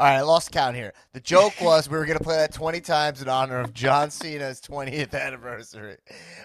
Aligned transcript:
All 0.00 0.06
right, 0.06 0.16
I 0.16 0.22
lost 0.22 0.50
count 0.50 0.76
here. 0.76 0.94
The 1.12 1.20
joke 1.20 1.60
was 1.60 1.86
we 1.86 1.98
were 1.98 2.06
going 2.06 2.16
to 2.16 2.24
play 2.24 2.36
that 2.38 2.54
20 2.54 2.80
times 2.80 3.20
in 3.20 3.28
honor 3.28 3.60
of 3.60 3.74
John 3.74 4.10
Cena's 4.10 4.58
20th 4.62 5.12
anniversary. 5.12 5.98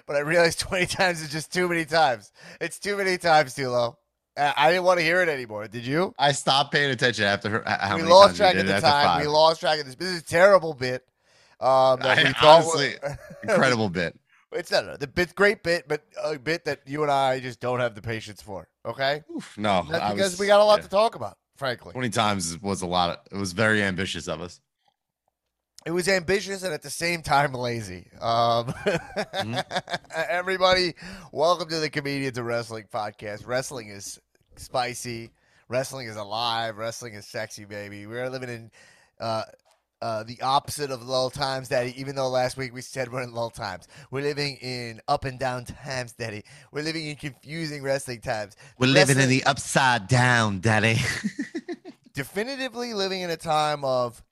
But 0.06 0.18
I 0.18 0.20
realized 0.20 0.60
20 0.60 0.86
times 0.88 1.22
is 1.22 1.32
just 1.32 1.54
too 1.54 1.70
many 1.70 1.86
times. 1.86 2.34
It's 2.60 2.80
too 2.80 2.98
many 2.98 3.18
times, 3.18 3.56
Tulo. 3.56 3.96
I 4.36 4.54
I 4.58 4.72
didn't 4.72 4.84
want 4.84 5.00
to 5.00 5.06
hear 5.06 5.22
it 5.22 5.30
anymore. 5.30 5.70
Did 5.70 5.86
you? 5.86 6.14
I 6.20 6.34
stopped 6.34 6.74
paying 6.74 6.92
attention 6.92 7.24
after 7.24 7.64
how 7.66 7.96
we 7.96 8.02
many 8.02 8.14
lost 8.14 8.36
times 8.36 8.38
track 8.38 8.56
we 8.56 8.60
lost 8.64 8.68
track 8.68 8.76
of 8.76 8.82
the 8.82 8.82
time. 8.82 9.22
We 9.22 9.28
lost 9.28 9.60
track 9.62 9.80
of 9.80 9.86
this. 9.86 9.96
This 9.96 10.10
is 10.10 10.20
a 10.20 10.26
terrible 10.26 10.74
bit. 10.74 11.06
Um, 11.62 12.02
that 12.02 12.18
I- 12.18 12.24
we 12.24 12.34
honestly, 12.46 12.96
was- 13.02 13.18
Incredible 13.44 13.88
bit. 13.88 14.20
It's 14.52 14.70
not 14.70 15.00
the 15.00 15.08
bit, 15.08 15.34
great 15.34 15.64
bit, 15.64 15.88
but 15.88 16.04
a 16.22 16.38
bit 16.38 16.66
that 16.66 16.82
you 16.86 17.04
and 17.04 17.12
I 17.12 17.40
just 17.40 17.62
don't 17.62 17.80
have 17.80 17.96
the 17.96 18.02
patience 18.02 18.42
for. 18.42 18.68
Okay, 18.86 19.24
Oof, 19.34 19.58
no, 19.58 19.84
because 19.88 20.32
was- 20.32 20.40
we 20.42 20.48
got 20.48 20.60
a 20.60 20.66
lot 20.66 20.80
yeah. 20.80 20.84
to 20.84 20.90
talk 20.90 21.16
about. 21.16 21.38
Frankly, 21.56 21.94
Twenty 21.94 22.10
times 22.10 22.60
was 22.62 22.82
a 22.82 22.86
lot. 22.88 23.10
Of, 23.10 23.18
it 23.32 23.40
was 23.40 23.54
very 23.54 23.82
ambitious 23.82 24.28
of 24.28 24.42
us. 24.42 24.60
it 25.86 25.92
was 25.92 26.08
ambitious 26.10 26.64
and 26.64 26.74
at 26.74 26.82
the 26.82 26.90
same 26.90 27.22
time 27.22 27.54
lazy. 27.54 28.08
Um, 28.20 28.74
Mm-hmm. 28.74 29.56
Everybody, 30.30 30.94
welcome 31.32 31.70
to 31.70 31.80
the 31.80 31.90
Comedians 31.90 32.38
of 32.38 32.46
Wrestling 32.46 32.86
podcast. 32.94 33.46
Wrestling 33.48 33.90
is 33.90 34.20
spicy. 34.58 35.32
Wrestling 35.70 36.08
is 36.08 36.16
alive. 36.16 36.78
Wrestling 36.78 37.14
is 37.14 37.26
sexy, 37.26 37.66
baby. 37.66 38.06
We're 38.06 38.30
living 38.30 38.50
in 38.50 38.72
uh, 39.20 39.44
uh, 40.02 40.24
the 40.24 40.42
opposite 40.42 40.92
of 40.92 41.04
lull 41.04 41.30
times, 41.30 41.70
Daddy. 41.70 41.94
Even 42.00 42.16
though 42.16 42.30
last 42.30 42.58
week 42.58 42.74
we 42.74 42.82
said 42.82 43.12
we're 43.12 43.24
in 43.24 43.34
lull 43.34 43.50
times, 43.50 43.88
we're 44.12 44.22
living 44.22 44.58
in 44.58 45.02
up 45.08 45.26
and 45.26 45.40
down 45.40 45.66
times, 45.66 46.14
Daddy. 46.14 46.44
We're 46.72 46.84
living 46.84 47.08
in 47.08 47.16
confusing 47.16 47.84
wrestling 47.84 48.22
times. 48.22 48.56
We're 48.78 48.88
living 48.88 49.20
in 49.20 49.30
the 49.30 49.44
upside 49.46 50.08
down, 50.08 50.60
Daddy. 50.60 50.98
definitively 52.16 52.94
living 52.94 53.22
in 53.22 53.30
a 53.30 53.38
time 53.38 53.84
of 53.84 54.24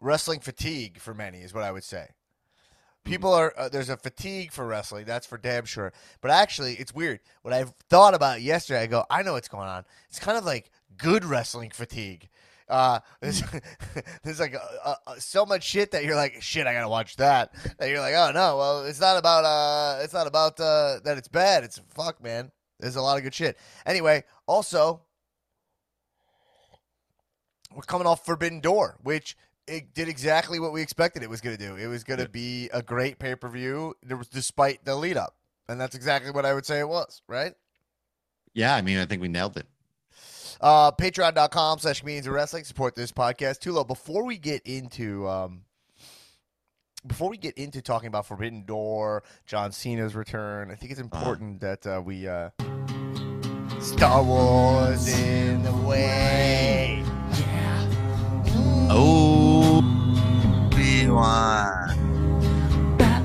wrestling 0.00 0.40
fatigue 0.40 0.98
for 0.98 1.12
many 1.12 1.38
is 1.38 1.52
what 1.52 1.64
I 1.64 1.72
would 1.72 1.84
say. 1.84 2.08
People 3.04 3.34
are 3.34 3.52
uh, 3.58 3.68
there's 3.68 3.88
a 3.88 3.96
fatigue 3.96 4.52
for 4.52 4.64
wrestling, 4.64 5.04
that's 5.04 5.26
for 5.26 5.36
damn 5.36 5.64
sure. 5.64 5.92
But 6.20 6.30
actually, 6.30 6.74
it's 6.74 6.94
weird. 6.94 7.18
What 7.42 7.52
I 7.52 7.64
thought 7.90 8.14
about 8.14 8.42
yesterday, 8.42 8.82
I 8.82 8.86
go, 8.86 9.04
I 9.10 9.22
know 9.22 9.32
what's 9.32 9.48
going 9.48 9.66
on. 9.66 9.84
It's 10.08 10.20
kind 10.20 10.38
of 10.38 10.44
like 10.44 10.70
good 10.96 11.24
wrestling 11.24 11.70
fatigue. 11.70 12.28
Uh, 12.72 13.00
there's, 13.20 13.42
there's 14.22 14.40
like 14.40 14.54
a, 14.54 14.96
a, 15.06 15.20
so 15.20 15.44
much 15.44 15.62
shit 15.62 15.90
that 15.90 16.04
you're 16.04 16.16
like, 16.16 16.40
shit, 16.40 16.66
I 16.66 16.72
gotta 16.72 16.88
watch 16.88 17.16
that. 17.16 17.54
That 17.78 17.90
you're 17.90 18.00
like, 18.00 18.14
oh 18.14 18.30
no, 18.32 18.56
well, 18.56 18.84
it's 18.84 19.00
not 19.00 19.18
about 19.18 19.44
uh, 19.44 20.02
it's 20.02 20.14
not 20.14 20.26
about 20.26 20.58
uh, 20.58 21.00
that 21.04 21.18
it's 21.18 21.28
bad. 21.28 21.64
It's 21.64 21.80
fuck, 21.94 22.22
man. 22.22 22.50
There's 22.80 22.96
a 22.96 23.02
lot 23.02 23.18
of 23.18 23.24
good 23.24 23.34
shit. 23.34 23.58
Anyway, 23.84 24.24
also, 24.46 25.02
we're 27.74 27.82
coming 27.82 28.06
off 28.06 28.24
Forbidden 28.24 28.60
Door, 28.60 28.98
which 29.02 29.36
it 29.68 29.94
did 29.94 30.08
exactly 30.08 30.58
what 30.58 30.72
we 30.72 30.80
expected 30.82 31.22
it 31.22 31.30
was 31.30 31.40
going 31.40 31.56
to 31.56 31.62
do. 31.62 31.76
It 31.76 31.86
was 31.86 32.04
going 32.04 32.20
to 32.20 32.28
be 32.28 32.70
a 32.72 32.82
great 32.82 33.18
pay 33.18 33.34
per 33.36 33.48
view, 33.48 33.94
despite 34.32 34.84
the 34.84 34.96
lead 34.96 35.18
up, 35.18 35.36
and 35.68 35.78
that's 35.78 35.94
exactly 35.94 36.30
what 36.30 36.46
I 36.46 36.54
would 36.54 36.66
say 36.66 36.80
it 36.80 36.88
was. 36.88 37.20
Right? 37.28 37.52
yeah, 38.54 38.74
I 38.74 38.82
mean, 38.82 38.98
I 38.98 39.06
think 39.06 39.22
we 39.22 39.28
nailed 39.28 39.56
it. 39.56 39.66
Uh, 40.62 40.92
Patreon.com 40.92 41.80
slash 41.80 42.00
comedians 42.00 42.28
of 42.28 42.34
wrestling 42.34 42.62
support 42.62 42.94
this 42.94 43.10
podcast. 43.10 43.58
Tulo, 43.58 43.84
before 43.84 44.24
we 44.24 44.38
get 44.38 44.62
into 44.64 45.28
um, 45.28 45.62
before 47.04 47.28
we 47.28 47.36
get 47.36 47.58
into 47.58 47.82
talking 47.82 48.06
about 48.06 48.26
Forbidden 48.26 48.64
Door, 48.64 49.24
John 49.44 49.72
Cena's 49.72 50.14
return, 50.14 50.70
I 50.70 50.76
think 50.76 50.92
it's 50.92 51.00
important 51.00 51.60
that 51.62 51.84
uh, 51.84 52.00
we 52.04 52.28
uh, 52.28 52.50
Star 53.80 54.22
Wars 54.22 55.08
in 55.18 55.64
the 55.64 55.72
way. 55.72 57.02
Yeah. 57.40 58.88
Oh, 58.88 59.78
Obi-Wan. 60.66 61.88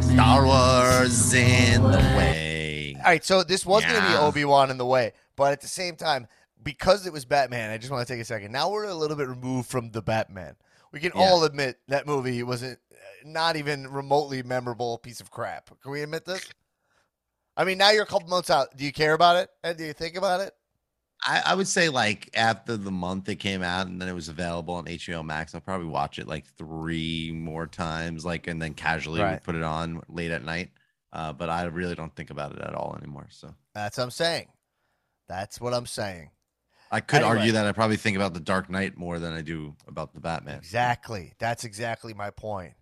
Star 0.02 0.44
Wars 0.44 1.34
in 1.36 1.84
the 1.84 1.98
way. 2.18 2.96
All 2.98 3.04
right, 3.04 3.24
so 3.24 3.44
this 3.44 3.64
was 3.64 3.86
going 3.86 4.02
to 4.02 4.08
be 4.08 4.16
Obi 4.16 4.44
Wan 4.44 4.72
in 4.72 4.80
the 4.80 4.86
way, 4.88 5.14
but 5.36 5.52
at 5.52 5.62
the 5.62 5.68
same 5.68 5.96
time, 5.96 6.28
because 6.68 7.08
it 7.08 7.14
was 7.14 7.24
Batman, 7.24 7.70
I 7.70 7.78
just 7.78 7.92
want 7.94 8.06
to 8.06 8.14
take 8.14 8.22
a 8.22 8.26
second. 8.26 8.52
Now 8.52 8.70
we're 8.70 8.84
a 8.84 8.94
little 8.94 9.16
bit 9.16 9.30
removed 9.30 9.70
from 9.70 9.90
the 9.92 10.02
Batman. 10.02 10.58
We 10.92 11.00
can 11.00 11.14
Yeah. 11.16 11.22
all 11.22 11.46
admit 11.46 11.80
that 11.88 12.06
movie 12.06 12.44
wasn't 12.44 12.78
uh, 12.92 12.96
not 13.24 13.56
even 13.56 13.88
remotely 13.88 14.44
memorable 14.44 14.98
piece 14.98 15.22
of 15.22 15.32
crap. 15.32 15.70
Can 15.82 15.92
we 15.92 16.02
admit 16.02 16.26
this? 16.26 16.46
I 17.56 17.64
mean, 17.64 17.78
now 17.78 17.92
you're 17.92 18.04
a 18.04 18.08
couple 18.08 18.28
months 18.28 18.50
out. 18.50 18.76
Do 18.76 18.84
you 18.84 18.92
care 18.92 19.14
about 19.14 19.38
it? 19.38 19.50
And 19.64 19.78
do 19.78 19.86
you 19.86 19.94
think 19.94 20.18
about 20.18 20.42
it? 20.42 20.54
I, 21.26 21.42
I 21.48 21.56
would 21.56 21.70
say 21.70 21.88
like 21.88 22.30
after 22.36 22.76
the 22.76 22.92
month 22.92 23.30
it 23.30 23.38
came 23.38 23.64
out 23.64 23.88
and 23.88 24.02
then 24.02 24.10
it 24.10 24.14
was 24.14 24.28
available 24.28 24.74
on 24.76 24.86
HBO 24.88 25.24
Max, 25.26 25.56
I'll 25.56 25.62
probably 25.62 25.88
watch 25.88 26.20
it 26.20 26.28
like 26.28 26.46
three 26.58 27.32
more 27.34 27.66
times, 27.66 28.26
like 28.26 28.48
and 28.48 28.62
then 28.62 28.74
casually 28.74 29.22
Right. 29.22 29.42
put 29.42 29.56
it 29.56 29.64
on 29.64 30.02
late 30.10 30.32
at 30.32 30.44
night. 30.44 30.72
Uh, 31.14 31.32
but 31.32 31.50
I 31.50 31.64
really 31.64 31.96
don't 31.96 32.14
think 32.14 32.30
about 32.30 32.52
it 32.52 32.60
at 32.60 32.76
all 32.76 32.94
anymore. 32.98 33.28
So 33.32 33.56
That's 33.74 33.98
what 33.98 34.04
I'm 34.04 34.12
saying. 34.12 34.48
That's 35.30 35.60
what 35.62 35.74
I'm 35.74 35.86
saying. 35.86 36.32
I 36.92 37.02
could 37.02 37.18
Anyway. 37.22 37.38
argue 37.38 37.52
that 37.54 37.66
I 37.66 37.72
probably 37.74 37.98
think 37.98 38.16
about 38.16 38.34
the 38.34 38.40
Dark 38.40 38.70
Knight 38.70 38.98
more 38.98 39.20
than 39.20 39.34
I 39.34 39.42
do 39.42 39.76
about 39.88 40.14
the 40.14 40.20
Batman. 40.22 40.58
Exactly. 40.58 41.34
That's 41.38 41.64
exactly 41.66 42.14
my 42.14 42.30
point. 42.30 42.74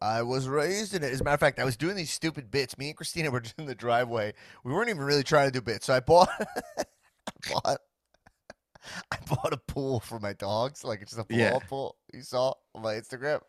I 0.00 0.22
was 0.22 0.48
raised 0.48 0.94
in 0.94 1.02
it. 1.02 1.12
As 1.12 1.20
a 1.20 1.24
matter 1.24 1.34
of 1.34 1.40
fact, 1.40 1.58
I 1.58 1.64
was 1.64 1.76
doing 1.76 1.96
these 1.96 2.10
stupid 2.10 2.50
bits. 2.50 2.76
Me 2.78 2.88
and 2.88 2.96
Christina 2.96 3.30
were 3.32 3.40
just 3.40 3.58
in 3.58 3.66
the 3.66 3.74
driveway. 3.74 4.32
We 4.64 4.72
weren't 4.72 4.88
even 4.90 5.02
really 5.02 5.22
trying 5.24 5.48
to 5.48 5.52
do 5.52 5.60
bits. 5.60 5.86
So 5.86 5.94
I 5.94 6.00
bought, 6.00 6.28
I 6.78 6.84
bought, 7.52 7.78
I 9.12 9.16
bought 9.28 9.52
a 9.52 9.56
pool 9.56 10.00
for 10.00 10.18
my 10.20 10.32
dogs, 10.32 10.84
like 10.84 11.02
it's 11.02 11.12
just 11.12 11.20
a 11.20 11.24
blow 11.24 11.36
Yeah. 11.38 11.58
pool. 11.68 11.96
You 12.12 12.22
saw 12.22 12.54
on 12.74 12.82
my 12.82 12.94
Instagram, 12.94 13.40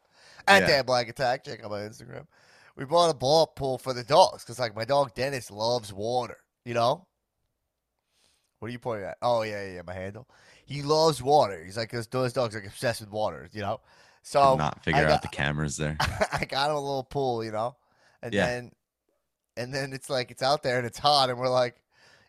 and 0.47 0.61
Yeah. 0.61 0.67
Dan 0.67 0.85
Black 0.85 1.07
Attack. 1.07 1.43
Check 1.45 1.63
out 1.63 1.71
my 1.71 1.79
Instagram. 1.81 2.25
We 2.75 2.85
bought 2.85 3.09
a 3.09 3.13
ball 3.17 3.47
pool 3.47 3.77
for 3.77 3.93
the 3.93 4.03
dogs 4.03 4.43
because, 4.43 4.57
like, 4.59 4.75
my 4.75 4.85
dog 4.85 5.13
Dennis 5.13 5.51
loves 5.51 5.91
water. 5.93 6.37
You 6.65 6.73
know. 6.73 7.05
What 8.59 8.67
are 8.69 8.71
you 8.71 8.79
pointing 8.79 9.07
at? 9.07 9.17
Oh 9.21 9.41
yeah, 9.43 9.65
yeah, 9.65 9.73
yeah, 9.75 9.81
my 9.85 9.93
handle. 9.93 10.27
He 10.65 10.81
loves 10.83 11.21
water. 11.21 11.63
He's 11.63 11.77
like 11.77 11.91
those, 11.91 12.07
those 12.07 12.33
dogs 12.33 12.55
are 12.55 12.59
like 12.59 12.67
obsessed 12.69 13.01
with 13.01 13.09
water. 13.11 13.49
You 13.51 13.61
know. 13.61 13.81
So 14.21 14.55
not 14.57 14.83
figure 14.83 14.99
I 15.01 15.03
out 15.05 15.09
got- 15.09 15.21
the 15.23 15.27
cameras 15.29 15.77
there. 15.77 15.95
I 16.33 16.45
got 16.45 16.69
him 16.69 16.75
a 16.75 16.79
little 16.79 17.03
pool, 17.05 17.43
you 17.43 17.51
know, 17.51 17.75
and 18.21 18.33
Yeah. 18.33 18.45
then 18.47 18.71
and 19.57 19.73
then 19.73 19.93
it's 19.93 20.09
like 20.09 20.29
it's 20.31 20.43
out 20.43 20.61
there 20.63 20.77
and 20.77 20.85
it's 20.85 20.99
hot, 20.99 21.29
and 21.29 21.39
we're 21.39 21.49
like, 21.49 21.75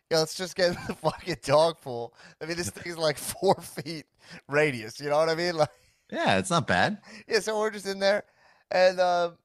yeah, 0.09 0.19
let's 0.19 0.33
just 0.35 0.55
get 0.55 0.69
in 0.69 0.77
the 0.87 0.95
fucking 1.01 1.37
dog 1.43 1.79
pool. 1.81 2.13
I 2.41 2.45
mean, 2.45 2.57
this 2.57 2.69
thing's 2.71 2.97
like 2.97 3.17
four 3.17 3.55
feet 3.55 4.05
radius. 4.47 4.99
You 4.99 5.09
know 5.09 5.17
what 5.17 5.29
I 5.29 5.35
mean? 5.35 5.55
Like, 5.55 5.69
Yeah, 6.11 6.37
it's 6.37 6.49
not 6.49 6.65
bad. 6.67 6.97
yeah. 7.27 7.39
So 7.41 7.59
we're 7.59 7.71
just 7.71 7.85
in 7.87 7.99
there, 7.99 8.23
and 8.71 8.99
um, 9.01 9.37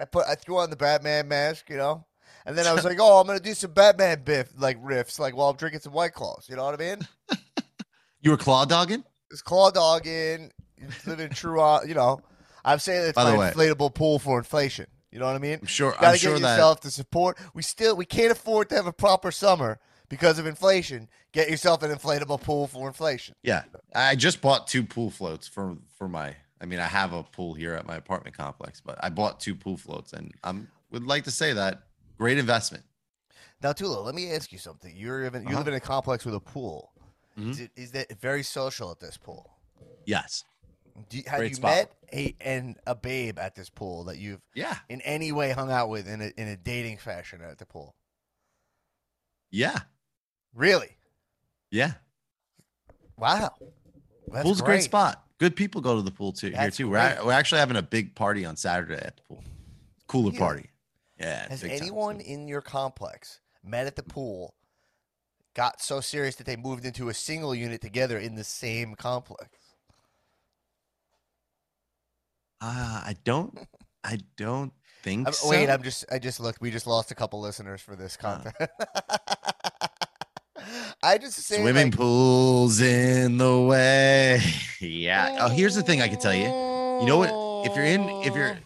I 0.00 0.06
put 0.06 0.26
I 0.26 0.34
threw 0.34 0.58
on 0.58 0.70
the 0.70 0.76
Batman 0.76 1.28
mask, 1.28 1.68
you 1.70 1.76
know. 1.76 2.04
And 2.46 2.56
then 2.56 2.66
I 2.66 2.72
was 2.72 2.84
like, 2.84 2.98
"Oh, 3.00 3.20
I'm 3.20 3.26
gonna 3.26 3.40
do 3.40 3.52
some 3.54 3.72
Batman 3.72 4.22
biff 4.24 4.52
like 4.56 4.80
riffs, 4.82 5.18
like 5.18 5.36
while 5.36 5.50
I'm 5.50 5.56
drinking 5.56 5.80
some 5.80 5.92
White 5.92 6.14
Claws." 6.14 6.46
You 6.48 6.56
know 6.56 6.64
what 6.64 6.80
I 6.80 6.84
mean? 6.84 7.00
You 8.22 8.30
were 8.32 8.36
claw 8.36 8.64
dogging? 8.64 9.04
This 9.30 9.40
claw 9.42 9.70
dog 9.70 10.04
in, 10.06 10.50
living 11.06 11.28
true, 11.30 11.60
uh, 11.60 11.80
you 11.86 11.94
know. 11.94 12.20
I'm 12.64 12.80
saying 12.80 13.02
it's 13.10 13.12
By 13.14 13.24
my 13.30 13.38
way- 13.38 13.50
inflatable 13.52 13.94
pool 13.94 14.18
for 14.18 14.36
inflation. 14.38 14.86
You 15.12 15.20
know 15.20 15.26
what 15.26 15.36
I 15.36 15.38
mean? 15.38 15.58
I'm 15.62 15.66
sure. 15.66 15.90
You 15.90 15.94
gotta 15.94 16.06
I'm 16.08 16.12
get 16.14 16.20
sure 16.20 16.38
that. 16.38 16.40
yourself 16.54 16.80
the 16.80 16.90
support. 16.90 17.38
We 17.54 17.62
still 17.62 17.94
we 17.96 18.04
can't 18.04 18.32
afford 18.32 18.68
to 18.70 18.74
have 18.74 18.86
a 18.86 18.92
proper 18.92 19.30
summer 19.30 19.78
because 20.08 20.38
of 20.40 20.46
inflation. 20.46 21.08
Get 21.32 21.48
yourself 21.48 21.82
an 21.84 21.92
inflatable 21.92 22.40
pool 22.42 22.66
for 22.66 22.88
inflation. 22.88 23.36
Yeah, 23.44 23.62
I 23.94 24.16
just 24.16 24.40
bought 24.40 24.66
two 24.66 24.82
pool 24.82 25.10
floats 25.10 25.46
for 25.46 25.76
for 25.96 26.08
my. 26.08 26.34
I 26.60 26.64
mean, 26.66 26.80
I 26.80 26.86
have 26.86 27.12
a 27.12 27.22
pool 27.22 27.54
here 27.54 27.74
at 27.74 27.86
my 27.86 27.94
apartment 27.96 28.36
complex, 28.36 28.80
but 28.84 28.98
I 29.04 29.10
bought 29.10 29.38
two 29.38 29.54
pool 29.54 29.76
floats, 29.76 30.12
and 30.12 30.32
I'm 30.42 30.68
would 30.90 31.06
like 31.06 31.24
to 31.24 31.30
say 31.30 31.52
that 31.52 31.82
great 32.18 32.38
investment. 32.38 32.84
Now, 33.62 33.72
Tula, 33.72 34.00
let 34.00 34.14
me 34.14 34.30
ask 34.32 34.52
you 34.52 34.58
something. 34.58 34.94
You're 34.96 35.24
even, 35.24 35.42
you 35.42 35.48
Uh-huh. 35.48 35.58
live 35.58 35.68
in 35.68 35.74
a 35.74 35.80
complex 35.80 36.24
with 36.24 36.34
a 36.34 36.40
pool. 36.40 36.92
Mhm. 37.38 37.50
Is, 37.50 37.60
it, 37.60 37.70
is 37.76 37.90
that 37.92 38.20
very 38.20 38.42
social 38.42 38.90
at 38.90 39.00
this 39.00 39.16
pool? 39.16 39.50
Yes. 40.04 40.44
Do 41.10 41.18
you, 41.18 41.24
have 41.26 41.38
Great 41.40 41.50
you 41.50 41.56
spot. 41.56 41.70
met 41.76 41.92
a 42.14 42.34
and 42.40 42.78
a 42.86 42.94
babe 42.94 43.38
at 43.38 43.54
this 43.54 43.68
pool 43.68 44.04
that 44.04 44.16
you've 44.18 44.40
Yeah. 44.54 44.78
in 44.88 45.00
any 45.02 45.30
way 45.32 45.50
hung 45.52 45.70
out 45.70 45.88
with 45.90 46.08
in 46.08 46.22
a, 46.22 46.32
in 46.38 46.48
a 46.48 46.56
dating 46.56 46.96
fashion 46.98 47.42
at 47.42 47.58
the 47.58 47.66
pool? 47.66 47.94
Yeah. 49.50 49.80
Really? 50.54 50.96
Yeah. 51.70 51.94
Wow. 53.18 53.54
That's 54.28 54.42
Pool's 54.44 54.60
a 54.60 54.64
great 54.64 54.82
spot. 54.82 55.22
Good 55.38 55.54
people 55.56 55.80
go 55.82 55.96
to 55.96 56.02
the 56.02 56.10
pool 56.10 56.32
too 56.32 56.50
here 56.50 56.70
too. 56.70 56.88
We're, 56.88 57.18
we're 57.24 57.32
actually 57.32 57.58
having 57.58 57.76
a 57.76 57.82
big 57.82 58.14
party 58.14 58.44
on 58.46 58.56
Saturday 58.56 58.96
at 58.96 59.16
the 59.16 59.22
pool. 59.28 59.44
Cooler 60.08 60.26
Really? 60.30 60.38
party. 60.38 60.70
Yeah. 61.18 61.48
Has 61.48 61.64
anyone 61.64 62.20
in 62.20 62.46
your 62.48 62.60
complex 62.60 63.40
met 63.64 63.86
at 63.86 63.96
the 63.96 64.02
pool, 64.02 64.54
got 65.54 65.80
so 65.80 66.00
serious 66.00 66.36
that 66.36 66.46
they 66.46 66.56
moved 66.56 66.84
into 66.84 67.08
a 67.08 67.14
single 67.14 67.54
unit 67.54 67.80
together 67.80 68.18
in 68.18 68.34
the 68.34 68.44
same 68.44 68.94
complex? 68.94 69.48
Uh, 72.60 73.02
I 73.04 73.14
don't. 73.24 73.58
I 74.04 74.18
don't 74.36 74.72
think 75.02 75.26
I'm- 75.26 75.32
so. 75.32 75.50
Wait, 75.50 75.68
I'm 75.68 75.82
just 75.82 76.04
I 76.10 76.18
just 76.18 76.40
looked. 76.40 76.60
We 76.60 76.70
just 76.70 76.86
lost 76.86 77.10
a 77.10 77.14
couple 77.14 77.40
listeners 77.40 77.80
for 77.80 77.96
this 77.96 78.16
content. 78.16 78.54
I 81.02 81.18
just 81.18 81.34
say 81.34 81.60
Swimming 81.60 81.90
like, 81.90 81.96
pools 81.96 82.80
in 82.80 83.36
the 83.38 83.60
way. 83.60 84.40
yeah. 84.80 85.36
Oh, 85.40 85.48
here's 85.48 85.74
the 85.74 85.82
thing 85.82 86.00
I 86.00 86.08
can 86.08 86.18
tell 86.18 86.34
you. 86.34 86.46
You 87.00 87.06
know 87.06 87.18
what? 87.18 87.30
If 87.70 87.76
you're 87.76 87.84
in, 87.84 88.08
if 88.24 88.34
you're, 88.34 88.58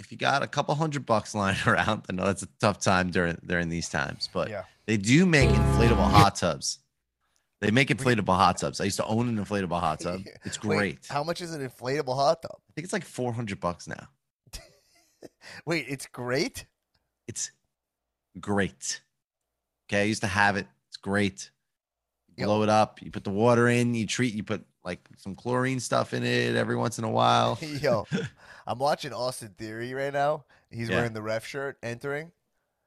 if 0.00 0.10
you 0.10 0.16
got 0.16 0.42
a 0.42 0.46
couple 0.46 0.74
hundred 0.74 1.06
bucks 1.06 1.34
lying 1.34 1.58
around, 1.66 2.04
I 2.08 2.14
know 2.14 2.24
that's 2.24 2.42
a 2.42 2.48
tough 2.58 2.80
time 2.80 3.10
during 3.10 3.38
during 3.46 3.68
these 3.68 3.88
times, 3.88 4.28
but 4.32 4.48
yeah, 4.48 4.64
they 4.86 4.96
do 4.96 5.26
make 5.26 5.50
inflatable 5.50 6.10
hot 6.10 6.34
tubs. 6.34 6.78
They 7.60 7.70
make 7.70 7.88
inflatable 7.88 8.34
hot 8.34 8.56
tubs. 8.56 8.80
I 8.80 8.84
used 8.84 8.96
to 8.96 9.04
own 9.04 9.28
an 9.28 9.44
inflatable 9.44 9.78
hot 9.78 10.00
tub. 10.06 10.22
It's 10.44 10.56
great. 10.56 11.06
I 11.10 11.14
how 11.14 11.22
much 11.22 11.42
is 11.42 11.54
an 11.54 11.60
inflatable 11.60 12.16
hot 12.16 12.40
tub? 12.40 12.56
I 12.56 12.72
think 12.74 12.84
it's 12.84 12.92
like 12.94 13.04
400 13.04 13.60
bucks 13.60 13.86
now. 13.86 14.08
Wait, 15.66 15.84
it's 15.86 16.06
great. 16.06 16.64
It's 17.28 17.50
great. 18.40 19.02
Okay, 19.88 20.00
I 20.00 20.04
used 20.04 20.22
to 20.22 20.26
have 20.28 20.56
it. 20.56 20.66
It's 20.88 20.96
great. 20.96 21.50
Yo. 22.36 22.46
Blow 22.46 22.62
it 22.62 22.70
up. 22.70 23.02
You 23.02 23.10
put 23.10 23.24
the 23.24 23.30
water 23.30 23.68
in. 23.68 23.94
You 23.94 24.06
treat. 24.06 24.32
You 24.32 24.42
put 24.42 24.64
like 24.84 25.00
some 25.16 25.34
chlorine 25.34 25.80
stuff 25.80 26.14
in 26.14 26.22
it 26.24 26.56
every 26.56 26.76
once 26.76 26.98
in 26.98 27.04
a 27.04 27.10
while. 27.10 27.58
Yo, 27.82 28.06
I'm 28.66 28.78
watching 28.78 29.12
Austin 29.12 29.54
Theory 29.58 29.92
right 29.94 30.12
now. 30.12 30.44
He's 30.70 30.88
Yeah. 30.88 30.96
wearing 30.96 31.12
the 31.12 31.22
ref 31.22 31.46
shirt, 31.46 31.78
entering. 31.82 32.32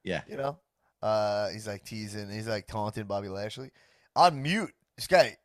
Yeah. 0.04 0.22
You 0.28 0.38
know, 0.38 0.57
uh, 1.01 1.50
he's 1.50 1.68
like 1.68 1.84
teasing. 1.86 2.30
He's 2.30 2.48
like 2.48 2.68
taunting 2.68 3.06
Bobby 3.06 3.30
Lashley 3.30 3.72
on 4.16 4.42
mute. 4.42 4.72
This 4.98 5.07
guy, 5.07 5.38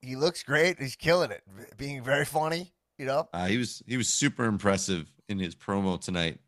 he 0.00 0.16
looks 0.16 0.42
great. 0.42 0.78
He's 0.80 0.96
killing 0.96 1.30
it, 1.30 1.42
being 1.76 2.02
very 2.02 2.24
funny. 2.24 2.72
You 2.98 3.06
know, 3.06 3.28
Uh, 3.32 3.46
he 3.46 3.56
was 3.58 3.82
he 3.86 3.96
was 3.96 4.08
super 4.08 4.44
impressive 4.44 5.10
in 5.28 5.38
his 5.38 5.54
promo 5.56 6.00
tonight, 6.00 6.38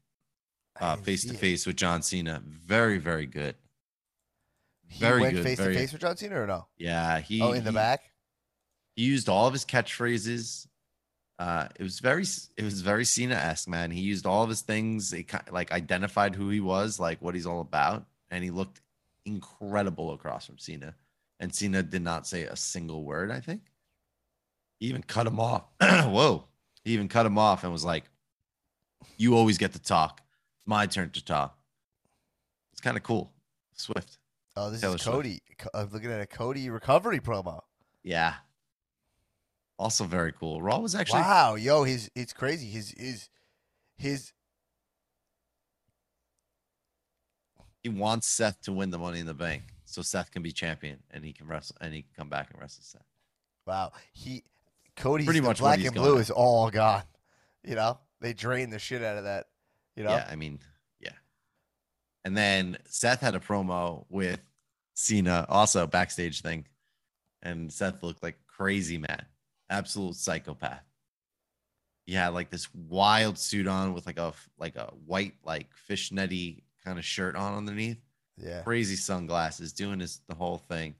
uh, 0.80 0.96
face 0.96 1.24
to 1.24 1.34
face 1.34 1.66
with 1.66 1.76
John 1.76 2.02
Cena. 2.02 2.42
Very 2.46 2.98
very 2.98 3.26
good. 3.26 3.56
He 4.86 5.00
Very 5.00 5.20
went 5.22 5.34
good. 5.34 5.44
face 5.44 5.58
to 5.58 5.74
face 5.74 5.92
with 5.92 6.02
John 6.02 6.16
Cena 6.16 6.40
or 6.42 6.46
no? 6.46 6.66
Yeah, 6.76 7.18
he. 7.20 7.40
oh, 7.40 7.52
in 7.52 7.64
the 7.64 7.72
back. 7.72 8.02
He 8.96 9.04
used 9.04 9.28
all 9.28 9.46
of 9.46 9.52
his 9.52 9.64
catchphrases. 9.64 10.66
Uh, 11.38 11.66
it 11.78 11.82
was 11.82 11.98
very 11.98 12.24
it 12.56 12.62
was 12.62 12.80
very 12.80 13.04
Cena 13.04 13.34
esque, 13.34 13.68
man. 13.68 13.90
He 13.90 14.00
used 14.00 14.24
all 14.26 14.42
of 14.44 14.48
his 14.48 14.60
things. 14.62 15.12
It 15.12 15.24
kind 15.24 15.44
like 15.50 15.72
identified 15.72 16.34
who 16.36 16.48
he 16.48 16.60
was, 16.60 17.00
like 17.00 17.20
what 17.20 17.34
he's 17.34 17.46
all 17.46 17.60
about, 17.60 18.06
and 18.30 18.44
he 18.44 18.50
looked 18.50 18.80
incredible 19.26 20.12
across 20.12 20.46
from 20.46 20.58
Cena. 20.58 20.94
And 21.40 21.52
Cena 21.52 21.82
did 21.82 22.02
not 22.02 22.26
say 22.26 22.42
a 22.44 22.54
single 22.56 23.02
word. 23.04 23.32
I 23.32 23.40
think 23.40 23.62
he 24.78 24.86
even 24.86 25.02
cut 25.02 25.26
him 25.26 25.40
off. 25.40 25.64
Whoa! 25.82 26.44
He 26.84 26.92
even 26.92 27.08
cut 27.08 27.26
him 27.26 27.36
off 27.38 27.64
and 27.64 27.72
was 27.72 27.84
like, 27.84 28.04
"You 29.16 29.36
always 29.36 29.58
get 29.58 29.72
to 29.72 29.80
talk. 29.82 30.20
It's 30.60 30.66
my 30.68 30.86
turn 30.86 31.10
to 31.10 31.24
talk." 31.24 31.58
It's 32.72 32.80
kind 32.80 32.96
of 32.96 33.02
cool. 33.02 33.32
Swift, 33.74 34.18
Oh, 34.56 34.70
this 34.70 34.80
Taylor 34.82 34.94
is 34.96 35.02
Cody. 35.02 35.40
Co- 35.58 35.70
I'm 35.74 35.90
looking 35.90 36.12
at 36.12 36.20
a 36.20 36.26
Cody 36.26 36.70
recovery 36.70 37.18
promo. 37.18 37.60
yeah. 38.04 38.34
Also 39.78 40.04
very 40.04 40.32
cool. 40.32 40.62
Raw 40.62 40.78
was 40.78 40.94
actually 40.94 41.20
wow, 41.22 41.56
yo, 41.56 41.84
his 41.84 42.10
it's 42.14 42.32
crazy. 42.32 42.66
His 42.66 42.94
his 42.96 43.28
his 43.96 44.32
he 47.82 47.88
wants 47.88 48.26
Seth 48.26 48.60
to 48.62 48.72
win 48.72 48.90
the 48.90 48.98
Money 48.98 49.20
in 49.20 49.26
the 49.26 49.34
Bank, 49.34 49.62
so 49.84 50.00
Seth 50.00 50.30
can 50.30 50.42
be 50.42 50.52
champion 50.52 50.98
and 51.10 51.24
he 51.24 51.32
can 51.32 51.46
wrestle 51.46 51.76
and 51.80 51.92
he 51.92 52.02
can 52.02 52.10
come 52.16 52.28
back 52.28 52.50
and 52.50 52.60
wrestle 52.60 52.82
Seth. 52.82 53.02
wow 53.66 53.92
he 54.12 54.44
Cody's 54.96 55.26
Pretty 55.26 55.40
much 55.40 55.58
black 55.58 55.82
and 55.84 55.94
blue 55.94 56.16
at. 56.16 56.20
is 56.20 56.30
all 56.30 56.70
gone. 56.70 57.02
You 57.64 57.74
know, 57.74 57.98
they 58.20 58.32
drained 58.32 58.72
the 58.72 58.78
shit 58.78 59.02
out 59.02 59.16
of 59.16 59.24
that. 59.24 59.46
You 59.96 60.04
know, 60.04 60.10
Yeah, 60.10 60.26
I 60.30 60.36
mean, 60.36 60.60
yeah. 61.00 61.12
And 62.24 62.36
then 62.36 62.78
Seth 62.86 63.20
had 63.20 63.34
a 63.34 63.40
promo 63.40 64.04
with 64.08 64.40
Cena, 64.94 65.46
also 65.48 65.86
backstage 65.86 66.42
thing, 66.42 66.66
and 67.42 67.72
Seth 67.72 68.02
looked 68.02 68.22
like 68.22 68.38
crazy 68.46 68.98
man, 68.98 69.24
absolute 69.70 70.16
psychopath. 70.16 70.82
He 72.06 72.12
had 72.14 72.28
like 72.34 72.50
this 72.50 72.68
wild 72.74 73.38
suit 73.38 73.66
on 73.66 73.94
with 73.94 74.06
like 74.06 74.18
a 74.18 74.32
like 74.58 74.76
a 74.76 74.92
white 75.06 75.34
like 75.44 75.68
fishnetty 75.88 76.62
kind 76.84 76.98
of 76.98 77.04
shirt 77.04 77.34
on 77.36 77.54
underneath. 77.54 77.98
yeah. 78.36 78.60
crazy 78.62 78.96
sunglasses, 78.96 79.72
doing 79.72 80.00
his 80.00 80.20
the 80.28 80.34
whole 80.34 80.58
thing. 80.58 80.94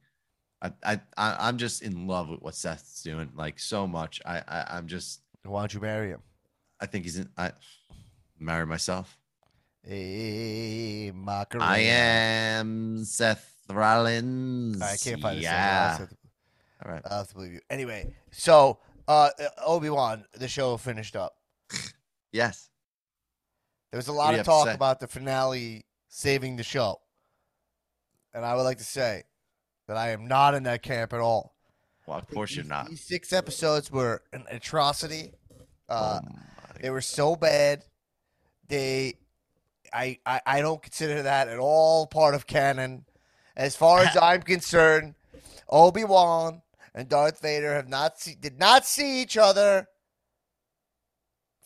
I, 0.63 0.73
I, 0.83 1.01
I'm 1.19 1.59
just 1.59 1.83
in 1.83 2.07
love 2.07 2.31
with 2.31 2.41
what 2.41 2.55
Seth's 2.55 3.03
doing, 3.03 3.31
like 3.37 3.59
so 3.59 3.87
much. 3.87 4.23
I, 4.25 4.39
I 4.49 4.65
I'm 4.71 4.87
just 4.87 5.21
Why 5.45 5.61
don't 5.61 5.75
you 5.75 5.81
marry 5.81 6.09
him? 6.09 6.23
I 6.81 6.87
think 6.87 7.05
he's 7.05 7.19
in. 7.19 7.29
I 7.37 7.53
marry 8.39 8.65
myself. 8.65 9.19
Hey, 9.83 11.13
Macarena. 11.15 11.67
I 11.71 11.79
am 11.81 13.05
Seth 13.05 13.47
Rollins. 13.69 14.81
I 14.81 14.97
can't 14.97 15.21
find 15.21 15.39
the 15.39 15.43
song. 15.45 15.53
I'll 15.53 15.99
Yeah. 16.01 16.07
to- 16.07 16.17
All 16.85 16.91
right. 16.91 17.03
I'll 17.05 17.19
have 17.19 17.29
to 17.29 17.35
believe 17.35 17.53
you. 17.53 17.61
Anyway, 17.71 18.15
so 18.31 18.79
uh, 19.07 19.31
Obi 19.65 19.91
Wan, 19.91 20.25
the 20.33 20.49
show 20.49 20.77
finished 20.77 21.17
up. 21.17 21.37
Yes. 22.33 22.69
There 23.93 23.99
was 23.99 24.09
a 24.09 24.13
lot 24.13 24.35
of 24.35 24.45
talk 24.45 24.67
about 24.67 24.99
the 24.99 25.07
finale 25.07 25.87
saving 26.09 26.57
the 26.57 26.65
show. 26.65 27.01
And 28.35 28.45
I 28.45 28.57
would 28.57 28.65
like 28.65 28.79
to 28.79 28.85
say 28.85 29.23
that 29.87 29.97
I 29.97 30.11
am 30.11 30.27
not 30.27 30.55
in 30.55 30.65
that 30.65 30.83
camp 30.83 31.13
at 31.13 31.21
all. 31.21 31.55
Well, 32.09 32.19
of 32.19 32.27
course 32.27 32.57
you're 32.57 32.65
not. 32.65 32.89
These 32.91 33.05
six 33.05 33.33
episodes 33.33 33.89
were 33.89 34.23
an 34.33 34.47
atrocity. 34.51 35.31
Uh, 35.89 36.21
Oh 36.25 36.29
they 36.81 36.91
were 36.91 37.01
so 37.01 37.37
bad. 37.37 37.85
They, 38.67 39.15
I, 39.93 40.19
I, 40.27 40.41
I 40.45 40.61
don't 40.61 40.83
consider 40.83 41.23
that 41.23 41.47
at 41.47 41.61
all 41.61 42.09
part 42.09 42.35
of 42.35 42.49
canon. 42.49 43.05
As 43.57 43.77
far 43.77 44.01
as 44.01 44.17
I'm 44.21 44.43
concerned, 44.43 45.15
Obi 45.69 46.03
Wan 46.03 46.63
and 46.95 47.09
Darth 47.09 47.41
Vader 47.41 47.75
have 47.75 47.89
not 47.89 48.21
see, 48.21 48.35
did 48.35 48.59
not 48.59 48.87
see 48.87 49.21
each 49.21 49.37
other 49.37 49.89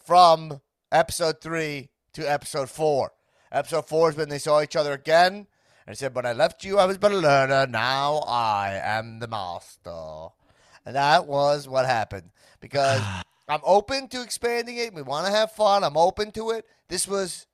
from 0.04 0.60
episode 0.90 1.40
three 1.40 1.90
to 2.14 2.28
episode 2.28 2.70
four. 2.70 3.12
Episode 3.52 3.86
four 3.86 4.10
is 4.10 4.16
when 4.16 4.28
they 4.28 4.38
saw 4.38 4.62
each 4.62 4.76
other 4.76 4.92
again. 4.92 5.46
And 5.86 5.96
said, 5.96 6.14
When 6.14 6.26
I 6.26 6.32
left 6.32 6.64
you, 6.64 6.78
I 6.78 6.84
was 6.84 6.98
but 6.98 7.12
a 7.12 7.16
learner. 7.16 7.66
Now 7.66 8.18
I 8.26 8.78
am 8.82 9.20
the 9.20 9.28
master. 9.28 10.28
And 10.84 10.94
that 10.94 11.26
was 11.26 11.66
what 11.68 11.86
happened. 11.86 12.30
Because 12.60 13.00
I'm 13.48 13.60
open 13.64 14.08
to 14.08 14.22
expanding 14.22 14.76
it. 14.76 14.92
We 14.92 15.02
want 15.02 15.26
to 15.26 15.32
have 15.32 15.52
fun. 15.52 15.84
I'm 15.84 15.96
open 15.96 16.30
to 16.32 16.50
it. 16.50 16.66
This 16.88 17.08
was 17.08 17.46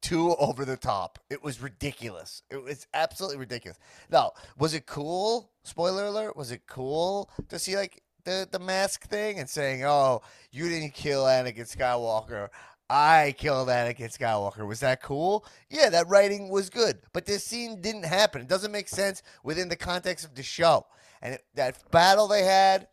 too 0.00 0.34
over 0.36 0.64
the 0.64 0.76
top. 0.76 1.18
It 1.30 1.42
was 1.42 1.60
ridiculous. 1.60 2.42
It 2.50 2.62
was 2.62 2.86
absolutely 2.94 3.38
ridiculous. 3.38 3.78
Now, 4.10 4.32
was 4.58 4.74
it 4.74 4.86
cool? 4.86 5.50
Spoiler 5.64 6.06
alert. 6.06 6.36
Was 6.36 6.50
it 6.50 6.62
cool 6.66 7.30
to 7.48 7.58
see 7.58 7.76
like 7.76 8.02
the 8.24 8.48
the 8.50 8.58
mask 8.58 9.08
thing 9.08 9.38
and 9.38 9.48
saying, 9.48 9.84
"Oh, 9.84 10.22
you 10.50 10.68
didn't 10.68 10.94
kill 10.94 11.24
Anakin 11.24 11.74
Skywalker. 11.74 12.48
I 12.88 13.34
killed 13.38 13.68
Anakin 13.68 14.16
Skywalker." 14.16 14.66
Was 14.66 14.80
that 14.80 15.02
cool? 15.02 15.46
Yeah, 15.70 15.88
that 15.90 16.08
writing 16.08 16.50
was 16.50 16.68
good, 16.68 16.98
but 17.12 17.24
this 17.24 17.44
scene 17.44 17.80
didn't 17.80 18.04
happen. 18.04 18.42
It 18.42 18.48
doesn't 18.48 18.72
make 18.72 18.88
sense 18.88 19.22
within 19.42 19.68
the 19.68 19.76
context 19.76 20.24
of 20.24 20.34
the 20.34 20.42
show. 20.42 20.86
And 21.22 21.34
it, 21.34 21.44
that 21.54 21.90
battle 21.90 22.28
they 22.28 22.42
had, 22.42 22.88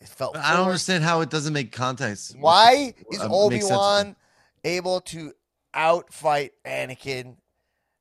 it 0.00 0.08
felt. 0.08 0.36
I 0.36 0.50
don't 0.50 0.56
forced. 0.56 0.68
understand 0.68 1.04
how 1.04 1.20
it 1.20 1.30
doesn't 1.30 1.52
make 1.52 1.72
context. 1.72 2.36
Why 2.38 2.94
is 3.12 3.20
uh, 3.20 3.28
Obi 3.30 3.56
sense 3.56 3.68
to 3.68 3.72
me. 3.72 3.78
Wan 3.78 4.16
able 4.64 5.00
to 5.00 5.32
outfight 5.76 6.50
Anakin 6.64 7.36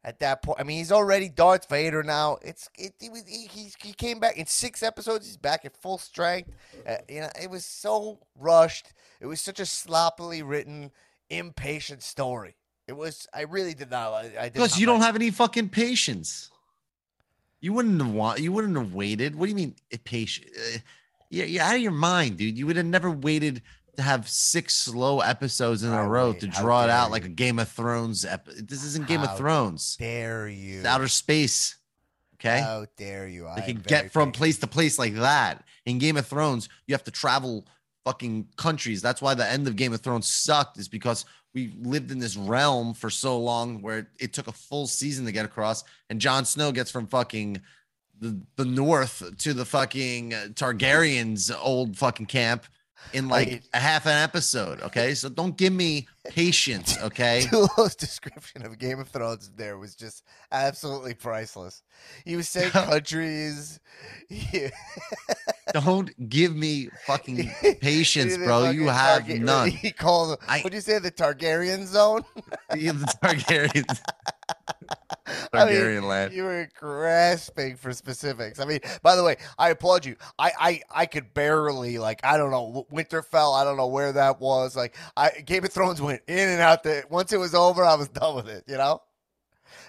at 0.04 0.20
that 0.20 0.42
point? 0.42 0.60
I 0.60 0.64
mean, 0.64 0.78
he's 0.78 0.92
already 0.92 1.30
Darth 1.30 1.68
Vader 1.70 2.04
now. 2.04 2.38
It's 2.42 2.70
it, 2.78 2.94
he, 3.00 3.10
was- 3.10 3.28
he, 3.28 3.48
he, 3.48 3.72
he 3.82 3.94
came 3.94 4.20
back 4.20 4.38
in 4.38 4.46
six 4.46 4.82
episodes. 4.84 5.26
He's 5.26 5.38
back 5.38 5.66
at 5.66 5.76
full 5.76 5.98
strength. 5.98 6.52
Uh, 6.88 6.98
you 7.10 7.22
know, 7.22 7.30
it 7.42 7.50
was 7.50 7.66
so 7.66 8.20
rushed. 8.40 8.94
It 9.20 9.26
was 9.26 9.42
such 9.42 9.60
a 9.60 9.66
sloppily 9.66 10.42
written, 10.44 10.92
impatient 11.30 12.04
story. 12.04 12.56
It 12.88 12.94
was. 12.94 13.28
I 13.34 13.42
really 13.42 13.74
did 13.74 13.90
not. 13.90 14.14
I, 14.14 14.20
I 14.40 14.44
did 14.44 14.54
Because 14.54 14.78
you 14.80 14.86
don't 14.86 15.02
have 15.02 15.16
any 15.16 15.32
fucking 15.32 15.70
patience. 15.70 16.52
You 17.60 17.74
wouldn't 17.74 18.00
have 18.00 18.12
want. 18.12 18.40
You 18.40 18.52
wouldn't 18.52 18.78
have 18.78 18.94
waited. 18.94 19.36
What 19.36 19.46
do 19.46 19.50
you 19.50 19.56
mean 19.56 19.76
patient? 20.04 20.48
Uh, 20.56 20.78
you're, 21.32 21.48
you're 21.48 21.64
out 21.64 21.74
of 21.76 21.82
your 21.82 21.92
mind, 21.92 22.38
dude. 22.38 22.58
You 22.58 22.68
would 22.68 22.76
have 22.78 22.86
never 22.86 23.10
waited 23.10 23.64
to 23.98 24.04
have 24.04 24.28
six 24.28 24.76
slow 24.76 25.20
episodes 25.20 25.84
in 25.84 25.92
a 25.92 26.08
row 26.08 26.34
to 26.34 26.48
draw 26.48 26.84
it 26.84 26.90
out 26.90 27.12
like 27.12 27.26
a 27.26 27.30
Game 27.30 27.60
of 27.60 27.70
Thrones. 27.70 28.26
Ep- 28.26 28.48
this 28.48 28.84
isn't 28.84 29.08
Game 29.08 29.22
How 29.22 29.32
of 29.32 29.38
Thrones. 29.38 29.96
Dare 29.98 30.48
you? 30.48 30.80
It's 30.80 30.88
outer 30.88 31.08
space. 31.08 31.78
Okay. 32.36 32.62
How 32.62 32.86
dare 32.98 33.28
you? 33.28 33.44
they 33.56 33.62
I 33.62 33.66
can 33.66 33.78
get 33.78 34.12
from 34.12 34.30
patient. 34.30 34.36
place 34.38 34.58
to 34.60 34.68
place 34.68 35.00
like 35.00 35.16
that. 35.16 35.64
In 35.86 35.98
Game 36.00 36.18
of 36.18 36.28
Thrones, 36.28 36.70
you 36.88 36.94
have 36.94 37.04
to 37.06 37.12
travel 37.12 37.66
fucking 38.04 38.48
countries. 38.58 39.02
That's 39.02 39.22
why 39.22 39.34
the 39.34 39.50
end 39.50 39.68
of 39.68 39.76
Game 39.76 39.94
of 39.94 40.02
Thrones 40.02 40.28
sucked, 40.28 40.78
is 40.78 40.88
because 40.88 41.26
we 41.54 41.74
lived 41.82 42.12
in 42.12 42.20
this 42.20 42.36
realm 42.36 42.94
for 42.94 43.10
so 43.10 43.40
long 43.40 43.82
where 43.82 44.10
it 44.20 44.34
took 44.34 44.48
a 44.48 44.52
full 44.52 44.88
season 44.88 45.26
to 45.26 45.32
get 45.32 45.46
across. 45.46 45.84
And 46.10 46.20
Jon 46.20 46.46
Snow 46.46 46.72
gets 46.72 46.92
from 46.92 47.08
fucking 47.08 47.62
the, 48.20 48.40
the 48.58 48.66
north 48.66 49.24
to 49.40 49.54
the 49.54 49.66
fucking 49.66 50.32
Targaryens 50.54 51.56
old 51.62 51.98
fucking 51.98 52.28
camp 52.28 52.66
in 53.14 53.28
like 53.28 53.48
Like- 53.50 53.64
a 53.74 53.80
half 53.80 54.06
an 54.06 54.14
episode. 54.24 54.82
Okay, 54.82 55.14
so 55.16 55.30
don't 55.30 55.56
give 55.58 55.74
me 55.74 56.08
patience. 56.30 56.98
Okay, 57.04 57.44
Tulo's 57.50 57.96
description 57.96 58.66
of 58.66 58.78
Game 58.80 59.00
of 59.00 59.08
Thrones 59.10 59.52
there 59.56 59.78
was 59.78 59.96
just 59.96 60.24
absolutely 60.52 61.14
priceless. 61.14 61.84
He 62.26 62.36
was 62.36 62.48
saying 62.50 62.72
countries. 62.72 63.80
Don't 65.74 66.30
give 66.30 66.56
me 66.56 66.90
fucking 67.06 67.50
patience, 67.82 68.38
bro. 68.38 68.66
fucking 68.66 68.80
You 68.82 68.88
have 68.88 69.24
Targa- 69.24 69.40
none. 69.42 69.70
He 69.70 69.92
called. 69.92 70.40
I- 70.48 70.60
What'd 70.60 70.74
you 70.74 70.82
say? 70.82 71.00
The 71.00 71.12
Targaryen 71.12 71.86
zone. 71.86 72.24
The 72.70 72.92
Targaryens, 73.24 74.00
I 75.54 75.66
mean, 75.66 76.04
land. 76.08 76.34
You 76.34 76.44
were 76.44 76.70
grasping 76.80 77.78
for 77.78 77.94
specifics. 77.94 78.60
I 78.60 78.66
mean, 78.66 78.80
by 79.02 79.16
the 79.16 79.24
way, 79.24 79.38
I 79.58 79.70
applaud 79.70 80.06
you. 80.06 80.16
I, 80.38 80.52
I, 80.60 80.82
I 80.92 81.06
could 81.06 81.34
barely 81.34 81.98
like 81.98 82.20
I 82.24 82.38
don't 82.38 82.52
know 82.52 82.86
Winterfell. 82.92 83.60
I 83.60 83.64
don't 83.64 83.78
know 83.78 83.88
where 83.88 84.12
that 84.12 84.40
was. 84.40 84.76
Like 84.76 84.96
I 85.18 85.30
Game 85.46 85.64
of 85.64 85.72
Thrones 85.72 86.02
went 86.02 86.22
in 86.28 86.50
and 86.50 86.62
out. 86.62 86.84
The 86.84 87.04
once 87.10 87.34
it 87.34 87.38
was 87.38 87.56
over, 87.56 87.84
I 87.84 87.96
was 87.96 88.08
done 88.10 88.36
with 88.36 88.48
it. 88.50 88.64
You 88.68 88.78
know. 88.78 89.02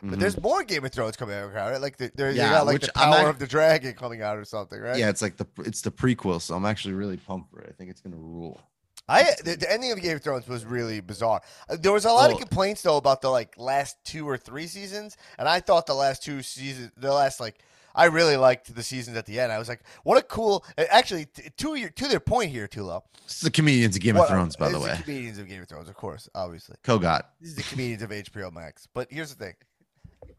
But 0.02 0.16
Mhm. 0.16 0.20
there's 0.20 0.40
more 0.40 0.62
Game 0.64 0.84
of 0.84 0.92
Thrones 0.92 1.16
coming 1.16 1.36
out, 1.36 1.52
right? 1.52 1.80
Like 1.80 1.96
the, 1.96 2.10
there, 2.14 2.30
you 2.30 2.36
Yeah, 2.36 2.50
got 2.50 2.66
like 2.66 2.80
the 2.80 2.92
Power 2.92 3.14
act- 3.16 3.28
of 3.28 3.38
the 3.38 3.46
Dragon 3.46 3.94
coming 3.94 4.20
out 4.22 4.36
or 4.36 4.44
something, 4.44 4.78
right? 4.80 4.96
yeah, 4.98 5.08
it's 5.10 5.22
like 5.22 5.36
the 5.36 5.46
it's 5.58 5.80
the 5.82 5.90
prequel, 5.90 6.40
so 6.40 6.54
I'm 6.54 6.64
actually 6.66 6.94
really 6.94 7.16
pumped 7.16 7.50
for 7.50 7.60
it. 7.60 7.68
I 7.68 7.72
think 7.72 7.90
it's 7.90 8.00
gonna 8.00 8.16
rule. 8.16 8.60
I 9.08 9.34
the, 9.44 9.56
the 9.56 9.70
ending 9.72 9.92
of 9.92 10.00
Game 10.00 10.16
of 10.16 10.22
Thrones 10.22 10.48
was 10.48 10.64
really 10.64 11.00
bizarre. 11.00 11.40
Uh, 11.68 11.76
There 11.80 11.92
was 11.92 12.04
a 12.04 12.12
lot 12.12 12.30
of 12.30 12.36
Oh. 12.36 12.38
complaints 12.40 12.82
though 12.82 12.96
about 12.96 13.20
the 13.20 13.28
like 13.30 13.54
last 13.56 13.96
two 14.04 14.28
or 14.28 14.36
three 14.36 14.66
seasons, 14.66 15.16
and 15.38 15.48
I 15.48 15.60
thought 15.60 15.86
the 15.86 15.94
last 15.94 16.22
two 16.24 16.42
seasons, 16.42 16.90
the 16.96 17.12
last 17.12 17.38
like, 17.40 17.58
I 17.94 18.06
really 18.06 18.36
liked 18.36 18.74
the 18.74 18.82
seasons 18.82 19.16
at 19.16 19.24
the 19.24 19.40
end. 19.40 19.52
I 19.52 19.58
was 19.58 19.68
like, 19.68 19.82
what 20.02 20.18
a 20.18 20.22
cool. 20.22 20.64
uh, 20.76 20.84
Actually, 20.90 21.26
to 21.56 21.74
your 21.76 21.88
to 21.90 22.08
their 22.08 22.20
point 22.20 22.50
here, 22.50 22.66
Tulo. 22.66 23.02
It's 23.24 23.40
the 23.40 23.50
comedians 23.50 23.96
of 23.96 24.02
Game 24.02 24.16
What- 24.16 24.24
of 24.24 24.28
Thrones, 24.30 24.54
by 24.56 24.68
the 24.70 24.78
way. 24.80 24.96
comedians 25.02 25.38
of 25.38 25.48
Game 25.48 25.62
of 25.62 25.68
Thrones, 25.68 25.88
of 25.88 25.94
course, 25.94 26.28
obviously. 26.34 26.76
Kogot. 26.84 27.22
This 27.40 27.50
is 27.50 27.56
the 27.56 27.62
comedians 27.62 28.02
of 28.02 28.10
HBO 28.10 28.52
Max. 28.52 28.86
But 28.92 29.08
here's 29.10 29.32
the 29.34 29.44
thing, 29.44 29.54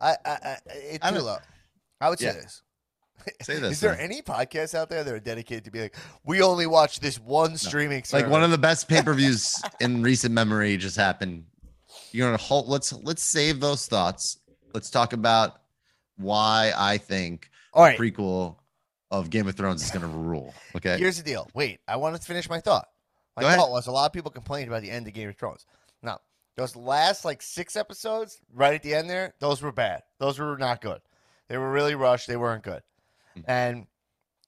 I 0.01 0.17
I, 0.25 0.31
I 0.31 0.57
I 1.01 1.11
Tulo, 1.11 1.39
I 2.01 2.09
would 2.09 2.19
say 2.19 2.25
Yeah. 2.27 2.33
this. 2.33 2.61
Say 3.41 3.59
this. 3.59 3.71
Is 3.73 3.79
there 3.79 3.91
man. 3.91 4.01
any 4.01 4.21
podcasts 4.21 4.75
out 4.75 4.89
there 4.89 5.03
that 5.03 5.13
are 5.13 5.19
dedicated 5.19 5.65
to 5.65 5.71
be 5.71 5.81
like, 5.81 5.95
we 6.23 6.41
only 6.41 6.67
watch 6.67 6.99
this 6.99 7.19
one 7.19 7.57
streaming 7.57 8.03
service? 8.03 8.23
like 8.23 8.31
one 8.31 8.43
of 8.43 8.51
the 8.51 8.57
best 8.57 8.87
pay 8.87 9.01
per 9.01 9.13
views 9.13 9.61
in 9.79 10.01
recent 10.01 10.33
memory 10.33 10.77
just 10.77 10.95
happened. 10.97 11.45
You're 12.11 12.27
gonna 12.27 12.37
hold. 12.37 12.67
Let's 12.67 12.93
let's 12.93 13.23
save 13.23 13.59
those 13.59 13.87
thoughts. 13.87 14.37
Let's 14.73 14.89
talk 14.89 15.13
about 15.13 15.61
why 16.17 16.71
I 16.75 16.97
think 16.97 17.49
All 17.73 17.83
right, 17.83 17.97
prequel 17.97 18.55
of 19.11 19.29
Game 19.29 19.47
of 19.47 19.55
Thrones 19.55 19.83
is 19.83 19.91
gonna 19.91 20.07
rule. 20.07 20.53
Okay. 20.75 20.97
Here's 20.97 21.17
the 21.17 21.23
deal. 21.23 21.49
Wait, 21.53 21.79
I 21.87 21.97
wanted 21.97 22.21
to 22.21 22.27
finish 22.27 22.49
my 22.49 22.59
thought. 22.59 22.87
My 23.35 23.41
Go 23.41 23.47
ahead. 23.47 23.59
thought 23.59 23.71
was 23.71 23.87
a 23.87 23.91
lot 23.91 24.05
of 24.05 24.13
people 24.13 24.31
complained 24.31 24.67
about 24.67 24.81
the 24.81 24.89
end 24.89 25.07
of 25.07 25.13
Game 25.13 25.29
of 25.29 25.35
Thrones. 25.35 25.65
Now, 26.01 26.19
those 26.55 26.75
last 26.75 27.23
like 27.23 27.41
six 27.41 27.75
episodes, 27.75 28.39
right 28.51 28.73
at 28.73 28.81
the 28.81 28.95
end 28.95 29.09
there, 29.09 29.35
those 29.39 29.61
were 29.61 29.71
bad. 29.71 30.01
Those 30.19 30.39
were 30.39 30.57
not 30.57 30.81
good. 30.81 30.99
They 31.47 31.57
were 31.57 31.71
really 31.71 31.95
rushed. 31.95 32.27
They 32.27 32.35
weren't 32.35 32.63
good. 32.63 32.81
Hmm. 33.45 33.51
And 33.51 33.87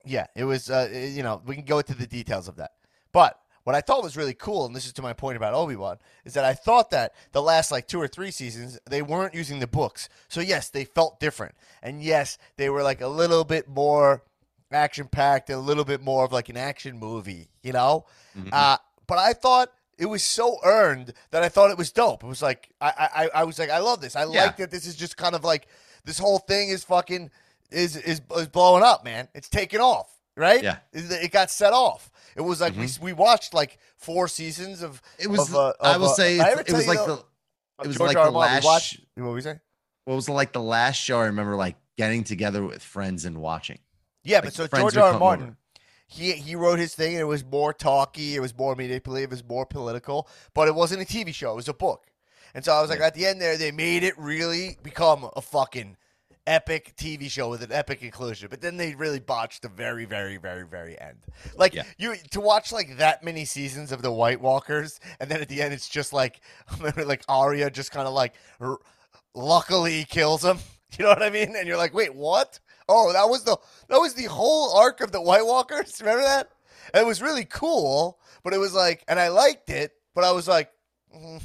yeah, 0.04 0.26
it 0.34 0.44
was. 0.44 0.70
Uh, 0.70 0.88
you 0.92 1.22
know, 1.22 1.42
we 1.44 1.54
can 1.56 1.64
go 1.64 1.78
into 1.78 1.94
the 1.94 2.06
details 2.06 2.48
of 2.48 2.56
that. 2.56 2.72
But 3.12 3.38
what 3.64 3.74
I 3.74 3.80
thought 3.82 4.02
was 4.02 4.16
really 4.16 4.34
cool, 4.34 4.64
and 4.66 4.74
this 4.74 4.86
is 4.86 4.92
to 4.94 5.02
my 5.02 5.12
point 5.12 5.36
about 5.36 5.52
Obi 5.54 5.76
Wan, 5.76 5.98
is 6.24 6.34
that 6.34 6.44
I 6.44 6.54
thought 6.54 6.90
that 6.90 7.14
the 7.32 7.42
last 7.42 7.70
like 7.70 7.86
two 7.86 8.00
or 8.00 8.08
three 8.08 8.30
seasons 8.30 8.78
they 8.88 9.02
weren't 9.02 9.34
using 9.34 9.58
the 9.58 9.66
books. 9.66 10.08
So 10.28 10.40
yes, 10.40 10.70
they 10.70 10.84
felt 10.84 11.20
different, 11.20 11.54
and 11.82 12.02
yes, 12.02 12.38
they 12.56 12.70
were 12.70 12.82
like 12.82 13.00
a 13.00 13.08
little 13.08 13.44
bit 13.44 13.68
more 13.68 14.22
action 14.72 15.08
packed, 15.08 15.50
and 15.50 15.58
a 15.58 15.62
little 15.62 15.84
bit 15.84 16.00
more 16.00 16.24
of 16.24 16.32
like 16.32 16.48
an 16.48 16.56
action 16.56 16.98
movie, 16.98 17.48
you 17.62 17.72
know. 17.72 18.06
Mhm. 18.38 18.48
Uh, 18.52 18.78
but 19.06 19.18
I 19.18 19.32
thought 19.32 19.70
it 19.98 20.06
was 20.06 20.22
so 20.24 20.58
earned 20.64 21.12
that 21.30 21.42
I 21.42 21.48
thought 21.50 21.70
it 21.70 21.76
was 21.76 21.92
dope. 21.92 22.22
It 22.24 22.26
was 22.28 22.40
like 22.40 22.70
I 22.80 23.28
I, 23.34 23.40
I 23.40 23.44
was 23.44 23.58
like 23.58 23.68
I 23.70 23.78
love 23.80 24.00
this. 24.00 24.16
I 24.16 24.24
Yeah. 24.24 24.44
like 24.46 24.56
that 24.56 24.70
this 24.70 24.86
is 24.86 24.96
just 24.96 25.16
kind 25.18 25.34
of 25.34 25.44
like 25.44 25.66
this 26.04 26.18
whole 26.18 26.38
thing 26.38 26.70
is 26.70 26.84
fucking 26.84 27.30
is 27.70 27.96
is 27.96 28.20
is 28.36 28.48
blowing 28.48 28.82
up, 28.82 29.04
man. 29.04 29.28
It's 29.34 29.48
taking 29.48 29.80
off, 29.80 30.10
right? 30.36 30.62
Yeah. 30.62 30.78
it, 30.92 31.30
got 31.32 31.50
set 31.50 31.72
off. 31.72 32.10
It 32.36 32.42
was 32.42 32.60
like 32.60 32.76
we 32.76 32.88
we 33.00 33.12
watched 33.12 33.54
like 33.54 33.78
four 33.96 34.28
seasons 34.28 34.82
of. 34.82 35.00
it 35.18 35.28
was. 35.28 35.48
of, 35.50 35.54
uh, 35.56 35.72
I 35.80 35.96
will 35.96 36.06
uh, 36.06 36.14
say 36.14 36.38
I 36.40 36.50
it 36.52 36.72
was 36.72 36.86
like 36.88 36.98
though- 36.98 37.16
the. 37.16 37.24
It 37.84 37.86
was 37.86 37.96
George 37.96 38.14
like 38.14 38.24
the 38.24 38.30
last. 38.30 38.64
watched- 38.64 39.00
What 39.14 39.24
were 39.24 39.32
we 39.32 39.40
saying? 39.40 39.60
What 40.04 40.14
was 40.14 40.28
like 40.28 40.52
the 40.52 40.60
last 40.62 40.96
show 40.96 41.20
I 41.20 41.26
remember 41.26 41.56
like 41.56 41.76
getting 41.96 42.24
together 42.24 42.62
with 42.62 42.82
friends 42.82 43.24
and 43.24 43.38
watching. 43.38 43.78
Yeah, 44.22 44.36
Like, 44.38 44.44
but 44.44 44.52
so 44.54 44.66
George 44.66 44.96
R. 44.98 45.14
R. 45.14 45.18
Martin, 45.18 45.44
over. 45.46 45.56
he 46.06 46.32
he 46.32 46.56
wrote 46.56 46.78
his 46.78 46.94
thing, 46.94 47.12
and 47.14 47.20
it 47.20 47.24
was 47.24 47.42
more 47.44 47.72
talky, 47.72 48.34
it 48.36 48.40
was 48.40 48.54
more 48.56 48.74
manipulative, 48.76 49.30
it 49.30 49.34
was 49.34 49.44
more 49.44 49.64
political, 49.64 50.28
but 50.52 50.68
it 50.68 50.74
wasn't 50.74 51.00
a 51.00 51.06
TV 51.06 51.32
show; 51.34 51.52
it 51.52 51.56
was 51.56 51.68
a 51.68 51.74
book. 51.74 52.06
And 52.52 52.64
so 52.64 52.72
I 52.72 52.80
was 52.82 52.90
like, 52.90 52.98
Yeah. 52.98 53.06
at 53.06 53.14
the 53.14 53.26
end 53.26 53.40
there, 53.40 53.56
they 53.56 53.70
made 53.70 54.02
it 54.02 54.18
really 54.18 54.76
become 54.82 55.30
a 55.36 55.40
fucking 55.40 55.96
epic 56.50 56.94
TV 56.96 57.30
show 57.30 57.48
with 57.48 57.62
an 57.62 57.70
epic 57.72 58.00
conclusion. 58.00 58.48
But 58.50 58.60
then 58.60 58.76
they 58.76 58.94
really 58.94 59.20
botched 59.20 59.62
the 59.62 59.68
very, 59.68 60.04
very, 60.04 60.36
very, 60.36 60.66
very 60.66 61.00
end. 61.00 61.18
Like 61.56 61.74
Yeah. 61.74 61.84
you 61.98 62.16
to 62.32 62.40
watch 62.40 62.72
like 62.72 62.96
that 62.98 63.22
many 63.22 63.44
seasons 63.44 63.92
of 63.92 64.02
the 64.02 64.10
White 64.12 64.40
Walkers, 64.40 64.98
and 65.20 65.30
then 65.30 65.40
at 65.40 65.48
the 65.48 65.62
end, 65.62 65.72
it's 65.72 65.88
just 65.88 66.12
like 66.12 66.40
like 66.96 67.22
Arya 67.28 67.70
just 67.70 67.92
kind 67.92 68.06
of 68.08 68.14
like 68.14 68.34
r- 68.60 68.78
luckily 69.34 70.04
kills 70.04 70.44
him. 70.44 70.58
You 70.98 71.04
know 71.04 71.10
what 71.10 71.22
I 71.22 71.30
mean? 71.30 71.54
And 71.54 71.68
you're 71.68 71.76
like, 71.76 71.94
wait, 71.94 72.12
what? 72.16 72.58
Oh, 72.88 73.12
that 73.12 73.28
was 73.28 73.44
the 73.44 73.56
that 73.88 73.98
was 74.00 74.14
the 74.14 74.24
whole 74.24 74.76
arc 74.76 75.00
of 75.00 75.12
the 75.12 75.22
White 75.22 75.46
Walkers. 75.46 76.00
Remember 76.00 76.24
that? 76.24 76.48
And 76.92 77.04
it 77.04 77.06
was 77.06 77.22
really 77.22 77.44
cool, 77.44 78.18
but 78.42 78.52
it 78.54 78.58
was 78.58 78.74
like, 78.74 79.04
and 79.06 79.16
I 79.20 79.28
liked 79.28 79.70
it, 79.70 79.92
but 80.16 80.24
I 80.24 80.32
was 80.32 80.48
like, 80.48 80.68
mm. 81.16 81.40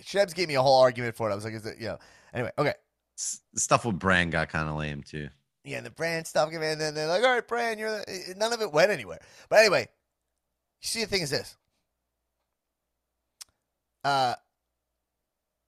Shebs 0.00 0.32
gave 0.32 0.46
me 0.46 0.54
a 0.54 0.62
whole 0.62 0.80
argument 0.80 1.16
for 1.16 1.28
it. 1.28 1.32
I 1.32 1.34
was 1.34 1.44
like, 1.44 1.54
is 1.54 1.66
it, 1.66 1.78
you 1.80 1.86
know, 1.86 1.98
anyway, 2.32 2.52
okay. 2.56 2.74
S- 3.18 3.40
Stuff 3.56 3.84
with 3.84 3.98
Bran 3.98 4.30
got 4.30 4.48
kind 4.48 4.68
of 4.68 4.76
lame 4.76 5.02
too. 5.02 5.28
Yeah, 5.64 5.80
the 5.82 5.90
Bran 5.90 6.24
stuff 6.24 6.50
came 6.50 6.62
in, 6.62 6.72
and 6.72 6.80
then 6.80 6.94
they're 6.94 7.08
like, 7.08 7.22
all 7.22 7.34
right, 7.34 7.46
Bran, 7.46 7.78
you're 7.78 7.90
the, 7.90 8.34
none 8.36 8.52
of 8.52 8.62
it 8.62 8.72
went 8.72 8.90
anywhere. 8.90 9.18
But 9.50 9.58
anyway, 9.58 9.82
you 10.80 10.86
see, 10.86 11.00
the 11.02 11.06
thing 11.06 11.22
is 11.22 11.30
this. 11.30 11.56
Uh, 14.04 14.34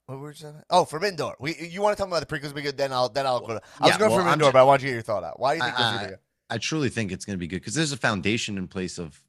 what 0.06 0.18
were 0.18 0.28
we 0.28 0.34
saying? 0.34 0.54
Oh, 0.70 0.84
Forbidden 0.84 1.16
Door. 1.16 1.36
We, 1.38 1.54
you 1.56 1.82
want 1.82 1.96
to 1.96 2.00
talk 2.02 2.08
about 2.08 2.26
the 2.26 2.34
prequels? 2.38 2.54
Be 2.54 2.62
good. 2.62 2.76
Then 2.76 2.92
I'll, 2.92 3.08
then 3.08 3.26
I'll 3.26 3.40
go. 3.40 3.54
To, 3.58 3.62
I 3.80 3.88
was 3.88 3.96
going 3.96 4.10
well, 4.10 4.20
Forbidden 4.20 4.38
Door, 4.38 4.52
but 4.52 4.60
I 4.60 4.64
want 4.64 4.82
you 4.82 4.86
to 4.88 4.90
get 4.92 4.94
your 4.94 5.02
thought 5.02 5.24
out. 5.24 5.38
Why 5.38 5.54
do 5.54 5.58
you 5.58 5.64
think 5.64 5.78
I- 5.78 5.82
that's 5.92 6.04
I- 6.04 6.08
good? 6.08 6.18
I 6.52 6.58
truly 6.58 6.88
think 6.88 7.12
it's 7.12 7.24
going 7.24 7.36
to 7.36 7.38
be 7.38 7.46
good 7.46 7.60
because 7.60 7.74
there's 7.74 7.92
a 7.92 7.96
foundation 7.96 8.58
in 8.58 8.66
place 8.66 8.98
of 8.98 9.20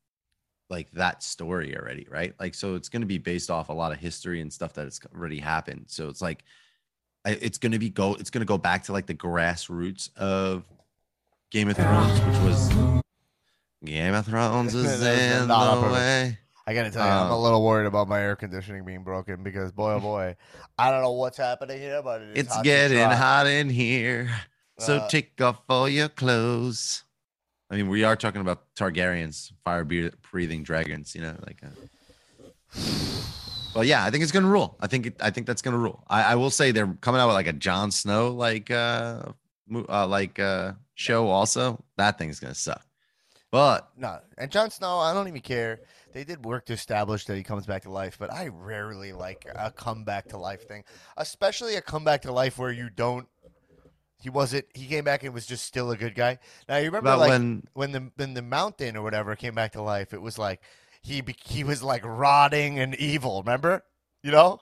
like 0.72 0.90
that 0.94 1.22
story 1.22 1.78
already, 1.78 2.08
right? 2.10 2.34
Like, 2.40 2.56
so 2.56 2.74
it's 2.74 2.90
going 2.90 3.02
to 3.04 3.08
be 3.08 3.20
based 3.20 3.52
off 3.52 3.70
a 3.70 3.74
lot 3.74 3.92
of 3.92 4.00
history 4.00 4.42
and 4.42 4.52
stuff 4.52 4.74
that 4.74 4.86
has 4.86 5.00
already 5.16 5.38
happened. 5.38 5.84
So 5.86 6.10
it's 6.10 6.20
like, 6.24 6.44
it's 7.26 7.58
going 7.58 7.72
to 7.72 7.80
be 7.80 7.90
go, 7.90 8.16
it's 8.16 8.30
going 8.30 8.42
to 8.42 8.46
go 8.46 8.58
back 8.58 8.84
to 8.84 8.94
like 8.94 9.06
the 9.06 9.14
grassroots 9.14 10.10
of 10.18 10.64
Game 11.52 11.70
of 11.70 11.76
Thrones, 11.76 12.20
which 12.22 12.38
was 12.40 12.70
Game 13.84 14.14
of 14.14 14.26
Thrones 14.26 14.74
is 14.74 15.02
in 15.02 15.48
the 15.48 15.90
way. 15.92 16.38
I 16.68 16.74
gotta 16.76 16.92
tell 16.92 17.04
you, 17.06 17.12
I'm 17.12 17.32
a 17.32 17.36
Uh, 17.36 17.38
little 17.40 17.66
worried 17.66 17.88
about 17.88 18.08
my 18.08 18.22
air 18.22 18.36
conditioning 18.36 18.86
being 18.86 19.04
broken 19.04 19.42
because 19.44 19.72
boy, 19.72 19.94
oh 19.94 20.00
boy, 20.00 20.36
I 20.78 20.92
don't 20.92 21.02
know 21.02 21.12
what's 21.12 21.38
happening 21.38 21.80
here, 21.80 22.02
but 22.04 22.22
it 22.22 22.30
is 22.30 22.46
It's 22.46 22.56
hot 22.56 22.64
getting 22.64 23.10
hot 23.10 23.48
in 23.48 23.70
here. 23.70 24.30
So 24.78 24.98
Uh, 24.98 25.08
take 25.10 25.42
off 25.42 25.62
all 25.68 25.90
your 25.90 26.08
clothes. 26.08 27.04
I 27.72 27.78
mean, 27.78 27.90
we 27.90 28.04
are 28.04 28.16
talking 28.16 28.42
about 28.42 28.74
Targaryens, 28.76 29.52
fire 29.66 29.84
breathing 29.84 30.64
dragons, 30.64 31.16
you 31.16 31.22
know, 31.22 31.36
like. 31.46 31.62
Uh... 31.64 32.78
Well, 33.74 33.84
yeah, 33.84 34.04
I 34.04 34.10
think 34.10 34.24
it's 34.24 34.32
gonna 34.32 34.48
rule. 34.48 34.76
I 34.80 34.88
think 34.88 35.06
it, 35.08 35.16
I 35.22 35.30
think 35.30 35.48
that's 35.48 35.62
gonna 35.62 35.78
rule. 35.78 36.04
I, 36.10 36.24
I 36.24 36.36
will 36.36 36.50
say 36.50 36.72
they're 36.72 36.94
coming 37.02 37.22
out 37.22 37.28
with 37.28 37.36
like 37.36 37.48
a 37.48 37.54
Jon 37.54 37.92
Snow 37.92 38.32
like 38.32 38.70
uh, 38.70 39.24
uh 39.90 40.08
like 40.08 40.40
uh 40.40 40.74
show 40.96 41.28
also. 41.28 41.84
That 41.98 42.18
thing's 42.18 42.40
gonna 42.40 42.56
suck. 42.56 42.86
But 43.52 43.90
No, 43.98 44.20
and 44.38 44.50
Jon 44.50 44.72
Snow, 44.72 44.98
I 45.00 45.14
don't 45.14 45.28
even 45.28 45.42
care. 45.42 45.82
They 46.14 46.24
did 46.24 46.44
work 46.46 46.66
to 46.66 46.74
establish 46.74 47.26
that 47.26 47.36
he 47.36 47.44
comes 47.44 47.66
back 47.66 47.84
to 47.84 47.90
life, 47.90 48.18
but 48.20 48.32
I 48.32 48.48
rarely 48.48 49.14
like 49.14 49.46
a 49.54 49.72
comeback 49.72 50.28
to 50.30 50.38
life 50.38 50.68
thing, 50.68 50.84
especially 51.18 51.76
a 51.76 51.82
comeback 51.82 52.22
to 52.24 52.32
life 52.32 52.58
where 52.58 52.72
you 52.72 52.90
don't. 52.90 53.28
He 54.22 54.30
wasn't. 54.30 54.66
He 54.74 54.88
came 54.88 55.04
back 55.04 55.24
and 55.24 55.34
was 55.34 55.46
just 55.46 55.66
still 55.66 55.92
a 55.92 55.98
good 55.98 56.16
guy. 56.16 56.40
Now 56.70 56.78
you 56.78 56.86
remember 56.86 57.16
like 57.16 57.30
when 57.30 57.68
when 57.74 57.92
the 57.92 58.12
when 58.16 58.34
the 58.34 58.42
mountain 58.42 58.96
or 58.96 59.02
whatever 59.02 59.36
came 59.36 59.56
back 59.56 59.74
to 59.74 59.82
life, 59.82 60.14
it 60.14 60.22
was 60.22 60.38
like 60.38 60.62
he 61.02 61.22
be, 61.22 61.36
he 61.46 61.64
was 61.64 61.82
like 61.84 62.04
rotting 62.06 62.80
and 62.80 62.96
evil. 62.96 63.42
Remember? 63.42 63.84
You 64.24 64.32
know? 64.32 64.60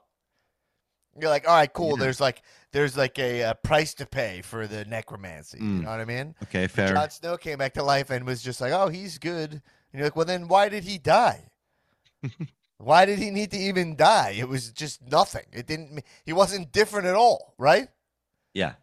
You're 1.20 1.30
like, 1.30 1.48
all 1.48 1.56
right, 1.56 1.72
cool. 1.72 1.98
Yeah. 1.98 2.04
There's 2.06 2.22
like 2.22 2.42
there's 2.72 2.96
like 2.96 3.20
a, 3.20 3.44
uh 3.44 3.54
price 3.56 3.94
to 3.96 4.06
pay 4.06 4.42
for 4.42 4.68
the 4.68 4.86
necromancy. 4.86 5.58
You 5.60 5.64
Mm. 5.64 5.84
know 5.84 5.90
what 5.90 6.00
I 6.00 6.06
mean? 6.06 6.36
okay, 6.44 6.68
fair. 6.68 6.94
Jon 6.94 7.10
Snow 7.10 7.36
came 7.38 7.58
back 7.58 7.74
to 7.74 7.84
life 7.84 8.10
and 8.10 8.26
was 8.26 8.42
just 8.42 8.62
like, 8.62 8.72
oh, 8.72 8.88
he's 8.88 9.18
good. 9.18 9.52
And 9.52 9.62
you're 9.94 10.04
like, 10.04 10.16
well, 10.16 10.26
then 10.26 10.48
why 10.48 10.70
did 10.70 10.84
he 10.86 10.98
die? 10.98 11.50
why 12.78 13.06
did 13.06 13.20
he 13.20 13.32
need 13.32 13.52
to 13.52 13.58
even 13.58 13.96
die? 13.98 14.36
It 14.38 14.48
was 14.48 14.72
just 14.72 15.02
nothing. 15.02 15.46
It 15.52 15.68
didn't. 15.68 16.04
He 16.26 16.32
wasn't 16.32 16.72
different 16.72 17.08
at 17.08 17.16
all, 17.16 17.54
right? 17.58 17.90
Yeah, 18.54 18.74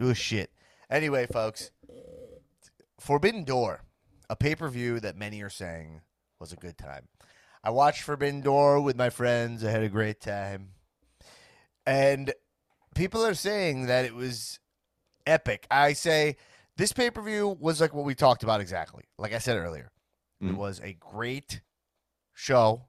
Oh 0.00 0.12
shit. 0.12 0.50
Anyway, 0.90 1.26
folks, 1.26 1.70
Forbidden 3.00 3.44
Door. 3.44 3.82
A 4.30 4.36
pay 4.36 4.54
per 4.54 4.68
view 4.68 5.00
that 5.00 5.16
many 5.16 5.42
are 5.42 5.50
saying 5.50 6.00
was 6.40 6.52
a 6.52 6.56
good 6.56 6.78
time. 6.78 7.08
I 7.62 7.70
watched 7.70 8.02
Forbidden 8.02 8.40
Door 8.42 8.80
with 8.82 8.96
my 8.96 9.10
friends. 9.10 9.64
I 9.64 9.70
had 9.70 9.82
a 9.82 9.88
great 9.88 10.20
time. 10.20 10.70
And 11.86 12.32
people 12.94 13.24
are 13.24 13.34
saying 13.34 13.86
that 13.86 14.04
it 14.04 14.14
was 14.14 14.58
epic. 15.26 15.66
I 15.70 15.92
say 15.92 16.36
this 16.76 16.92
pay 16.92 17.10
per 17.10 17.22
view 17.22 17.56
was 17.60 17.80
like 17.80 17.94
what 17.94 18.04
we 18.04 18.14
talked 18.14 18.42
about 18.42 18.60
exactly. 18.60 19.04
Like 19.18 19.32
I 19.32 19.38
said 19.38 19.56
earlier, 19.56 19.92
it 20.40 20.46
Mhm. 20.46 20.56
was 20.56 20.80
a 20.80 20.94
great 20.94 21.60
show. 22.32 22.88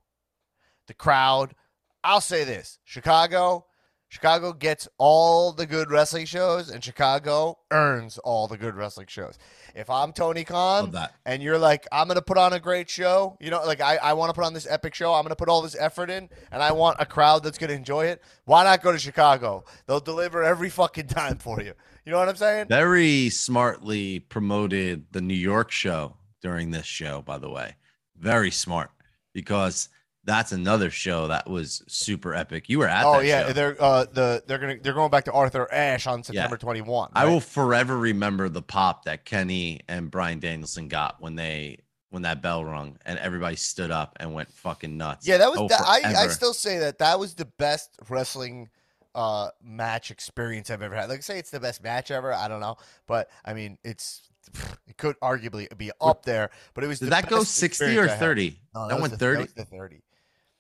The 0.88 0.94
crowd, 0.94 1.56
I'll 2.04 2.22
say 2.22 2.44
this 2.44 2.80
Chicago. 2.84 3.66
Chicago 4.10 4.54
gets 4.54 4.88
all 4.98 5.52
the 5.52 5.66
good 5.66 5.90
wrestling 5.90 6.26
shows, 6.26 6.70
and 6.70 6.84
Chicago 6.84 7.58
earns 7.72 8.18
all 8.20 8.48
the 8.48 8.58
good 8.58 8.76
wrestling 8.76 9.08
shows. 9.08 9.38
If 9.76 9.90
I'm 9.90 10.14
Tony 10.14 10.44
Khan, 10.44 10.96
and 11.26 11.42
you're 11.44 11.58
like, 11.58 11.88
I'm 11.92 12.08
gonna 12.08 12.22
put 12.22 12.38
on 12.38 12.54
a 12.54 12.60
great 12.60 12.90
show. 12.90 13.38
You 13.42 13.50
know, 13.50 13.66
like 13.66 13.82
I, 13.82 13.98
I 13.98 14.14
want 14.14 14.30
to 14.30 14.34
put 14.34 14.46
on 14.46 14.54
this 14.54 14.68
epic 14.70 14.94
show. 14.94 15.14
I'm 15.14 15.24
gonna 15.24 15.36
put 15.36 15.50
all 15.50 15.62
this 15.62 15.76
effort 15.78 16.10
in, 16.10 16.30
and 16.52 16.64
I 16.64 16.72
want 16.72 16.98
a 17.00 17.06
crowd 17.06 17.44
that's 17.44 17.58
gonna 17.58 17.74
enjoy 17.74 18.06
it. 18.06 18.22
Why 18.46 18.64
not 18.64 18.82
go 18.82 18.92
to 18.92 19.00
Chicago? 19.00 19.66
They'll 19.88 20.00
deliver 20.00 20.44
every 20.44 20.70
fucking 20.70 21.08
time 21.08 21.38
for 21.38 21.62
you. 21.62 21.74
You 22.06 22.12
know 22.12 22.20
what 22.20 22.30
I'm 22.30 22.36
saying? 22.36 22.68
Very 22.68 23.30
smartly 23.30 24.20
promoted 24.20 25.06
the 25.12 25.22
New 25.22 25.34
York 25.34 25.72
show 25.72 26.16
during 26.42 26.72
this 26.72 26.86
show, 26.86 27.22
by 27.22 27.40
the 27.40 27.50
way. 27.50 27.76
Very 28.18 28.52
smart 28.52 28.92
because 29.34 29.90
that's 30.26 30.52
another 30.52 30.90
show 30.90 31.28
that 31.28 31.48
was 31.48 31.84
super 31.88 32.34
epic. 32.34 32.68
You 32.68 32.80
were 32.80 32.88
at 32.88 33.06
oh 33.06 33.20
that 33.20 33.26
yeah, 33.26 33.48
show. 33.48 33.54
they're 33.54 33.82
uh 33.82 34.06
the 34.12 34.44
they're 34.48 34.58
gonna 34.58 34.78
they're 34.82 34.94
going 34.94 35.12
back 35.12 35.26
to 35.26 35.32
Arthur 35.32 35.72
Ashe 35.72 36.08
on 36.08 36.24
September 36.24 36.58
21. 36.58 37.12
I 37.14 37.26
will 37.26 37.40
forever 37.40 37.98
remember 37.98 38.50
the 38.50 38.62
pop 38.62 39.06
that 39.06 39.26
Kenny 39.26 39.82
and 39.88 40.10
Bryan 40.10 40.40
Danielson 40.40 40.88
got 40.88 41.22
when 41.22 41.36
they 41.36 41.78
when 42.10 42.24
that 42.24 42.42
bell 42.42 42.66
rung 42.66 42.98
and 43.06 43.20
everybody 43.20 43.56
stood 43.56 43.92
up 43.92 44.18
and 44.20 44.34
went 44.34 44.52
fucking 44.52 44.98
nuts. 44.98 45.28
Yeah, 45.28 45.38
that 45.38 45.50
was. 45.50 45.60
Oh, 45.60 45.68
that, 45.68 45.82
I 45.82 46.24
I 46.24 46.28
still 46.28 46.54
say 46.54 46.80
that 46.80 46.98
that 47.00 47.20
was 47.20 47.36
the 47.36 47.46
best 47.46 47.92
wrestling 48.10 48.70
uh 49.14 49.50
match 49.64 50.12
experience 50.12 50.70
I've 50.72 50.82
ever 50.82 50.96
had. 50.96 51.08
Like 51.08 51.20
I 51.20 51.22
say 51.22 51.38
it's 51.38 51.52
the 51.52 51.60
best 51.60 51.84
match 51.84 52.10
ever. 52.10 52.34
I 52.34 52.48
don't 52.48 52.62
know, 52.62 52.78
but 53.06 53.30
I 53.46 53.54
mean 53.54 53.78
it's 53.84 54.30
it 54.88 54.98
could 54.98 55.20
arguably 55.20 55.76
be 55.78 55.92
up 56.02 56.26
there. 56.26 56.50
But 56.74 56.84
it 56.84 56.88
was. 56.88 57.00
Did 57.00 57.08
the 57.08 57.10
that 57.12 57.30
go 57.30 57.44
60 57.44 57.98
or 57.98 58.08
30? 58.08 58.60
No, 58.74 58.88
that 58.88 58.96
was 58.96 59.12
went 59.12 59.20
30. 59.20 59.48
The 59.56 59.66
thirty. 59.66 60.02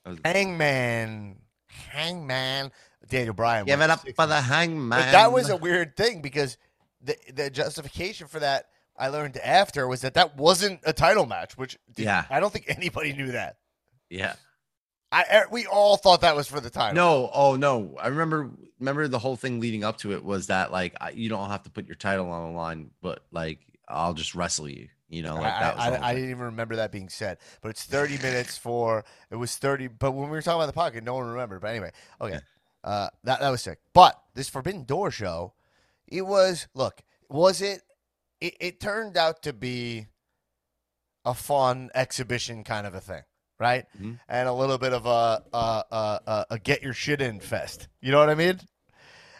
That 0.05 0.11
was- 0.11 0.19
Hangman, 0.23 1.37
Hangman, 1.89 2.71
Daniel 3.09 3.33
Bryan. 3.33 3.65
Give 3.65 3.81
it 3.81 3.89
up 3.89 3.99
60. 3.99 4.13
for 4.13 4.27
the 4.27 4.41
hangman. 4.41 4.89
But 4.99 5.11
that 5.11 5.31
was 5.31 5.49
a 5.49 5.57
weird 5.57 5.95
thing 5.97 6.21
because 6.21 6.57
the 7.01 7.15
the 7.33 7.49
justification 7.49 8.27
for 8.27 8.39
that 8.39 8.67
I 8.97 9.09
learned 9.09 9.37
after 9.37 9.87
was 9.87 10.01
that 10.01 10.13
that 10.13 10.37
wasn't 10.37 10.79
a 10.85 10.93
title 10.93 11.25
match, 11.25 11.57
which 11.57 11.77
did- 11.93 12.05
Yeah. 12.05 12.25
I 12.29 12.39
don't 12.39 12.51
think 12.53 12.65
anybody 12.69 13.13
knew 13.13 13.31
that. 13.33 13.57
yeah. 14.09 14.35
I 15.11 15.23
er, 15.31 15.45
we 15.51 15.65
all 15.65 15.95
thought 15.97 16.21
that 16.21 16.35
was 16.35 16.47
for 16.47 16.59
the 16.59 16.69
title. 16.69 16.95
No, 16.95 17.29
oh 17.33 17.55
no. 17.55 17.95
I 18.01 18.07
remember 18.07 18.49
remember 18.79 19.07
the 19.07 19.19
whole 19.19 19.35
thing 19.37 19.59
leading 19.59 19.83
up 19.83 19.97
to 19.99 20.11
it 20.13 20.23
was 20.25 20.47
that 20.47 20.71
like 20.71 20.95
I, 20.99 21.11
you 21.11 21.29
don't 21.29 21.49
have 21.49 21.63
to 21.63 21.69
put 21.69 21.85
your 21.85 21.95
title 21.95 22.29
on 22.31 22.51
the 22.51 22.57
line, 22.57 22.89
but 23.01 23.23
like 23.31 23.59
I'll 23.87 24.13
just 24.15 24.35
wrestle 24.35 24.67
you. 24.67 24.89
You 25.07 25.21
know, 25.21 25.35
like 25.35 25.53
I, 25.53 25.69
I, 25.71 26.09
I 26.09 26.13
didn't 26.15 26.31
even 26.31 26.43
remember 26.45 26.77
that 26.77 26.91
being 26.91 27.09
said, 27.09 27.37
but 27.61 27.69
it's 27.69 27.83
30 27.83 28.17
minutes 28.17 28.57
for 28.57 29.05
it 29.29 29.35
was 29.35 29.55
30. 29.55 29.87
But 29.87 30.11
when 30.13 30.25
we 30.25 30.31
were 30.31 30.41
talking 30.41 30.59
about 30.59 30.65
the 30.65 30.73
pocket, 30.73 31.03
no 31.03 31.13
one 31.13 31.27
remembered. 31.27 31.61
But 31.61 31.69
anyway, 31.69 31.91
okay, 32.19 32.39
uh, 32.83 33.09
that 33.23 33.39
that 33.39 33.49
was 33.49 33.61
sick. 33.61 33.79
But 33.93 34.19
this 34.33 34.49
Forbidden 34.49 34.83
Door 34.83 35.11
show, 35.11 35.53
it 36.07 36.23
was 36.23 36.67
look, 36.73 37.01
was 37.29 37.61
it? 37.61 37.81
It, 38.41 38.55
it 38.59 38.79
turned 38.79 39.15
out 39.15 39.43
to 39.43 39.53
be 39.53 40.07
a 41.23 41.33
fun 41.33 41.89
exhibition 41.95 42.63
kind 42.63 42.85
of 42.87 42.93
a 42.95 42.99
thing, 43.01 43.21
right? 43.59 43.85
Mhm. 43.99 44.19
And 44.27 44.47
a 44.49 44.53
little 44.53 44.77
bit 44.77 44.93
of 44.93 45.05
a 45.05 45.43
a, 45.53 45.83
a 45.91 46.19
a 46.27 46.45
a 46.51 46.59
get 46.59 46.81
your 46.81 46.93
shit 46.93 47.21
in 47.21 47.39
fest. 47.39 47.87
You 48.01 48.11
know 48.11 48.19
what 48.19 48.29
I 48.29 48.35
mean? 48.35 48.59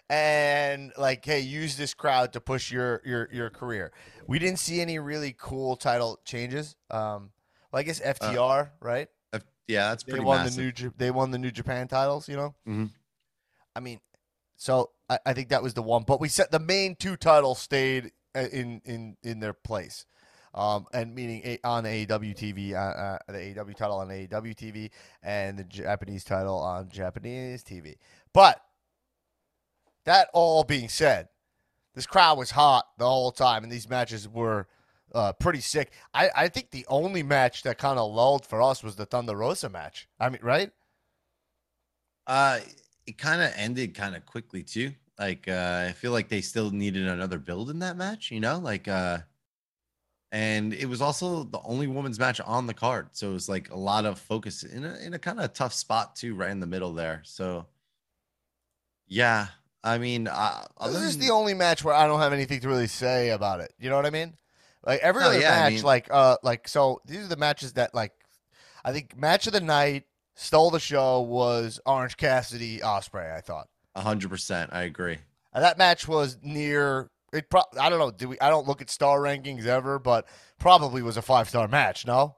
And 0.10 0.92
like 0.98 1.26
hey 1.26 1.40
use 1.40 1.78
this 1.78 1.94
crowd 1.94 2.32
to 2.34 2.40
push 2.40 2.72
your 2.72 3.02
your 3.06 3.28
your 3.32 3.50
career 3.50 3.92
we 4.28 4.38
didn't 4.38 4.60
see 4.60 4.80
any 4.80 5.00
really 5.00 5.36
cool 5.38 5.76
title 5.76 6.20
changes 6.26 6.76
um 6.92 7.32
well 7.72 7.80
i 7.80 7.84
guess 7.84 8.00
ftr 8.00 8.70
right 8.82 9.08
Uh, 9.34 9.40
yeah, 9.68 9.90
that's 9.90 10.04
they 10.04 10.12
pretty 10.12 10.26
won 10.26 10.38
massive. 10.44 10.56
the 10.56 10.62
new 10.84 10.92
they 10.98 11.10
won 11.12 11.32
the 11.32 11.40
new 11.40 11.50
japan 11.52 11.88
titles 11.88 12.30
you 12.30 12.36
know 12.36 12.54
Mhm. 12.68 12.90
i 13.76 13.80
mean 13.80 14.00
so 14.56 14.92
I, 15.10 15.18
I 15.26 15.34
think 15.34 15.50
that 15.50 15.64
was 15.64 15.74
the 15.74 15.82
one 15.82 16.04
but 16.04 16.22
we 16.22 16.30
said 16.30 16.48
the 16.52 16.60
main 16.60 16.96
two 16.96 17.16
titles 17.18 17.60
stayed 17.60 18.12
uh, 18.36 18.48
in 18.52 18.82
in 18.86 19.18
in 19.24 19.40
their 19.40 19.54
place 19.54 20.06
um, 20.54 20.86
and 20.94 21.14
meaning 21.14 21.42
a, 21.44 21.60
on 21.66 21.84
AEW 21.84 22.34
TV, 22.34 22.74
uh, 22.74 22.78
uh, 22.78 23.18
the 23.28 23.34
AEW 23.40 23.76
title 23.76 23.98
on 23.98 24.08
AEW 24.08 24.56
TV, 24.56 24.90
and 25.22 25.60
the 25.60 25.66
Japanese 25.66 26.24
title 26.24 26.58
on 26.58 26.88
Japanese 26.88 27.62
TV. 27.62 27.96
But 28.32 28.62
that 30.06 30.30
all 30.34 30.64
being 30.64 30.90
said, 30.90 31.30
this 31.94 32.06
crowd 32.06 32.38
was 32.38 32.52
hot 32.52 32.86
the 32.98 33.06
whole 33.06 33.32
time, 33.32 33.64
and 33.64 33.72
these 33.72 33.90
matches 33.90 34.28
were 34.28 34.68
uh, 35.14 35.34
pretty 35.34 35.62
sick. 35.62 35.92
I, 36.14 36.30
I 36.36 36.48
think 36.50 36.72
the 36.72 36.86
only 36.90 37.24
match 37.24 37.64
that 37.64 37.78
kind 37.78 37.98
of 37.98 38.12
lulled 38.12 38.46
for 38.46 38.62
us 38.62 38.84
was 38.84 38.96
the 38.96 39.06
Thunder 39.06 39.36
Rosa 39.36 39.70
match. 39.70 40.08
I 40.20 40.30
mean, 40.30 40.42
right? 40.44 40.72
Uh, 42.28 42.60
it 43.08 43.18
kind 43.18 43.42
of 43.42 43.52
ended 43.56 43.94
kind 43.94 44.16
of 44.16 44.26
quickly 44.26 44.64
too. 44.64 44.92
Like, 45.18 45.48
uh, 45.48 45.86
I 45.88 45.94
feel 45.94 46.12
like 46.12 46.28
they 46.28 46.42
still 46.42 46.72
needed 46.72 47.08
another 47.08 47.40
build 47.40 47.70
in 47.70 47.80
that 47.80 47.96
match. 47.96 48.32
You 48.32 48.42
know, 48.42 48.60
like, 48.60 48.88
uh, 48.88 49.20
and 50.32 50.74
it 50.74 50.88
was 50.88 51.02
also 51.02 51.44
the 51.44 51.62
only 51.64 51.88
women's 51.88 52.20
match 52.20 52.42
on 52.42 52.68
the 52.68 52.74
card, 52.74 53.10
so 53.14 53.30
it 53.30 53.34
was 53.34 53.48
like 53.48 53.70
a 53.70 53.78
lot 53.78 54.06
of 54.06 54.20
focus 54.20 54.64
in 54.64 54.84
a 54.84 54.98
in 54.98 55.14
a 55.14 55.20
kind 55.20 55.40
of 55.40 55.54
tough 55.54 55.74
spot 55.74 56.18
too, 56.18 56.36
right 56.36 56.50
in 56.50 56.60
the 56.60 56.68
middle 56.68 56.92
there. 56.94 57.22
So, 57.24 57.68
yeah, 59.08 59.48
I 59.86 59.98
mean, 60.00 60.28
uh, 60.28 60.64
This 60.88 61.04
is 61.04 61.18
the 61.20 61.30
only 61.30 61.54
match 61.54 61.84
where 61.84 61.94
I 61.94 62.08
don't 62.08 62.20
have 62.20 62.34
anything 62.34 62.60
to 62.62 62.68
really 62.68 62.88
say 62.88 63.30
about 63.30 63.60
it. 63.60 63.72
You 63.80 63.90
know 63.90 63.96
what 63.96 64.06
I 64.06 64.10
mean? 64.10 64.36
Like 64.86 65.00
every 65.02 65.22
No, 65.22 65.30
other 65.30 65.40
yeah, 65.40 65.54
I 65.54 65.64
match, 65.70 65.74
mean- 65.76 65.84
like 65.84 66.08
uh, 66.12 66.38
like 66.44 66.68
so 66.68 67.02
these 67.06 67.24
are 67.24 67.28
the 67.28 67.38
matches 67.38 67.74
that 67.74 67.94
like 67.94 68.12
I 68.84 68.92
think 68.92 69.16
match 69.18 69.48
of 69.48 69.54
the 69.54 69.62
night 69.62 70.04
stole 70.36 70.70
the 70.72 70.80
show 70.80 71.22
was 71.22 71.80
Orange 71.86 72.18
Cassidy 72.18 72.80
Ospreay. 72.80 73.36
I 73.36 73.42
thought 73.42 73.68
hundred 73.96 74.30
percent. 74.30 74.72
I 74.74 74.82
agree. 74.84 75.18
and 75.54 75.64
that 75.64 75.78
match 75.78 76.08
was 76.08 76.38
near. 76.42 77.10
It 77.34 77.50
pro- 77.50 77.64
I 77.80 77.90
don't 77.90 78.00
know. 78.00 78.12
Do 78.12 78.30
we? 78.30 78.40
I 78.40 78.50
don't 78.50 78.68
look 78.68 78.82
at 78.82 78.90
star 78.90 79.20
rankings 79.20 79.66
ever, 79.66 80.00
but 80.00 80.28
probably 80.60 81.02
was 81.02 81.18
a 81.18 81.22
five 81.22 81.48
star 81.50 81.68
match. 81.68 82.06
No. 82.08 82.36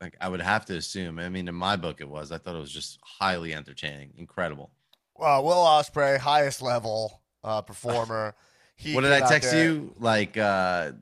Like, 0.00 0.14
I 0.20 0.28
would 0.28 0.42
have 0.42 0.66
to 0.66 0.76
assume. 0.76 1.18
I 1.18 1.30
mean, 1.30 1.48
in 1.48 1.54
my 1.54 1.76
book, 1.76 2.00
it 2.02 2.08
was. 2.08 2.30
I 2.30 2.36
thought 2.38 2.54
it 2.54 2.60
was 2.60 2.70
just 2.70 2.98
highly 3.02 3.54
entertaining, 3.54 4.12
incredible. 4.18 4.70
Uh, 5.20 5.40
Will 5.42 5.54
Ospreay, 5.64 6.18
highest 6.18 6.62
level 6.62 7.20
uh, 7.44 7.62
performer. 7.62 8.34
He 8.78 8.94
what 8.94 9.00
did 9.00 9.12
I 9.12 9.26
text 9.26 9.52
there- 9.52 9.64
you? 9.64 9.94
Like, 9.98 10.36
uh, 10.36 10.92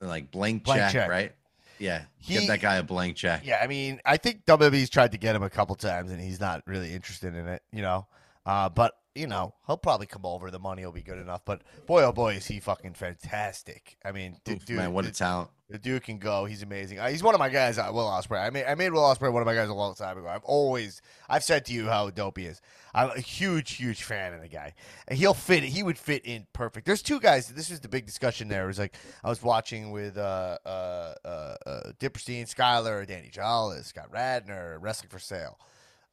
like 0.00 0.32
blank, 0.32 0.64
Blank 0.64 0.80
check, 0.80 0.92
check. 0.92 1.08
right? 1.08 1.32
Yeah, 1.78 2.02
He- 2.18 2.34
give 2.34 2.48
that 2.48 2.60
guy 2.60 2.76
a 2.76 2.82
blank 2.82 3.14
check. 3.16 3.42
Yeah, 3.44 3.60
I 3.62 3.68
mean, 3.68 4.00
I 4.04 4.16
think 4.16 4.44
WWE's 4.44 4.90
tried 4.90 5.12
to 5.12 5.18
get 5.18 5.36
him 5.36 5.44
a 5.44 5.48
couple 5.50 5.76
times, 5.76 6.10
and 6.10 6.20
he's 6.20 6.40
not 6.40 6.62
really 6.66 6.92
interested 6.92 7.36
in 7.36 7.46
it, 7.46 7.62
you 7.72 7.82
know. 7.82 8.08
Uh, 8.44 8.68
but 8.68 8.94
you 9.14 9.26
know, 9.26 9.54
he'll 9.66 9.76
probably 9.76 10.06
come 10.06 10.24
over. 10.24 10.50
The 10.50 10.58
money 10.58 10.84
will 10.84 10.92
be 10.92 11.02
good 11.02 11.18
enough. 11.18 11.44
But 11.44 11.62
boy, 11.86 12.02
oh 12.04 12.12
boy, 12.12 12.34
is 12.36 12.46
he 12.46 12.60
fucking 12.60 12.94
fantastic! 12.94 13.96
I 14.04 14.12
mean, 14.12 14.38
d- 14.44 14.52
Oof, 14.52 14.64
dude, 14.66 14.76
man, 14.78 14.92
what 14.92 15.04
a 15.06 15.10
talent! 15.12 15.50
the 15.68 15.78
dude 15.78 16.02
can 16.02 16.18
go. 16.18 16.44
He's 16.44 16.62
amazing. 16.62 16.98
Uh, 16.98 17.08
he's 17.08 17.22
one 17.22 17.34
of 17.34 17.38
my 17.38 17.48
guys. 17.48 17.78
Uh, 17.78 17.88
Will 17.92 18.04
Ospreay. 18.06 18.44
I 18.44 18.50
made 18.50 18.66
I 18.66 18.74
made 18.74 18.90
Will 18.90 19.00
Ospreay 19.02 19.32
one 19.32 19.40
of 19.42 19.46
my 19.46 19.54
guys 19.54 19.68
a 19.70 19.74
long 19.74 19.94
time 19.94 20.18
ago. 20.18 20.28
I've 20.28 20.44
always 20.44 21.00
I've 21.30 21.42
said 21.44 21.64
to 21.66 21.72
you 21.72 21.86
how 21.86 22.10
dope 22.10 22.36
he 22.38 22.44
is. 22.46 22.60
I'm 22.94 23.08
a 23.10 23.20
huge, 23.20 23.72
huge 23.72 24.02
fan 24.02 24.34
of 24.34 24.42
the 24.42 24.48
guy, 24.48 24.74
and 25.08 25.18
he'll 25.18 25.32
fit. 25.34 25.62
He 25.62 25.82
would 25.82 25.96
fit 25.98 26.26
in 26.26 26.46
perfect. 26.52 26.84
There's 26.86 27.00
two 27.02 27.20
guys. 27.20 27.48
This 27.48 27.70
was 27.70 27.80
the 27.80 27.88
big 27.88 28.04
discussion 28.04 28.48
there. 28.48 28.64
It 28.64 28.66
was 28.66 28.78
like 28.78 28.94
I 29.24 29.28
was 29.30 29.42
watching 29.42 29.92
with 29.92 30.18
uh 30.18 30.58
uh 30.66 31.14
uh, 31.24 31.28
uh 31.66 31.80
Dipperstein, 31.98 32.42
Skyler, 32.54 33.06
Danny 33.06 33.30
Jolles, 33.30 33.86
Scott 33.86 34.10
Radner, 34.12 34.76
Wrestling 34.80 35.08
for 35.10 35.18
Sale. 35.18 35.58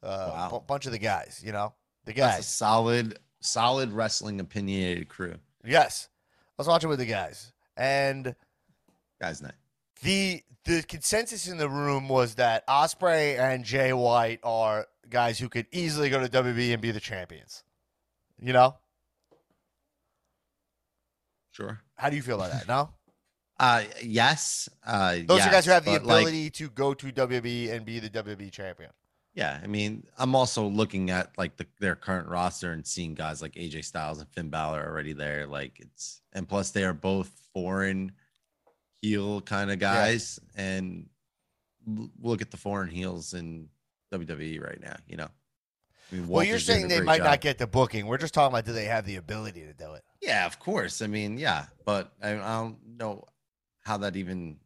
Uh, 0.02 0.30
Wow. 0.32 0.48
bu- 0.50 0.60
bunch 0.66 0.86
of 0.86 0.92
the 0.92 0.98
guys. 0.98 1.42
You 1.44 1.52
know 1.52 1.74
the 2.04 2.12
That's 2.12 2.34
a 2.34 2.38
guys. 2.38 2.46
solid, 2.48 3.18
solid 3.40 3.92
wrestling 3.92 4.40
opinionated 4.40 5.08
crew. 5.08 5.36
Yes, 5.64 6.08
I 6.48 6.52
was 6.58 6.66
watching 6.68 6.88
with 6.88 6.98
the 6.98 7.06
guys, 7.06 7.52
and 7.76 8.34
Guys, 9.20 9.42
night. 9.42 9.52
the 10.02 10.42
the 10.64 10.82
consensus 10.82 11.46
in 11.48 11.56
the 11.58 11.68
room 11.68 12.08
was 12.08 12.34
that 12.36 12.66
Ospreay 12.66 13.38
and 13.38 13.64
Jay 13.64 13.92
White 13.92 14.40
are 14.42 14.86
guys 15.08 15.38
who 15.38 15.48
could 15.48 15.66
easily 15.72 16.10
go 16.10 16.20
to 16.20 16.28
WB 16.28 16.72
and 16.72 16.80
be 16.82 16.90
the 16.90 17.00
champions. 17.00 17.64
You 18.40 18.52
know, 18.52 18.76
Sure. 21.52 21.80
how 21.96 22.10
do 22.10 22.16
you 22.16 22.22
feel 22.22 22.36
about 22.36 22.52
that? 22.52 22.68
No, 22.68 22.90
Uh, 23.60 23.84
yes. 24.02 24.70
Uh, 24.86 25.18
those 25.26 25.42
are 25.42 25.50
guys 25.50 25.66
who 25.66 25.70
have 25.72 25.84
the 25.84 25.90
but, 25.92 26.06
like, 26.06 26.22
ability 26.22 26.48
to 26.48 26.70
go 26.70 26.94
to 26.94 27.12
WB 27.12 27.70
and 27.70 27.84
be 27.84 27.98
the 27.98 28.08
WB 28.08 28.50
champion. 28.50 28.88
Yeah, 29.34 29.60
I 29.62 29.66
mean, 29.66 30.06
I'm 30.18 30.34
also 30.34 30.66
looking 30.66 31.10
at 31.10 31.36
like 31.38 31.56
the, 31.56 31.66
their 31.78 31.94
current 31.94 32.28
roster 32.28 32.72
and 32.72 32.86
seeing 32.86 33.14
guys 33.14 33.40
like 33.40 33.54
AJ 33.54 33.84
Styles 33.84 34.18
and 34.18 34.28
Finn 34.30 34.50
Balor 34.50 34.84
already 34.84 35.12
there. 35.12 35.46
Like 35.46 35.78
it's, 35.78 36.20
and 36.32 36.48
plus 36.48 36.70
they 36.70 36.84
are 36.84 36.92
both 36.92 37.30
foreign 37.54 38.12
heel 39.02 39.40
kind 39.40 39.70
of 39.70 39.78
guys, 39.78 40.40
and 40.56 41.08
look 42.20 42.42
at 42.42 42.50
the 42.50 42.56
foreign 42.56 42.90
heels 42.90 43.34
in 43.34 43.68
WWE 44.12 44.62
right 44.62 44.80
now. 44.80 44.96
You 45.06 45.18
know, 45.18 45.28
I 46.10 46.14
mean, 46.14 46.28
well, 46.28 46.44
you're 46.44 46.58
saying 46.58 46.88
they 46.88 47.00
might 47.00 47.18
job. 47.18 47.26
not 47.26 47.40
get 47.40 47.58
the 47.58 47.68
booking. 47.68 48.06
We're 48.06 48.18
just 48.18 48.34
talking 48.34 48.52
about 48.52 48.66
do 48.66 48.72
they 48.72 48.86
have 48.86 49.06
the 49.06 49.16
ability 49.16 49.60
to 49.60 49.72
do 49.72 49.92
it? 49.94 50.02
Yeah, 50.20 50.44
of 50.44 50.58
course. 50.58 51.02
I 51.02 51.06
mean, 51.06 51.38
yeah, 51.38 51.66
but 51.84 52.12
I, 52.20 52.32
I 52.32 52.60
don't 52.60 52.78
know 52.98 53.24
how 53.82 53.96
that 53.98 54.16
even 54.16 54.56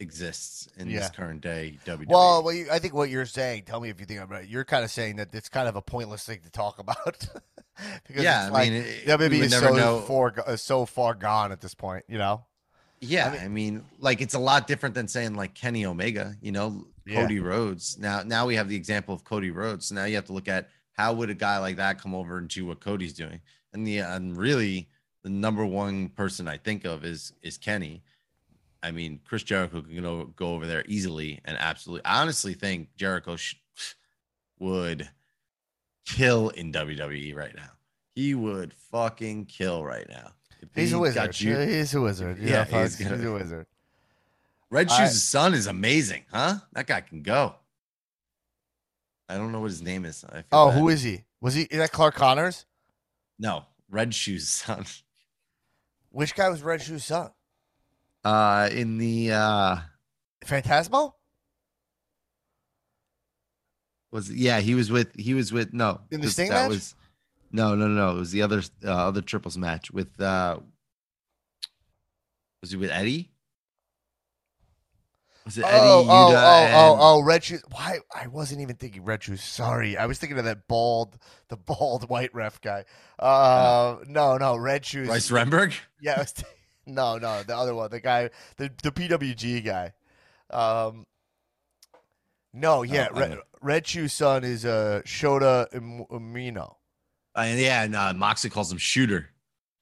exists 0.00 0.68
in 0.76 0.88
Yeah. 0.88 1.00
this 1.00 1.10
current 1.10 1.40
day 1.40 1.78
WWE. 1.84 2.06
Well, 2.08 2.42
well 2.42 2.54
you, 2.54 2.66
I 2.70 2.78
think 2.78 2.94
what 2.94 3.10
you're 3.10 3.26
saying. 3.26 3.64
Tell 3.64 3.80
me 3.80 3.88
if 3.90 4.00
you 4.00 4.06
think 4.06 4.20
I'm 4.20 4.28
right. 4.28 4.46
You're 4.48 4.64
kind 4.64 4.84
of 4.84 4.90
saying 4.90 5.16
that 5.16 5.34
it's 5.34 5.48
kind 5.48 5.68
of 5.68 5.76
a 5.76 5.82
pointless 5.82 6.24
thing 6.24 6.40
to 6.44 6.50
talk 6.50 6.78
about 6.78 7.18
because 8.06 8.22
yeah, 8.22 8.46
it's 8.46 8.50
I 8.50 8.58
like 8.58 8.70
mean, 8.70 8.82
it, 8.82 9.06
WWE 9.06 9.32
is 9.42 9.52
so 9.58 9.74
know. 9.74 10.00
far 10.00 10.34
is 10.48 10.62
so 10.62 10.86
far 10.86 11.14
gone 11.14 11.52
at 11.52 11.60
this 11.60 11.74
point. 11.74 12.04
You 12.08 12.18
know? 12.18 12.44
Yeah, 13.00 13.30
I 13.32 13.44
I 13.44 13.48
mean- 13.48 13.54
mean, 13.54 13.84
like 13.98 14.20
it's 14.20 14.34
a 14.34 14.38
lot 14.38 14.66
different 14.66 14.94
than 14.94 15.08
saying 15.08 15.34
like 15.34 15.54
Kenny 15.54 15.84
Omega, 15.86 16.34
you 16.40 16.52
know, 16.52 16.86
Yeah. 17.06 17.22
Cody 17.22 17.40
Rhodes. 17.40 17.98
Now, 17.98 18.22
now 18.22 18.46
we 18.46 18.56
have 18.56 18.68
the 18.68 18.76
example 18.76 19.14
of 19.14 19.24
Cody 19.24 19.50
Rhodes. 19.50 19.86
So 19.86 19.94
now 19.94 20.04
you 20.04 20.14
have 20.16 20.26
to 20.26 20.32
look 20.32 20.48
at 20.48 20.68
how 20.92 21.12
would 21.14 21.30
a 21.30 21.34
guy 21.34 21.58
like 21.58 21.76
that 21.76 22.00
come 22.00 22.14
over 22.14 22.38
and 22.38 22.48
do 22.48 22.66
what 22.66 22.80
Cody's 22.80 23.14
doing, 23.14 23.40
and 23.72 23.86
the 23.86 23.98
and 23.98 24.36
really 24.36 24.88
the 25.22 25.30
number 25.30 25.64
one 25.64 26.08
person 26.08 26.48
I 26.48 26.56
think 26.56 26.84
of 26.84 27.04
is 27.04 27.32
is 27.42 27.56
Kenny. 27.58 28.02
I 28.82 28.90
mean, 28.92 29.20
Chris 29.24 29.42
Jericho 29.42 29.82
can 29.82 30.00
go, 30.02 30.24
go 30.36 30.54
over 30.54 30.66
there 30.66 30.84
easily 30.86 31.40
and 31.44 31.56
absolutely. 31.58 32.04
I 32.04 32.20
honestly 32.22 32.54
think 32.54 32.94
Jericho 32.96 33.36
sh- 33.36 33.56
would 34.60 35.08
kill 36.06 36.50
in 36.50 36.72
WWE 36.72 37.34
right 37.34 37.54
now. 37.54 37.70
He 38.14 38.34
would 38.34 38.72
fucking 38.90 39.46
kill 39.46 39.84
right 39.84 40.08
now. 40.08 40.32
He's 40.74 40.90
he 40.90 40.96
a 40.96 40.98
wizard. 40.98 41.40
you- 41.40 41.56
He's 41.58 41.94
a 41.94 42.00
wizard. 42.00 42.38
Yeah, 42.38 42.66
Yeah, 42.70 42.82
he's 42.82 42.98
he's 42.98 43.24
a 43.24 43.32
wizard. 43.32 43.66
Red 44.70 44.88
I- 44.90 45.06
Shoes' 45.06 45.22
son 45.22 45.54
is 45.54 45.66
amazing, 45.66 46.24
huh? 46.32 46.56
That 46.72 46.86
guy 46.86 47.00
can 47.00 47.22
go. 47.22 47.54
I 49.28 49.36
don't 49.36 49.52
know 49.52 49.60
what 49.60 49.70
his 49.70 49.82
name 49.82 50.04
is. 50.04 50.24
I 50.24 50.36
feel 50.42 50.44
Oh, 50.52 50.68
bad. 50.70 50.78
who 50.78 50.88
is 50.88 51.02
he? 51.02 51.24
Was 51.40 51.54
he 51.54 51.62
is 51.62 51.78
that 51.78 51.92
Clark 51.92 52.14
Connors? 52.14 52.64
No, 53.38 53.64
Red 53.90 54.14
Shoes' 54.14 54.48
son. 54.48 54.84
Which 56.10 56.34
guy 56.34 56.48
was 56.48 56.62
Red 56.62 56.80
Shoe's 56.82 57.04
son? 57.04 57.30
Uh, 58.24 58.68
in 58.72 58.98
the 58.98 59.32
uh, 59.32 59.76
Phantasmo? 60.44 61.12
was 64.10 64.30
yeah, 64.30 64.60
he 64.60 64.74
was 64.74 64.90
with 64.90 65.14
he 65.16 65.34
was 65.34 65.52
with 65.52 65.72
no 65.72 66.00
In 66.10 66.20
the 66.20 66.30
Sting 66.30 66.48
that 66.50 66.62
match? 66.62 66.68
was 66.70 66.94
no 67.52 67.74
no 67.74 67.86
no. 67.88 68.12
It 68.16 68.18
was 68.18 68.30
the 68.32 68.42
other 68.42 68.62
uh, 68.84 68.90
other 69.08 69.20
triples 69.20 69.58
match 69.58 69.90
with 69.90 70.18
uh, 70.20 70.58
was 72.62 72.70
he 72.70 72.76
with 72.76 72.90
Eddie? 72.90 73.30
Was 75.44 75.56
it 75.58 75.64
Eddie? 75.64 75.76
Oh, 75.80 76.04
oh, 76.08 76.32
Yuta, 76.32 76.34
oh, 76.34 76.36
oh, 76.36 76.92
and- 76.92 77.00
oh, 77.00 77.20
Red 77.22 77.44
Shoes. 77.44 77.62
Why? 77.70 78.00
I 78.14 78.26
wasn't 78.26 78.60
even 78.60 78.76
thinking 78.76 79.04
Red 79.04 79.22
Shoes. 79.22 79.42
Sorry, 79.42 79.96
I 79.96 80.04
was 80.06 80.18
thinking 80.18 80.38
of 80.38 80.44
that 80.44 80.68
bald, 80.68 81.16
the 81.48 81.56
bald 81.56 82.08
white 82.10 82.34
ref 82.34 82.60
guy. 82.60 82.84
Uh, 83.18 83.96
no, 84.06 84.36
no, 84.36 84.56
Red 84.56 84.84
Shoes. 84.84 85.06
Bryce 85.08 85.30
Remsburg. 85.30 85.74
Yeah, 86.02 86.14
I 86.16 86.20
was 86.20 86.32
t- 86.34 86.44
no, 86.88 87.18
no, 87.18 87.42
the 87.42 87.56
other 87.56 87.74
one, 87.74 87.90
the 87.90 88.00
guy, 88.00 88.30
the 88.56 88.70
the 88.82 88.90
PWG 88.90 89.64
guy. 89.64 89.92
Um, 90.50 91.06
no, 92.52 92.82
yeah, 92.82 93.08
Oh, 93.12 93.20
Red. 93.20 93.38
Red 93.60 93.86
Shoes 93.86 94.12
son 94.12 94.44
is 94.44 94.64
uh 94.64 95.02
Shota 95.04 95.68
Umino. 96.10 96.74
Uh, 97.36 97.42
yeah, 97.54 97.82
and 97.84 97.94
uh, 97.94 98.12
Moxley 98.14 98.50
calls 98.50 98.72
him 98.72 98.78
Shooter. 98.78 99.30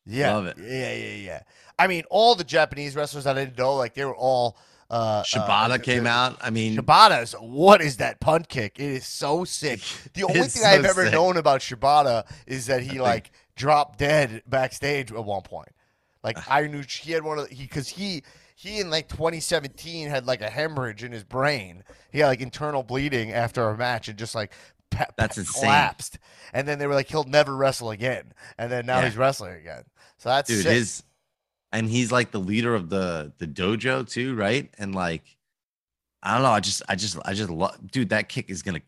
Yeah, 0.05 0.35
Love 0.35 0.47
it. 0.47 0.57
Yeah, 0.59 0.93
yeah, 0.95 1.15
yeah. 1.15 1.41
I 1.79 1.87
mean, 1.87 2.05
all 2.11 2.35
the 2.35 2.45
Japanese 2.45 2.95
wrestlers 2.95 3.27
I 3.27 3.35
didn't 3.35 3.57
know, 3.59 3.77
like 3.77 3.95
they 3.95 4.05
were 4.05 4.17
all. 4.17 4.57
Uh, 4.89 5.23
Shibata 5.25 5.71
uh, 5.73 5.79
came 5.79 6.05
the- 6.05 6.11
out. 6.11 6.37
I 6.41 6.51
mean, 6.51 6.77
Shibata's 6.77 7.33
what 7.41 7.81
is 7.83 7.97
that 7.97 8.21
punt 8.21 8.49
kick? 8.49 8.79
It 8.79 8.85
is 8.91 9.07
so 9.07 9.45
sick. 9.45 9.81
The 10.15 10.23
only 10.25 10.43
thing 10.43 10.65
I've 10.65 10.85
ever 10.85 11.05
sick. 11.05 11.13
known 11.13 11.37
about 11.37 11.61
Shibata 11.61 12.25
is 12.47 12.67
that 12.67 12.83
he 12.83 13.01
like 13.01 13.31
dropped 13.57 13.99
dead 13.99 14.43
backstage 14.47 15.11
at 15.13 15.25
one 15.25 15.43
point. 15.43 15.69
Like 16.27 16.37
ah. 16.41 16.47
I 16.57 16.67
knew 16.67 16.83
he 16.87 17.13
had 17.13 17.23
one 17.23 17.39
of 17.39 17.49
the, 17.49 17.55
he 17.55 17.63
because 17.63 17.89
he 17.89 18.23
he 18.57 18.81
in 18.81 18.91
like 18.91 19.09
2017 19.09 20.09
had 20.09 20.27
like 20.27 20.41
a 20.43 20.51
hemorrhage 20.51 21.03
in 21.05 21.13
his 21.13 21.25
brain. 21.25 21.85
He 22.11 22.19
had 22.19 22.27
like 22.27 22.41
internal 22.41 22.83
bleeding 22.83 23.33
after 23.33 23.67
a 23.69 23.77
match 23.77 24.09
and 24.09 24.19
just 24.19 24.35
like 24.35 24.53
pa- 24.91 25.07
That's 25.17 25.39
insane. 25.39 25.63
collapsed. 25.63 26.19
And 26.53 26.67
then 26.67 26.79
they 26.79 26.87
were 26.87 26.95
like 26.95 27.09
he'll 27.09 27.25
never 27.25 27.57
wrestle 27.57 27.91
again. 27.91 28.33
And 28.59 28.71
then 28.73 28.85
now 28.87 28.99
Yeah. 28.99 29.05
he's 29.07 29.17
wrestling 29.17 29.55
again. 29.55 29.85
So 30.19 30.29
that's 30.31 30.49
dude 30.49 30.63
sick. 30.65 30.73
his 30.73 31.03
and 31.73 31.89
he's 31.89 32.11
like 32.11 32.31
the 32.33 32.41
leader 32.41 32.75
of 32.75 32.89
the 32.91 33.33
the 33.39 33.47
dojo 33.47 34.09
too 34.09 34.35
right 34.35 34.69
and 34.79 34.95
like 34.95 35.36
i 36.27 36.35
don't 36.35 36.43
know 36.43 36.51
i 36.51 36.59
just 36.61 36.83
i 36.89 36.95
just 36.97 37.17
i 37.25 37.33
just 37.33 37.49
love 37.49 37.77
dude 37.91 38.09
that 38.09 38.29
kick 38.29 38.51
is 38.51 38.63
gonna 38.63 38.81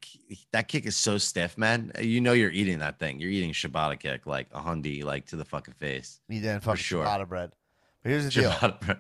that 0.53 0.67
kick 0.67 0.85
is 0.87 0.97
so 0.97 1.17
stiff 1.17 1.57
man 1.57 1.93
you 2.01 2.21
know 2.21 2.33
you're 2.33 2.51
eating 2.51 2.81
that 2.81 2.99
thing 2.99 3.21
you're 3.21 3.31
eating 3.31 3.53
shibata 3.53 3.99
kick 3.99 4.27
like 4.27 4.49
a 4.53 4.61
hundy 4.61 5.05
like 5.05 5.25
to 5.25 5.37
the 5.37 5.45
fucking 5.45 5.75
face 5.75 6.21
he 6.29 6.41
didn't 6.41 6.63
fucking 6.63 6.83
sure. 6.83 7.05
Shibata 7.05 7.29
bread. 7.29 7.53
But 8.03 8.11
here's 8.11 8.25
the 8.25 8.31
deal. 8.31 8.51
Orange 8.61 8.99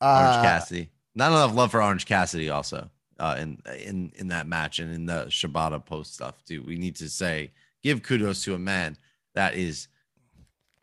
Uh, 0.00 0.42
cassidy 0.42 0.90
not 1.14 1.32
enough 1.32 1.54
love 1.54 1.70
for 1.70 1.82
orange 1.82 2.06
cassidy 2.06 2.50
also 2.50 2.88
uh 3.18 3.36
in 3.38 3.58
in 3.84 4.12
in 4.16 4.28
that 4.28 4.46
match 4.46 4.78
and 4.78 4.94
in 4.94 5.06
the 5.06 5.24
shibata 5.28 5.84
post 5.84 6.14
stuff 6.14 6.44
dude. 6.44 6.66
we 6.66 6.76
need 6.76 6.96
to 6.96 7.08
say 7.08 7.50
give 7.82 8.02
kudos 8.02 8.44
to 8.44 8.54
a 8.54 8.58
man 8.58 8.96
that 9.34 9.54
is 9.54 9.88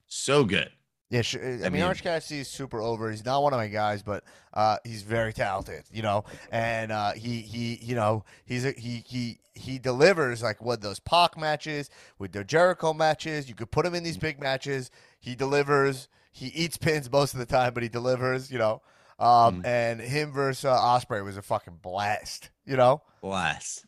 so 0.08 0.44
good 0.44 0.72
Yeah, 1.10 1.22
sure. 1.22 1.42
I, 1.42 1.46
mean, 1.46 1.72
mean- 1.74 1.84
Orange 1.84 2.04
Cassidy 2.04 2.42
is 2.42 2.50
super 2.50 2.82
over. 2.82 3.10
He's 3.10 3.24
not 3.24 3.42
one 3.42 3.54
of 3.54 3.58
my 3.58 3.68
guys, 3.68 4.04
but 4.04 4.24
uh, 4.54 4.78
he's 4.84 5.04
very 5.04 5.32
talented, 5.32 5.84
you 5.92 6.02
know. 6.02 6.26
And 6.52 6.92
uh, 6.92 7.14
he 7.14 7.40
he 7.42 7.80
you 7.82 7.96
know 7.96 8.26
he's 8.46 8.66
a, 8.66 8.72
he 8.72 9.04
he 9.08 9.40
he 9.54 9.80
delivers 9.80 10.44
like 10.44 10.62
what 10.62 10.82
those 10.82 11.00
Pac 11.00 11.38
matches 11.38 11.90
with 12.20 12.34
the 12.34 12.44
Jericho 12.44 12.94
matches. 12.94 13.48
You 13.48 13.56
could 13.56 13.72
put 13.72 13.86
him 13.86 13.96
in 13.96 14.04
these 14.04 14.18
big 14.18 14.40
matches. 14.42 14.92
He 15.20 15.34
delivers. 15.36 16.10
He 16.34 16.48
eats 16.48 16.78
pins 16.78 17.10
most 17.12 17.34
of 17.34 17.40
the 17.40 17.46
time, 17.46 17.74
but 17.74 17.84
he 17.84 17.90
delivers, 17.90 18.52
you 18.52 18.60
know. 18.60 18.82
Um, 19.18 19.64
Mhm. 19.64 19.66
And 19.66 20.02
him 20.02 20.32
versus 20.32 20.66
uh, 20.66 20.78
Ospreay 20.78 21.24
was 21.24 21.38
a 21.38 21.42
fucking 21.42 21.80
blast, 21.82 22.52
you 22.66 22.76
know. 22.78 23.02
blast 23.22 23.86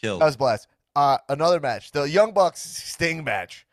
killed 0.00 0.20
That 0.20 0.26
was 0.26 0.34
a 0.36 0.38
blast. 0.38 0.68
Uh, 0.94 1.18
another 1.28 1.58
match, 1.60 1.90
the 1.92 2.02
Young 2.08 2.32
Bucks 2.32 2.60
Sting 2.60 3.24
match. 3.24 3.66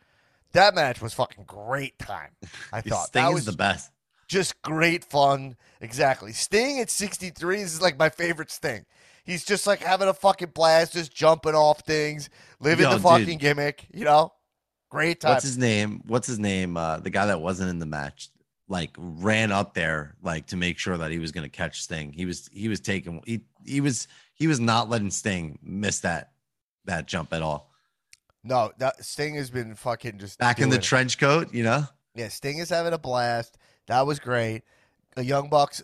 That 0.56 0.76
match 0.76 1.02
was 1.02 1.14
fucking 1.14 1.46
great 1.46 2.00
time. 2.00 2.32
I 2.74 2.82
thought 2.82 3.08
Sting 3.08 3.24
that 3.24 3.30
is 3.30 3.36
was 3.36 3.46
the 3.46 3.54
best 3.54 3.92
just 4.28 4.62
great 4.62 5.04
fun. 5.04 5.56
Exactly. 5.82 6.34
Sting 6.34 6.80
at 6.80 6.90
63 6.90 7.62
is 7.62 7.82
like 7.82 7.98
my 7.98 8.10
favorite 8.10 8.52
Sting. 8.52 8.86
He's 9.24 9.44
just 9.44 9.66
like 9.66 9.80
having 9.80 10.08
a 10.08 10.14
fucking 10.14 10.52
blast, 10.54 10.94
just 10.94 11.14
jumping 11.14 11.56
off 11.56 11.82
things, 11.82 12.30
living 12.60 12.84
Yo, 12.84 12.92
the 12.92 12.96
dude. 12.98 13.04
fucking 13.04 13.38
gimmick, 13.40 13.88
you 13.92 14.06
know? 14.06 14.34
Great 14.90 15.22
time. 15.22 15.32
What's 15.32 15.44
his 15.44 15.58
name? 15.58 16.04
What's 16.06 16.28
his 16.28 16.40
name? 16.40 16.78
Uh, 16.78 17.00
the 17.00 17.10
guy 17.10 17.26
that 17.26 17.42
wasn't 17.42 17.72
in 17.72 17.80
the 17.80 17.88
match, 17.88 18.30
like 18.68 18.96
ran 18.98 19.52
up 19.52 19.74
there, 19.74 20.16
like 20.22 20.48
to 20.48 20.58
make 20.58 20.78
sure 20.78 20.98
that 20.98 21.12
he 21.12 21.18
was 21.18 21.32
going 21.32 21.44
to 21.44 21.50
catch 21.50 21.82
Sting. 21.82 22.14
He 22.14 22.26
was 22.26 22.48
he 22.54 22.68
was 22.70 22.80
taking 22.80 23.22
he 23.26 23.42
he 23.66 23.82
was 23.82 24.08
he 24.36 24.48
was 24.48 24.60
not 24.60 24.90
letting 24.90 25.10
Sting 25.10 25.58
miss 25.64 26.02
that 26.02 26.32
that 26.86 27.08
jump 27.08 27.34
at 27.34 27.42
all. 27.42 27.72
No, 28.46 28.72
that 28.78 29.04
Sting 29.04 29.36
has 29.36 29.50
been 29.50 29.76
fucking 29.76 30.20
just 30.20 30.40
Back 30.40 30.60
in 30.60 30.70
the 30.70 30.78
it. 30.78 30.84
trench 30.84 31.18
coat, 31.18 31.54
you 31.54 31.64
know. 31.64 31.84
Yeah, 32.16 32.30
Sting 32.30 32.60
is 32.60 32.70
having 32.70 32.94
a 32.94 32.98
blast. 32.98 33.58
That 33.88 34.06
was 34.08 34.20
great. 34.20 34.62
The 35.16 35.26
Young 35.26 35.50
Bucks 35.50 35.84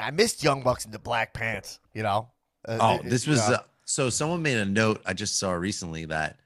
I 0.00 0.10
missed 0.10 0.42
Young 0.42 0.62
Bucks 0.62 0.84
in 0.84 0.90
the 0.90 0.98
black 0.98 1.32
pants, 1.34 1.78
you 1.92 2.02
know? 2.02 2.28
Uh, 2.66 2.78
Oh, 2.80 3.08
this 3.08 3.26
was 3.26 3.40
uh, 3.40 3.58
so. 3.84 4.10
Someone 4.10 4.42
made 4.42 4.56
a 4.58 4.64
note 4.64 5.02
I 5.06 5.12
just 5.12 5.38
saw 5.38 5.52
recently 5.52 6.04
that 6.06 6.38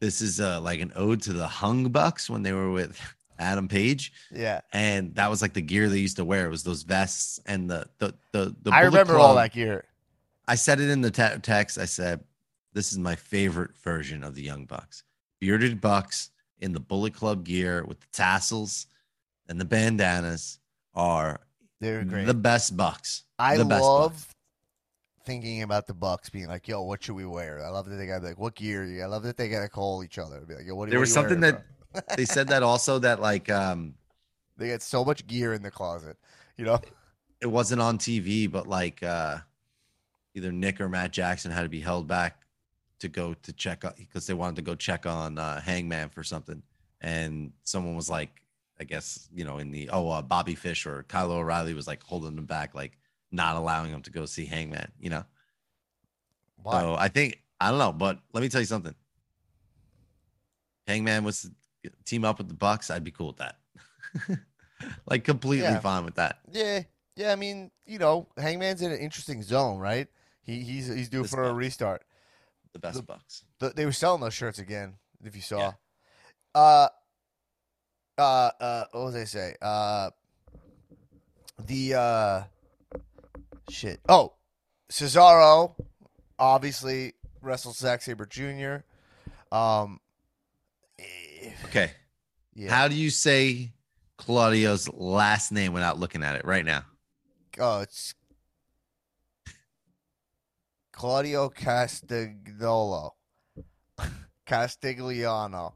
this 0.00 0.20
is 0.20 0.40
uh, 0.40 0.60
like 0.60 0.80
an 0.80 0.92
ode 0.96 1.22
to 1.22 1.32
the 1.32 1.46
Hung 1.46 1.88
Bucks 1.90 2.28
when 2.30 2.42
they 2.42 2.52
were 2.52 2.70
with 2.70 2.98
Adam 3.38 3.68
Page, 3.68 4.12
yeah. 4.32 4.60
and 4.72 5.14
that 5.16 5.28
was 5.28 5.42
like 5.42 5.52
the 5.52 5.60
gear 5.60 5.88
they 5.88 5.98
used 5.98 6.16
to 6.16 6.24
wear. 6.24 6.46
It 6.46 6.50
was 6.50 6.62
those 6.62 6.82
vests 6.82 7.40
and 7.46 7.68
the 7.68 7.86
the 7.98 8.14
the. 8.32 8.54
the 8.62 8.70
I 8.72 8.82
remember 8.82 9.16
all 9.18 9.34
that 9.34 9.52
gear. 9.52 9.84
I 10.46 10.54
said 10.54 10.80
it 10.80 10.88
in 10.90 11.00
the 11.00 11.10
te- 11.10 11.38
text. 11.42 11.78
I 11.78 11.84
said, 11.86 12.20
"This 12.74 12.92
is 12.92 12.98
my 12.98 13.14
favorite 13.14 13.74
version 13.78 14.22
of 14.22 14.34
the 14.34 14.42
Young 14.42 14.66
Bucks. 14.66 15.04
Bearded 15.40 15.80
Bucks 15.80 16.30
in 16.60 16.72
the 16.72 16.80
Bullet 16.80 17.14
Club 17.14 17.44
gear 17.44 17.84
with 17.84 18.00
the 18.00 18.06
tassels 18.12 18.86
and 19.48 19.60
the 19.60 19.64
bandanas 19.64 20.58
are 20.94 21.40
They're 21.80 22.04
great. 22.04 22.26
the 22.26 22.34
best 22.34 22.76
Bucks. 22.76 23.24
I 23.38 23.56
the 23.56 23.64
best 23.64 23.82
love 23.82 24.12
Bucks. 24.12 24.34
thinking 25.24 25.62
about 25.62 25.86
the 25.86 25.94
Bucks 25.94 26.28
being 26.30 26.46
like, 26.48 26.68
"Yo, 26.68 26.82
what 26.82 27.02
should 27.02 27.14
we 27.16 27.24
wear?" 27.26 27.64
I 27.64 27.68
love 27.68 27.88
that 27.88 27.96
they 27.96 28.06
got 28.06 28.22
like, 28.22 28.38
"What 28.38 28.54
gear?" 28.54 29.02
I 29.02 29.06
love 29.06 29.22
that 29.24 29.36
they 29.36 29.48
gotta 29.48 29.68
call 29.68 30.04
each 30.04 30.18
other. 30.18 30.40
Be 30.40 30.54
like, 30.54 30.66
"Yo, 30.66 30.74
what?" 30.74 30.90
There 30.90 31.00
was 31.00 31.12
something 31.12 31.40
wearing, 31.40 31.56
that- 31.56 32.04
bro?" 32.06 32.16
They 32.16 32.24
said 32.24 32.48
that 32.48 32.62
also 32.64 32.98
that 33.00 33.20
like 33.20 33.50
um 33.50 33.94
they 34.56 34.68
got 34.68 34.82
so 34.82 35.04
much 35.04 35.26
gear 35.26 35.52
in 35.54 35.62
the 35.62 35.70
closet. 35.70 36.16
You 36.56 36.64
know, 36.64 36.80
it 37.40 37.46
wasn't 37.46 37.80
on 37.82 37.98
TV, 37.98 38.50
but 38.50 38.66
like 38.66 39.02
uh 39.02 39.38
either 40.34 40.50
Nick 40.52 40.80
or 40.80 40.88
Matt 40.88 41.12
Jackson 41.12 41.50
had 41.50 41.62
to 41.62 41.68
be 41.68 41.80
held 41.80 42.06
back 42.08 42.43
to 43.04 43.08
go 43.08 43.34
to 43.34 43.52
check 43.52 43.84
on 43.84 43.92
because 43.98 44.26
they 44.26 44.34
wanted 44.34 44.56
to 44.56 44.62
go 44.62 44.74
check 44.74 45.04
on 45.06 45.38
uh, 45.38 45.60
Hangman 45.60 46.08
for 46.08 46.24
something, 46.24 46.62
and 47.00 47.52
someone 47.62 47.94
was 47.94 48.08
like, 48.08 48.30
I 48.80 48.84
guess 48.84 49.28
you 49.34 49.44
know 49.44 49.58
in 49.58 49.70
the 49.70 49.90
oh 49.90 50.08
uh, 50.10 50.22
Bobby 50.22 50.54
Fish 50.54 50.86
or 50.86 51.04
Kyle 51.04 51.30
O'Reilly 51.30 51.74
was 51.74 51.86
like 51.86 52.02
holding 52.02 52.34
them 52.34 52.46
back, 52.46 52.74
like 52.74 52.98
not 53.30 53.56
allowing 53.56 53.92
them 53.92 54.02
to 54.02 54.10
go 54.10 54.24
see 54.26 54.46
Hangman. 54.46 54.90
You 54.98 55.10
know. 55.10 55.24
Why? 56.62 56.80
So 56.80 56.94
I 56.94 57.08
think 57.08 57.42
I 57.60 57.68
don't 57.70 57.78
know, 57.78 57.92
but 57.92 58.18
let 58.32 58.40
me 58.40 58.48
tell 58.48 58.60
you 58.62 58.66
something. 58.66 58.94
Hangman 60.86 61.24
was 61.24 61.42
to 61.42 61.50
team 62.04 62.24
up 62.24 62.38
with 62.38 62.48
the 62.48 62.54
Bucks. 62.54 62.90
I'd 62.90 63.04
be 63.04 63.10
cool 63.10 63.28
with 63.28 63.36
that. 63.36 63.58
like 65.06 65.24
completely 65.24 65.64
Yeah. 65.66 65.80
fine 65.80 66.04
with 66.04 66.14
that. 66.14 66.38
Yeah, 66.50 66.82
yeah. 67.16 67.32
I 67.32 67.36
mean, 67.36 67.70
you 67.86 67.98
know, 67.98 68.28
Hangman's 68.38 68.80
in 68.82 68.90
an 68.92 68.98
interesting 68.98 69.42
zone, 69.42 69.78
right? 69.78 70.08
He 70.42 70.60
he's 70.60 70.88
he's 70.88 71.08
due 71.08 71.22
This 71.22 71.30
for 71.30 71.44
a 71.44 71.52
restart. 71.52 72.02
The 72.74 72.78
best 72.80 72.96
The- 72.96 73.02
Bucks. 73.02 73.44
The, 73.60 73.70
they 73.70 73.86
were 73.86 73.92
selling 73.92 74.20
those 74.20 74.34
shirts 74.34 74.58
again. 74.58 74.94
If 75.24 75.34
you 75.34 75.40
saw, 75.42 75.58
Yeah. 75.58 75.72
uh, 76.54 76.88
uh, 78.18 78.50
uh, 78.60 78.84
what 78.92 79.04
was 79.06 79.14
I 79.16 79.24
say? 79.24 79.54
Uh, 79.62 80.10
the 81.64 81.94
uh, 81.94 82.42
shit. 83.70 84.00
Oh, 84.08 84.34
Cesaro, 84.90 85.74
obviously 86.38 87.14
wrestled 87.40 87.76
Zack 87.76 88.02
Sabre 88.02 88.26
Jr. 88.26 88.84
Um, 89.56 90.00
eh, 90.98 91.52
Okay. 91.66 91.92
yeah. 92.54 92.70
How 92.74 92.88
do 92.88 92.94
you 92.96 93.08
say 93.10 93.72
Claudio's 94.18 94.88
last 94.88 95.52
name 95.52 95.72
without 95.72 95.98
looking 95.98 96.22
at 96.22 96.36
it 96.36 96.44
right 96.44 96.64
now? 96.64 96.84
Oh, 97.58 97.80
it's 97.80 98.14
Claudio 100.94 101.50
Castigliolo. 101.50 103.10
Castigliano. 104.46 105.72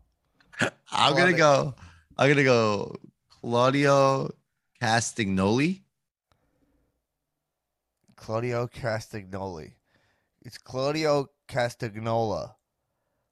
I'm 0.93 1.17
gonna 1.17 1.33
go. 1.33 1.75
I'm 2.17 2.29
gonna 2.29 2.45
go. 2.45 2.95
Claudio 3.29 4.31
Castagnoli. 4.81 5.83
Claudio 8.15 8.69
Castagnoli. 8.69 9.73
It's 10.43 10.57
Claudio 10.57 11.27
Castagnola. 11.49 12.55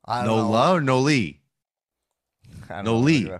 I 0.07 0.25
don't 0.25 0.27
know. 0.27 0.43
Nola 0.43 0.73
or 0.73 0.81
Noli? 0.81 1.41
I 2.69 2.83
don't 2.83 2.85
no 2.85 2.93
know. 2.95 2.99
Lee. 2.99 3.31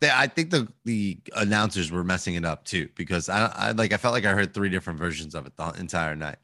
They, 0.00 0.10
I 0.10 0.26
think 0.26 0.50
the 0.50 0.68
the 0.84 1.18
announcers 1.34 1.90
were 1.90 2.04
messing 2.04 2.34
it 2.34 2.44
up 2.44 2.64
too 2.64 2.88
because 2.96 3.28
I, 3.28 3.46
I 3.46 3.70
like 3.72 3.92
I 3.92 3.96
felt 3.96 4.12
like 4.12 4.26
I 4.26 4.32
heard 4.32 4.52
three 4.52 4.68
different 4.68 4.98
versions 4.98 5.34
of 5.34 5.46
it 5.46 5.56
the 5.56 5.70
entire 5.78 6.14
night. 6.14 6.36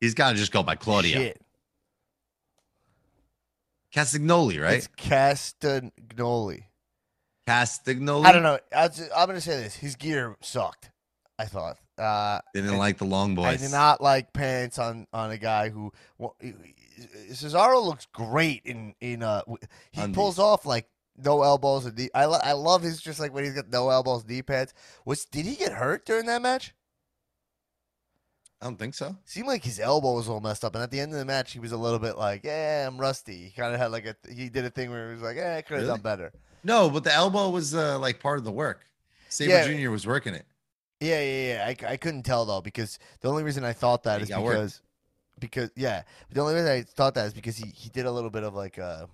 He's 0.00 0.14
got 0.14 0.30
to 0.32 0.36
just 0.36 0.52
go 0.52 0.62
by 0.62 0.76
Claudio 0.76 1.18
Shit. 1.18 1.40
Castagnoli, 3.94 4.62
right? 4.62 4.76
It's 4.78 4.88
Castagnoli. 4.88 6.64
Castagnoli. 7.48 8.24
I 8.26 8.32
don't 8.32 8.42
know. 8.42 8.58
I 8.74 8.84
I'm 9.16 9.26
going 9.26 9.36
to 9.36 9.40
say 9.40 9.62
this. 9.62 9.74
His 9.74 9.96
gear 9.96 10.36
sucked, 10.40 10.90
I 11.38 11.46
thought. 11.46 11.78
Uh, 11.96 12.40
Didn't 12.54 12.76
like 12.76 12.98
the 12.98 13.06
long 13.06 13.34
boys. 13.34 13.46
I 13.46 13.56
did 13.56 13.72
not 13.72 14.00
like 14.00 14.32
pants 14.32 14.78
on 14.78 15.06
on 15.12 15.30
a 15.30 15.38
guy 15.38 15.68
who 15.70 15.92
well, 16.18 16.36
Cesaro 17.30 17.84
looks 17.84 18.06
great 18.12 18.62
in 18.64 18.94
in 19.00 19.22
uh 19.22 19.42
he 19.90 20.00
Undies. 20.02 20.14
pulls 20.14 20.38
off 20.38 20.64
like 20.64 20.86
no 21.22 21.42
elbows 21.42 21.84
and 21.86 21.96
knee. 21.96 22.08
I 22.14 22.24
lo- 22.26 22.40
I 22.42 22.52
love 22.52 22.82
his 22.82 23.00
just 23.00 23.20
like 23.20 23.32
when 23.34 23.44
he's 23.44 23.54
got 23.54 23.68
no 23.70 23.90
elbows 23.90 24.24
knee 24.26 24.42
pads. 24.42 24.72
Was 25.04 25.24
did 25.24 25.44
he 25.46 25.56
get 25.56 25.72
hurt 25.72 26.06
during 26.06 26.26
that 26.26 26.42
match? 26.42 26.74
I 28.60 28.64
don't 28.66 28.76
think 28.78 28.94
so. 28.94 29.16
Seemed 29.24 29.46
like 29.46 29.62
his 29.62 29.78
elbow 29.78 30.14
was 30.14 30.28
all 30.28 30.40
messed 30.40 30.64
up, 30.64 30.74
and 30.74 30.82
at 30.82 30.90
the 30.90 30.98
end 30.98 31.12
of 31.12 31.18
the 31.18 31.24
match, 31.24 31.52
he 31.52 31.60
was 31.60 31.70
a 31.70 31.76
little 31.76 32.00
bit 32.00 32.18
like, 32.18 32.42
"Yeah, 32.44 32.86
I'm 32.88 32.98
rusty." 32.98 33.44
He 33.44 33.50
kind 33.50 33.72
of 33.72 33.78
had 33.80 33.92
like 33.92 34.04
a 34.06 34.16
he 34.32 34.48
did 34.48 34.64
a 34.64 34.70
thing 34.70 34.90
where 34.90 35.08
he 35.08 35.14
was 35.14 35.22
like, 35.22 35.36
"Yeah, 35.36 35.54
I 35.56 35.62
could 35.62 35.74
have 35.74 35.82
Really? 35.86 35.94
done 35.96 36.02
better." 36.02 36.32
No, 36.64 36.90
but 36.90 37.04
the 37.04 37.12
elbow 37.12 37.50
was 37.50 37.74
uh, 37.74 37.98
like 38.00 38.18
part 38.20 38.38
of 38.38 38.44
the 38.44 38.50
work. 38.50 38.80
Sabre 39.28 39.52
Yeah. 39.52 39.84
Jr. 39.84 39.90
was 39.90 40.06
working 40.06 40.34
it. 40.34 40.44
Yeah, 41.00 41.20
yeah, 41.20 41.54
yeah. 41.54 41.66
I, 41.88 41.92
I 41.92 41.96
couldn't 41.96 42.24
tell 42.24 42.44
though 42.46 42.60
because 42.60 42.98
the 43.20 43.28
only 43.28 43.44
reason 43.44 43.62
I 43.62 43.72
thought 43.72 44.02
that 44.02 44.18
He 44.18 44.24
is 44.24 44.28
got 44.30 44.42
work. 44.42 44.54
because 44.54 44.80
because 45.38 45.70
yeah, 45.76 46.02
the 46.32 46.40
only 46.40 46.54
reason 46.54 46.68
I 46.68 46.82
thought 46.82 47.14
that 47.14 47.26
is 47.26 47.34
because 47.34 47.56
he 47.56 47.68
he 47.68 47.88
did 47.90 48.06
a 48.06 48.10
little 48.10 48.30
bit 48.30 48.42
of 48.42 48.54
like 48.54 48.76
uh 48.80 49.06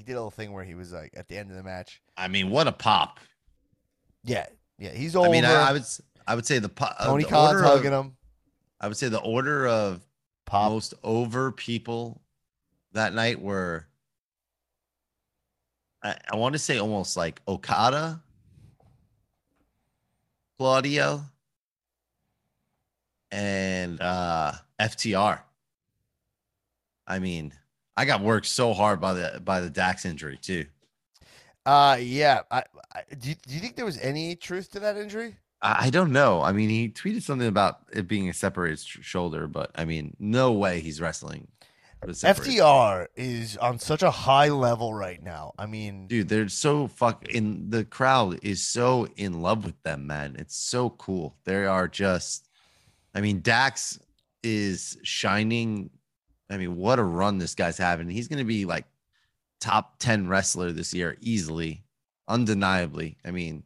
he 0.00 0.04
did 0.04 0.12
a 0.12 0.16
little 0.16 0.30
thing 0.30 0.52
where 0.52 0.64
he 0.64 0.74
was 0.74 0.92
like 0.94 1.12
at 1.14 1.28
the 1.28 1.36
end 1.36 1.50
of 1.50 1.56
the 1.56 1.62
match. 1.62 2.00
I 2.16 2.26
mean, 2.26 2.48
what 2.48 2.66
a 2.66 2.72
pop! 2.72 3.20
Yeah, 4.24 4.46
yeah, 4.78 4.92
he's 4.92 5.14
over. 5.14 5.28
I 5.28 5.30
mean, 5.30 5.44
I, 5.44 5.68
I 5.68 5.72
would 5.72 5.84
I 6.26 6.34
would 6.34 6.46
say 6.46 6.58
the 6.58 6.70
po- 6.70 6.86
uh, 6.98 7.04
Tony 7.04 7.24
the 7.24 7.28
Khan's 7.28 7.52
order 7.52 7.62
hugging 7.64 7.92
of, 7.92 8.06
him. 8.06 8.16
I 8.80 8.88
would 8.88 8.96
say 8.96 9.10
the 9.10 9.20
order 9.20 9.68
of 9.68 10.00
Pop. 10.46 10.72
most 10.72 10.94
over 11.04 11.52
people 11.52 12.22
that 12.92 13.12
night 13.12 13.42
were 13.42 13.86
I, 16.02 16.16
I 16.32 16.36
want 16.36 16.54
to 16.54 16.58
say 16.58 16.78
almost 16.78 17.18
like 17.18 17.42
Okada, 17.46 18.22
Claudio, 20.56 21.26
and 23.30 24.00
uh 24.00 24.52
FTR. 24.80 25.40
I 27.06 27.18
mean, 27.18 27.52
I 28.00 28.06
got 28.06 28.22
worked 28.22 28.46
so 28.46 28.72
hard 28.72 28.98
by 28.98 29.12
the 29.12 29.42
by 29.44 29.60
the 29.60 29.68
Dax 29.68 30.06
injury 30.06 30.38
too. 30.40 30.64
Uh, 31.66 31.98
yeah. 32.00 32.40
I, 32.50 32.64
I 32.94 33.02
do. 33.18 33.28
You, 33.28 33.34
do 33.46 33.54
you 33.54 33.60
think 33.60 33.76
there 33.76 33.84
was 33.84 33.98
any 33.98 34.36
truth 34.36 34.70
to 34.72 34.80
that 34.80 34.96
injury? 34.96 35.36
I, 35.60 35.86
I 35.86 35.90
don't 35.90 36.10
know. 36.10 36.40
I 36.40 36.52
mean, 36.52 36.70
he 36.70 36.88
tweeted 36.88 37.20
something 37.20 37.46
about 37.46 37.80
it 37.92 38.08
being 38.08 38.30
a 38.30 38.32
separated 38.32 38.78
sh- 38.78 39.00
shoulder, 39.02 39.46
but 39.46 39.70
I 39.74 39.84
mean, 39.84 40.16
no 40.18 40.52
way 40.52 40.80
he's 40.80 40.98
wrestling. 40.98 41.48
with 42.00 42.08
a 42.08 42.14
separated 42.14 42.62
FTR 42.62 43.06
is 43.16 43.58
on 43.58 43.78
such 43.78 44.02
a 44.02 44.10
high 44.10 44.48
level 44.48 44.94
right 44.94 45.22
now. 45.22 45.52
I 45.58 45.66
mean, 45.66 46.06
dude 46.06 46.30
they're 46.30 46.48
so 46.48 46.88
fuck 46.88 47.28
in 47.28 47.68
the 47.68 47.84
crowd 47.84 48.38
is 48.42 48.66
so 48.66 49.08
in 49.18 49.42
love 49.42 49.66
with 49.66 49.80
them 49.82 50.06
man 50.06 50.36
it's 50.38 50.56
so 50.56 50.88
cool 50.88 51.36
they 51.44 51.66
are 51.66 51.86
just 51.86 52.48
i 53.14 53.20
mean 53.20 53.40
dax 53.42 53.98
is 54.42 54.96
shining 55.02 55.90
i 56.50 56.56
mean 56.56 56.76
what 56.76 56.98
a 56.98 57.02
run 57.02 57.38
this 57.38 57.54
guy's 57.54 57.78
having. 57.78 58.08
He's 58.08 58.28
going 58.28 58.38
to 58.38 58.44
be 58.44 58.64
like 58.64 58.84
top 59.60 59.98
10 59.98 60.28
wrestler 60.28 60.72
this 60.72 60.92
year 60.94 61.16
easily 61.20 61.84
undeniably. 62.28 63.18
I 63.24 63.30
mean 63.30 63.62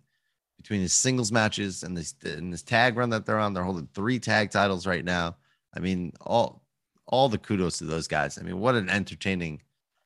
between 0.57 0.81
his 0.81 0.93
singles 0.93 1.31
matches 1.33 1.83
and 1.83 1.97
this 1.97 2.15
and 2.25 2.53
this 2.53 2.63
tag 2.63 2.97
run 2.97 3.11
that 3.11 3.27
they're 3.27 3.39
on 3.39 3.53
they're 3.53 3.65
holding 3.65 3.89
three 3.95 4.19
tag 4.19 4.51
titles 4.51 4.87
right 4.87 5.05
now. 5.05 5.37
I 5.75 5.81
mean 5.81 6.13
all 6.21 6.63
all 7.07 7.29
the 7.29 7.39
kudos 7.39 7.79
to 7.79 7.85
those 7.85 8.09
guys. 8.09 8.39
I 8.39 8.43
mean 8.43 8.59
what 8.59 8.75
an 8.75 8.89
entertaining 8.89 9.61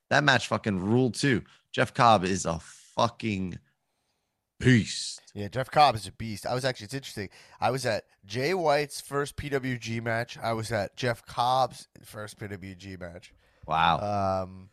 that 0.09 0.23
match 0.23 0.47
fucking 0.47 0.79
ruled 0.79 1.15
too. 1.15 1.43
Jeff 1.71 1.93
Cobb 1.93 2.23
is 2.23 2.45
a 2.45 2.59
fucking 2.59 3.59
beast. 4.59 5.21
Yeah, 5.33 5.47
Jeff 5.47 5.69
Cobb 5.71 5.95
is 5.95 6.07
a 6.07 6.11
beast. 6.11 6.45
I 6.45 6.53
was 6.53 6.65
actually 6.65 6.85
it's 6.85 6.93
interesting. 6.93 7.29
I 7.59 7.71
was 7.71 7.85
at 7.85 8.05
Jay 8.25 8.53
White's 8.53 8.99
first 9.01 9.35
PWG 9.37 10.01
match. 10.03 10.37
I 10.37 10.53
was 10.53 10.71
at 10.71 10.95
Jeff 10.95 11.25
Cobb's 11.25 11.87
first 12.03 12.39
PWG 12.39 12.99
match. 12.99 13.33
Wow. 13.65 14.43
Um, 14.43 14.69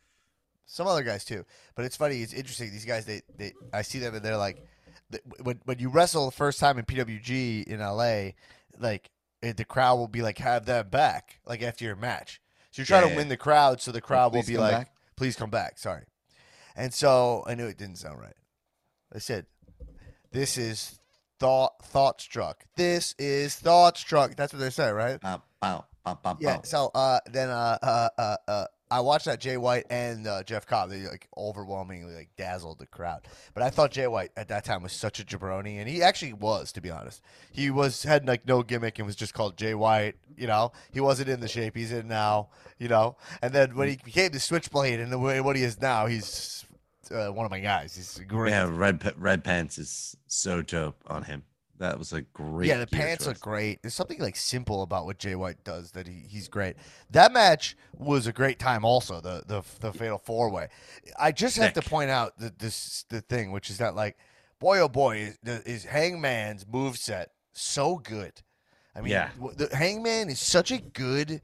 some 0.67 0.87
other 0.87 1.03
guys 1.03 1.25
too. 1.25 1.45
But 1.75 1.85
it's 1.85 1.97
funny. 1.97 2.23
It's 2.23 2.33
interesting. 2.33 2.71
These 2.71 2.85
guys, 2.87 3.05
they, 3.05 3.23
they 3.37 3.53
I 3.73 3.83
see 3.83 3.99
them 3.99 4.15
and 4.15 4.25
they're 4.25 4.37
like, 4.37 4.65
when 5.43 5.61
when 5.65 5.79
you 5.79 5.89
wrestle 5.89 6.25
the 6.27 6.33
first 6.33 6.59
time 6.59 6.79
in 6.79 6.85
PWG 6.85 7.65
in 7.65 7.79
LA, 7.81 8.31
like 8.79 9.11
eh, 9.43 9.53
the 9.57 9.65
crowd 9.65 9.97
will 9.97 10.09
be 10.09 10.23
like, 10.23 10.39
have 10.39 10.67
them 10.67 10.89
back, 10.89 11.39
like 11.47 11.63
after 11.63 11.85
your 11.85 11.97
match. 11.97 12.41
So 12.73 12.81
you're 12.81 12.87
trying 12.87 13.03
Yeah, 13.03 13.09
to 13.09 13.13
yeah. 13.13 13.17
win 13.19 13.29
the 13.29 13.37
crowd, 13.37 13.81
so 13.81 13.93
the 13.93 14.01
crowd 14.01 14.35
will 14.35 14.43
be 14.43 14.57
like, 14.59 14.73
back. 14.73 14.91
please 15.17 15.37
come 15.37 15.51
back. 15.51 15.79
Sorry. 15.79 16.03
And 16.75 16.93
so 16.93 17.45
I 17.47 17.55
knew 17.55 17.67
it 17.67 17.79
didn't 17.79 17.97
sound 17.99 18.19
right. 18.21 18.35
I 19.15 19.19
said, 19.19 19.47
this 20.37 20.59
is 20.59 20.99
thought 21.39 21.83
thought 21.83 22.21
struck. 22.21 22.65
This 22.77 23.15
is 23.19 23.55
thought 23.57 23.97
struck. 23.97 24.37
That's 24.37 24.53
what 24.53 24.61
they 24.61 24.71
say, 24.71 24.91
right? 24.91 25.19
Bow, 25.21 25.43
bow, 25.63 25.85
bow, 26.05 26.37
Yeah. 26.41 26.61
So 26.63 26.91
uh, 26.95 27.21
then 27.31 27.49
uh, 27.49 27.79
uh, 27.83 28.09
uh, 28.19 28.37
uh, 28.47 28.65
I 28.91 29.01
watched 29.01 29.25
that 29.25 29.41
Jay 29.41 29.57
White 29.57 29.87
and 29.89 30.27
uh, 30.27 30.43
Jeff 30.43 30.67
Cobb. 30.67 30.91
They 30.91 31.07
like 31.07 31.27
overwhelmingly 31.39 32.15
like 32.15 32.29
dazzled 32.37 32.79
the 32.79 32.87
crowd. 32.87 33.27
But 33.55 33.63
I 33.63 33.71
thought 33.71 33.93
Jay 33.93 34.07
White 34.07 34.31
at 34.37 34.49
that 34.49 34.65
time 34.65 34.83
was 34.83 34.93
such 34.93 35.21
a 35.21 35.25
jabroni, 35.25 35.79
and 35.79 35.89
he 35.89 36.03
actually 36.03 36.35
was, 36.35 36.71
to 36.73 36.83
be 36.83 36.91
honest. 36.91 37.23
He 37.51 37.71
was 37.71 38.03
had 38.03 38.29
like 38.29 38.47
no 38.47 38.63
gimmick 38.63 38.99
and 38.99 39.07
was 39.07 39.17
just 39.17 39.33
called 39.33 39.57
Jay 39.57 39.75
White. 39.75 40.17
You 40.37 40.49
know, 40.49 40.73
he 40.93 41.01
wasn't 41.01 41.31
in 41.31 41.41
the 41.41 41.49
shape 41.49 41.75
he's 41.75 41.93
in 41.93 42.09
now. 42.09 42.51
You 42.79 42.89
know, 42.89 43.17
and 43.41 43.55
then 43.55 43.75
when 43.75 43.89
he 43.89 43.97
became 43.97 44.33
the 44.33 44.41
Switchblade 44.41 45.01
and 45.01 45.11
the 45.11 45.19
way 45.19 45.41
what 45.41 45.57
he 45.57 45.63
is 45.63 45.81
now, 45.81 46.05
he's 46.05 46.66
uh, 47.11 47.29
one 47.31 47.45
of 47.45 47.51
my 47.51 47.61
guys. 47.61 47.95
He's 47.97 48.21
great. 48.27 48.51
Yeah, 48.51 48.69
red 48.71 49.03
red 49.19 49.45
pants 49.45 49.79
is 49.79 50.17
so 50.27 50.63
dope 50.63 51.03
on 51.07 51.23
him. 51.25 51.43
That 51.79 51.99
was 51.99 52.13
a 52.15 52.23
great. 52.23 52.69
yeah, 52.69 52.79
the 52.79 52.87
pants 52.87 53.25
choice. 53.25 53.35
look 53.35 53.41
great. 53.41 53.83
There's 53.83 53.93
something 53.93 54.19
like 54.19 54.35
simple 54.37 54.83
about 54.83 55.05
what 55.05 55.19
Jay 55.19 55.35
White 55.35 55.63
does 55.63 55.91
that 55.93 56.07
he, 56.07 56.23
he's 56.27 56.49
great. 56.49 56.77
That 57.11 57.33
match 57.35 57.77
was 57.93 58.27
a 58.27 58.33
great 58.33 58.59
time. 58.59 58.85
Also, 58.85 59.21
the 59.21 59.43
the 59.47 59.63
the 59.81 59.93
fatal 59.93 60.17
four 60.19 60.51
way. 60.51 60.69
I 61.19 61.33
just 61.33 61.57
have 61.59 61.75
to 61.75 61.83
point 61.83 62.11
out 62.11 62.39
the 62.39 62.53
this 62.59 63.05
the 63.11 63.21
thing, 63.21 63.53
which 63.53 63.69
is 63.69 63.77
that 63.79 63.95
like, 63.95 64.17
boy 64.59 64.79
oh 64.81 64.89
boy, 64.89 65.35
is, 65.45 65.61
is 65.67 65.85
Hangman's 65.85 66.65
moveset 66.65 67.27
so 67.53 67.97
good. 67.97 68.41
I 68.95 69.03
mean, 69.03 69.13
Yeah. 69.13 69.29
the 69.57 69.69
Hangman 69.77 70.31
is 70.31 70.41
such 70.41 70.71
a 70.71 70.79
good, 70.79 71.43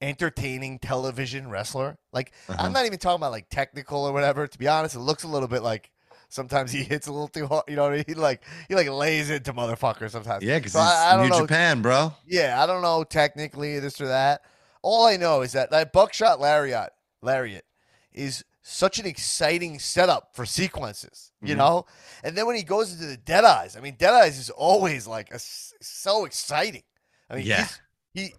entertaining 0.00 0.78
television 0.78 1.48
wrestler. 1.50 1.98
Like, 2.12 2.32
Uh-huh. 2.48 2.62
I'm 2.62 2.72
not 2.72 2.86
even 2.86 2.98
talking 2.98 3.16
about 3.20 3.32
like 3.32 3.48
technical 3.50 4.04
or 4.04 4.12
whatever. 4.12 4.46
To 4.46 4.58
be 4.58 4.68
honest, 4.68 4.94
it 4.94 5.00
looks 5.00 5.22
a 5.24 5.28
little 5.28 5.48
bit 5.48 5.62
like 5.62 5.90
Sometimes 6.30 6.70
he 6.70 6.82
hits 6.82 7.06
a 7.06 7.10
little 7.10 7.28
too 7.28 7.46
hard. 7.46 7.64
You 7.68 7.76
know 7.76 7.84
what 7.84 7.92
I 7.92 7.96
mean? 7.96 8.04
He 8.08 8.12
like 8.14 8.42
he 8.68 8.74
like 8.74 8.88
lays 8.90 9.30
into 9.30 9.54
motherfuckers 9.54 10.10
sometimes. 10.10 10.44
Yeah, 10.44 10.58
because 10.58 10.72
So 10.72 10.80
I- 10.80 11.12
I 11.12 11.16
don't 11.16 11.22
New 11.24 11.30
know. 11.30 11.40
Japan, 11.40 11.80
bro. 11.80 12.12
Yeah, 12.26 12.62
I 12.62 12.66
don't 12.66 12.82
know 12.82 13.02
technically 13.02 13.78
this 13.78 13.98
or 13.98 14.08
that. 14.08 14.42
All 14.82 15.06
I 15.06 15.16
know 15.16 15.40
is 15.40 15.52
that 15.52 15.70
that 15.70 15.90
buckshot 15.90 16.38
lariat, 16.38 16.90
lariat, 17.22 17.64
is 18.12 18.44
such 18.60 18.98
an 18.98 19.06
exciting 19.06 19.78
setup 19.78 20.34
for 20.36 20.44
sequences. 20.44 21.32
You 21.40 21.54
Mhm. 21.54 21.58
know, 21.58 21.86
and 22.22 22.36
then 22.36 22.46
when 22.46 22.56
he 22.56 22.62
goes 22.62 22.92
into 22.92 23.06
the 23.06 23.16
dead 23.16 23.44
eyes, 23.44 23.74
I 23.74 23.80
mean, 23.80 23.94
dead 23.98 24.12
eyes 24.12 24.36
is 24.38 24.50
always 24.50 25.06
like 25.06 25.32
a 25.32 25.38
so 25.38 26.26
exciting. 26.26 26.82
I 27.30 27.36
mean, 27.36 27.46
Yeah. 27.46 27.56
he's- 27.56 27.80
he 28.12 28.34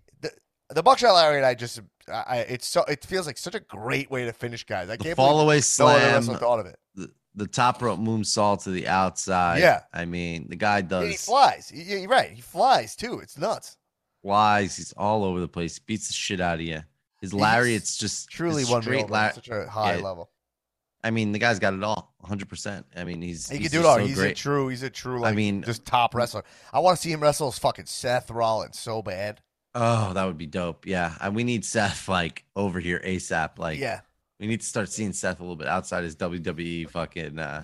the, 0.69 0.83
buckshot 0.83 1.13
lariat. 1.15 1.43
I 1.43 1.53
just, 1.55 1.79
I, 2.11 2.39
it's 2.49 2.67
so 2.67 2.83
it 2.83 3.03
feels 3.05 3.27
like 3.27 3.37
such 3.37 3.55
a 3.55 3.59
great 3.59 4.09
way 4.11 4.25
to 4.25 4.33
finish 4.33 4.63
guys. 4.65 4.89
I 4.89 4.95
The 4.97 5.03
can't 5.03 5.15
fall 5.15 5.41
away 5.41 5.55
no 5.57 5.61
slam, 5.61 6.13
wrestler 6.15 6.37
thought 6.37 6.59
of 6.59 6.65
it. 6.65 6.77
the, 6.95 7.09
the 7.35 7.47
top 7.47 7.81
rope 7.81 7.99
moonsault 7.99 8.63
to 8.63 8.71
the 8.71 8.87
outside. 8.87 9.59
Yeah. 9.59 9.81
I 9.93 10.05
mean, 10.05 10.47
the 10.49 10.55
guy 10.55 10.79
And 10.79 11.09
he 11.09 11.17
flies. 11.17 11.69
He- 11.69 11.83
You're 11.83 12.07
right. 12.09 12.31
He 12.31 12.41
flies 12.41 12.95
too. 12.95 13.19
It's 13.19 13.37
nuts. 13.37 13.77
flies. 14.21 14.75
He's 14.77 14.93
all 14.97 15.23
over 15.23 15.39
the 15.39 15.47
place. 15.47 15.75
He 15.77 15.81
beats 15.85 16.07
the 16.07 16.13
shit 16.13 16.41
out 16.41 16.55
of 16.55 16.61
you. 16.61 16.81
His 17.21 17.33
Larry, 17.33 17.75
it's 17.75 17.97
just 17.97 18.29
Truly 18.29 18.63
one 18.63 18.71
won 18.71 18.79
me 18.79 18.83
straight 18.85 19.03
over 19.05 19.15
at 19.15 19.35
such 19.35 19.49
a 19.49 19.67
high 19.69 19.95
yeah. 19.97 20.01
level. 20.03 20.29
I 21.03 21.11
mean, 21.11 21.31
the 21.31 21.39
guy's 21.39 21.59
got 21.59 21.73
it 21.73 21.81
all, 21.83 22.13
100%. 22.25 22.83
I 22.95 23.03
mean, 23.05 23.21
he's 23.21 23.49
He 23.49 23.57
he's 23.57 23.69
can 23.71 23.81
do 23.81 23.87
it 23.87 23.89
all. 23.89 23.97
so 23.99 24.05
he's 24.05 24.19
a 24.19 24.33
true. 24.33 24.67
He's 24.67 24.83
a 24.83 24.89
true. 24.89 25.23
I 25.23 25.31
mean- 25.33 25.63
just 25.63 25.85
top 25.85 26.13
wrestler. 26.15 26.43
I 26.73 26.79
want 26.79 26.97
to 26.97 27.01
see 27.01 27.11
him 27.11 27.21
wrestle 27.21 27.47
as 27.47 27.57
fucking 27.59 27.85
Seth 27.85 28.29
Rollins 28.31 28.77
so 28.79 29.01
bad. 29.01 29.41
Oh, 29.81 30.13
that 30.13 30.25
would 30.25 30.37
be 30.37 30.45
dope. 30.45 30.85
Yeah, 30.85 31.15
and 31.21 31.33
we 31.35 31.43
need 31.45 31.63
Seth 31.63 32.07
like 32.09 32.43
over 32.55 32.79
here 32.79 33.01
ASAP. 33.05 33.57
Like, 33.57 33.79
yeah, 33.79 34.01
we 34.39 34.47
need 34.47 34.59
to 34.59 34.65
start 34.65 34.89
seeing 34.89 35.13
Seth 35.13 35.39
a 35.39 35.43
little 35.43 35.55
bit 35.55 35.67
outside 35.67 36.03
his 36.03 36.15
WWE 36.17 36.89
fucking. 36.89 37.39
uh 37.39 37.63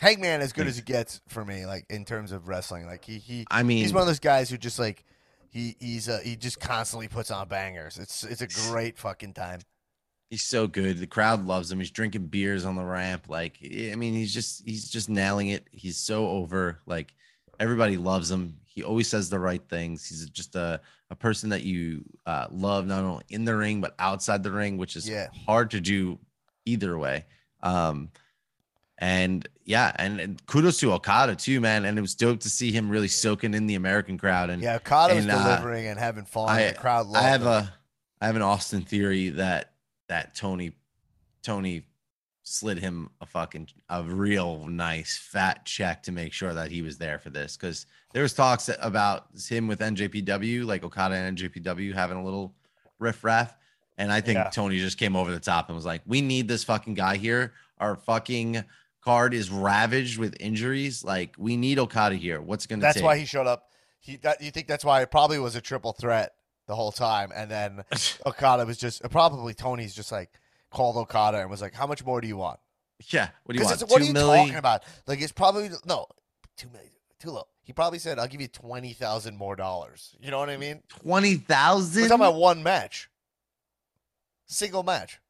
Hangman 0.00 0.42
as 0.42 0.52
good 0.52 0.62
Like- 0.62 0.68
as 0.68 0.78
it 0.78 0.84
gets 0.84 1.20
for 1.28 1.44
me. 1.44 1.64
Like 1.64 1.86
in 1.88 2.04
terms 2.04 2.32
of 2.32 2.48
wrestling, 2.48 2.86
like 2.86 3.04
he 3.04 3.18
he 3.18 3.46
I 3.50 3.62
mean, 3.62 3.78
he's 3.78 3.92
one 3.94 4.02
of 4.02 4.06
those 4.06 4.18
guys 4.20 4.50
who 4.50 4.58
just 4.58 4.78
like 4.78 5.04
he 5.48 5.74
he's 5.80 6.08
uh, 6.08 6.20
he 6.22 6.36
just 6.36 6.60
constantly 6.60 7.08
puts 7.08 7.30
on 7.30 7.48
bangers. 7.48 7.98
It's 7.98 8.22
it's 8.24 8.42
a 8.42 8.48
great 8.70 8.98
fucking 8.98 9.32
time. 9.32 9.60
he's 10.28 10.42
so 10.42 10.66
good. 10.66 10.98
The 10.98 11.06
crowd 11.06 11.46
loves 11.46 11.72
him. 11.72 11.78
He's 11.78 11.90
drinking 11.90 12.26
beers 12.26 12.66
on 12.66 12.76
the 12.76 12.84
ramp. 12.84 13.24
Like, 13.28 13.56
I 13.62 13.94
mean, 13.94 14.12
he's 14.12 14.34
just 14.34 14.66
he's 14.66 14.90
just 14.90 15.08
nailing 15.08 15.48
it. 15.48 15.66
He's 15.72 15.96
so 15.96 16.28
over. 16.28 16.80
Like, 16.84 17.14
everybody 17.58 17.96
loves 17.96 18.30
him. 18.30 18.58
He 18.66 18.82
always 18.82 19.08
says 19.08 19.30
the 19.30 19.38
right 19.38 19.62
things. 19.66 20.06
He's 20.06 20.28
just 20.28 20.56
a 20.56 20.82
a 21.10 21.14
person 21.16 21.50
that 21.50 21.62
you 21.62 22.04
uh, 22.26 22.46
love 22.50 22.86
not 22.86 23.04
only 23.04 23.24
in 23.28 23.44
the 23.44 23.54
ring 23.54 23.80
but 23.80 23.94
outside 23.98 24.42
the 24.42 24.50
ring, 24.50 24.76
which 24.76 24.96
is 24.96 25.08
Yeah. 25.08 25.28
hard 25.46 25.70
to 25.72 25.80
do 25.80 26.18
either 26.64 26.98
way. 26.98 27.24
Um, 27.62 28.10
and 28.98 29.46
yeah, 29.64 29.92
and, 29.96 30.20
and 30.20 30.46
kudos 30.46 30.78
to 30.80 30.92
Okada 30.92 31.36
too, 31.36 31.60
man. 31.60 31.84
And 31.84 31.98
it 31.98 32.00
was 32.00 32.14
dope 32.14 32.40
to 32.40 32.50
see 32.50 32.72
him 32.72 32.88
really 32.88 33.08
soaking 33.08 33.54
in 33.54 33.66
the 33.66 33.74
American 33.74 34.16
crowd. 34.18 34.48
And 34.50 34.62
Yeah, 34.62 34.76
Okada 34.76 35.14
was 35.14 35.24
and, 35.24 35.32
uh, 35.32 35.42
delivering 35.42 35.86
and 35.86 35.98
having 35.98 36.24
fun. 36.24 36.48
I- 36.48 36.68
the 36.68 36.74
crowd 36.74 37.06
I 37.14 37.22
have 37.22 37.42
him. 37.42 37.48
a 37.48 37.72
I 38.20 38.26
have 38.26 38.36
an 38.36 38.42
Austin 38.42 38.80
theory 38.82 39.28
that 39.30 39.74
that 40.08 40.34
Tony 40.34 40.72
Tony 41.42 41.84
slid 42.48 42.78
him 42.78 43.10
a 43.20 43.26
fucking 43.26 43.68
a 43.90 44.04
real 44.04 44.66
nice 44.68 45.18
fat 45.18 45.64
check 45.66 46.02
to 46.04 46.12
make 46.12 46.32
sure 46.32 46.54
that 46.54 46.70
he 46.70 46.80
was 46.80 46.96
there 46.96 47.18
for 47.18 47.28
this. 47.28 47.56
Because 47.56 47.86
there 48.12 48.22
was 48.22 48.32
talks 48.34 48.70
about 48.80 49.26
him 49.48 49.66
with 49.66 49.80
NJPW 49.80 50.64
like 50.64 50.84
Okada 50.84 51.16
and 51.16 51.36
NJPW 51.36 51.92
having 51.92 52.16
a 52.16 52.24
little 52.24 52.54
riff 53.00 53.24
raff 53.24 53.56
and 53.98 54.12
I 54.12 54.20
think 54.20 54.36
Yeah. 54.36 54.50
Tony 54.50 54.78
just 54.78 54.96
came 54.96 55.16
over 55.16 55.32
the 55.32 55.40
top 55.40 55.68
and 55.68 55.76
was 55.76 55.84
like 55.84 56.02
we 56.06 56.20
need 56.20 56.46
this 56.46 56.62
fucking 56.64 56.94
guy 56.94 57.16
here. 57.16 57.52
Our 57.78 57.96
fucking 57.96 58.64
card 59.02 59.34
is 59.34 59.50
ravaged 59.50 60.18
with 60.18 60.36
injuries. 60.38 61.02
Like 61.04 61.34
we 61.38 61.56
need 61.56 61.78
Okada 61.80 62.14
here. 62.14 62.40
What's 62.40 62.66
gonna 62.66 62.80
That's 62.80 62.96
take? 62.96 63.04
why 63.04 63.18
he 63.18 63.24
showed 63.24 63.46
up. 63.48 63.70
He 63.98 64.16
that 64.18 64.40
you 64.40 64.52
think 64.52 64.68
that's 64.68 64.84
why 64.84 65.02
it 65.02 65.10
probably 65.10 65.40
was 65.40 65.56
a 65.56 65.60
triple 65.60 65.92
threat 65.92 66.32
the 66.68 66.76
whole 66.76 66.92
time, 66.92 67.32
and 67.34 67.50
then 67.50 67.84
Okada 68.26 68.64
was 68.64 68.78
just 68.78 69.02
probably 69.10 69.52
Tony's 69.52 69.94
just 69.94 70.12
like 70.12 70.30
called 70.70 70.96
Okada 70.96 71.38
and 71.38 71.50
was 71.50 71.60
like, 71.60 71.74
"How 71.74 71.86
much 71.86 72.04
more 72.04 72.20
do 72.20 72.28
you 72.28 72.36
want?" 72.36 72.58
yeah 73.10 73.28
what 73.44 73.52
do 73.52 73.58
you 73.60 73.66
want 73.66 73.90
what 73.90 74.00
are 74.00 74.04
you 74.04 74.14
milli? 74.14 74.36
talking 74.36 74.56
about? 74.56 74.82
Like 75.06 75.20
it's 75.20 75.32
probably 75.32 75.70
no 75.84 76.06
two 76.56 76.68
million, 76.68 76.90
too 77.20 77.30
low. 77.30 77.46
He 77.62 77.72
probably 77.72 77.98
said, 77.98 78.18
"I'll 78.18 78.28
give 78.28 78.40
you 78.40 78.48
twenty 78.48 78.92
thousand 78.92 79.36
more 79.36 79.56
dollars." 79.56 80.14
You 80.20 80.30
know 80.30 80.38
what 80.38 80.50
I 80.50 80.56
mean? 80.56 80.82
twenty 80.88 81.36
We're 82.02 82.08
talking 82.08 82.10
about 82.12 82.34
one 82.34 82.62
match, 82.62 83.10
single 84.46 84.82
match. 84.82 85.20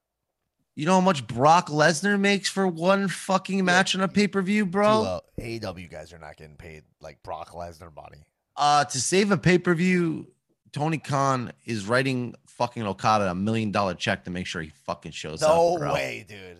You 0.74 0.84
know 0.84 0.94
how 0.94 1.00
much 1.00 1.26
Brock 1.26 1.68
Lesnar 1.68 2.20
makes 2.20 2.50
for 2.50 2.66
one 2.68 3.08
fucking 3.08 3.64
match 3.64 3.94
on 3.94 4.02
a 4.02 4.08
pay 4.08 4.28
per 4.28 4.42
view, 4.42 4.66
bro? 4.66 5.20
AEW 5.40 5.90
guys 5.90 6.12
are 6.12 6.18
not 6.18 6.36
getting 6.36 6.56
paid 6.56 6.82
like 7.00 7.22
Brock 7.22 7.52
Lesnar 7.52 7.94
money. 7.94 8.26
Uh, 8.56 8.84
to 8.84 9.00
save 9.00 9.30
a 9.30 9.38
pay 9.38 9.56
per 9.58 9.74
view, 9.74 10.26
Tony 10.72 10.98
Khan 10.98 11.52
is 11.64 11.86
writing 11.86 12.34
fucking 12.46 12.82
Okada 12.86 13.30
a 13.30 13.34
million 13.34 13.70
dollar 13.72 13.94
check 13.94 14.24
to 14.24 14.30
make 14.30 14.46
sure 14.46 14.62
he 14.62 14.70
fucking 14.84 15.12
shows 15.12 15.40
No 15.42 15.74
up. 15.74 15.80
bro. 15.80 15.94
way, 15.94 16.24
dude. 16.28 16.58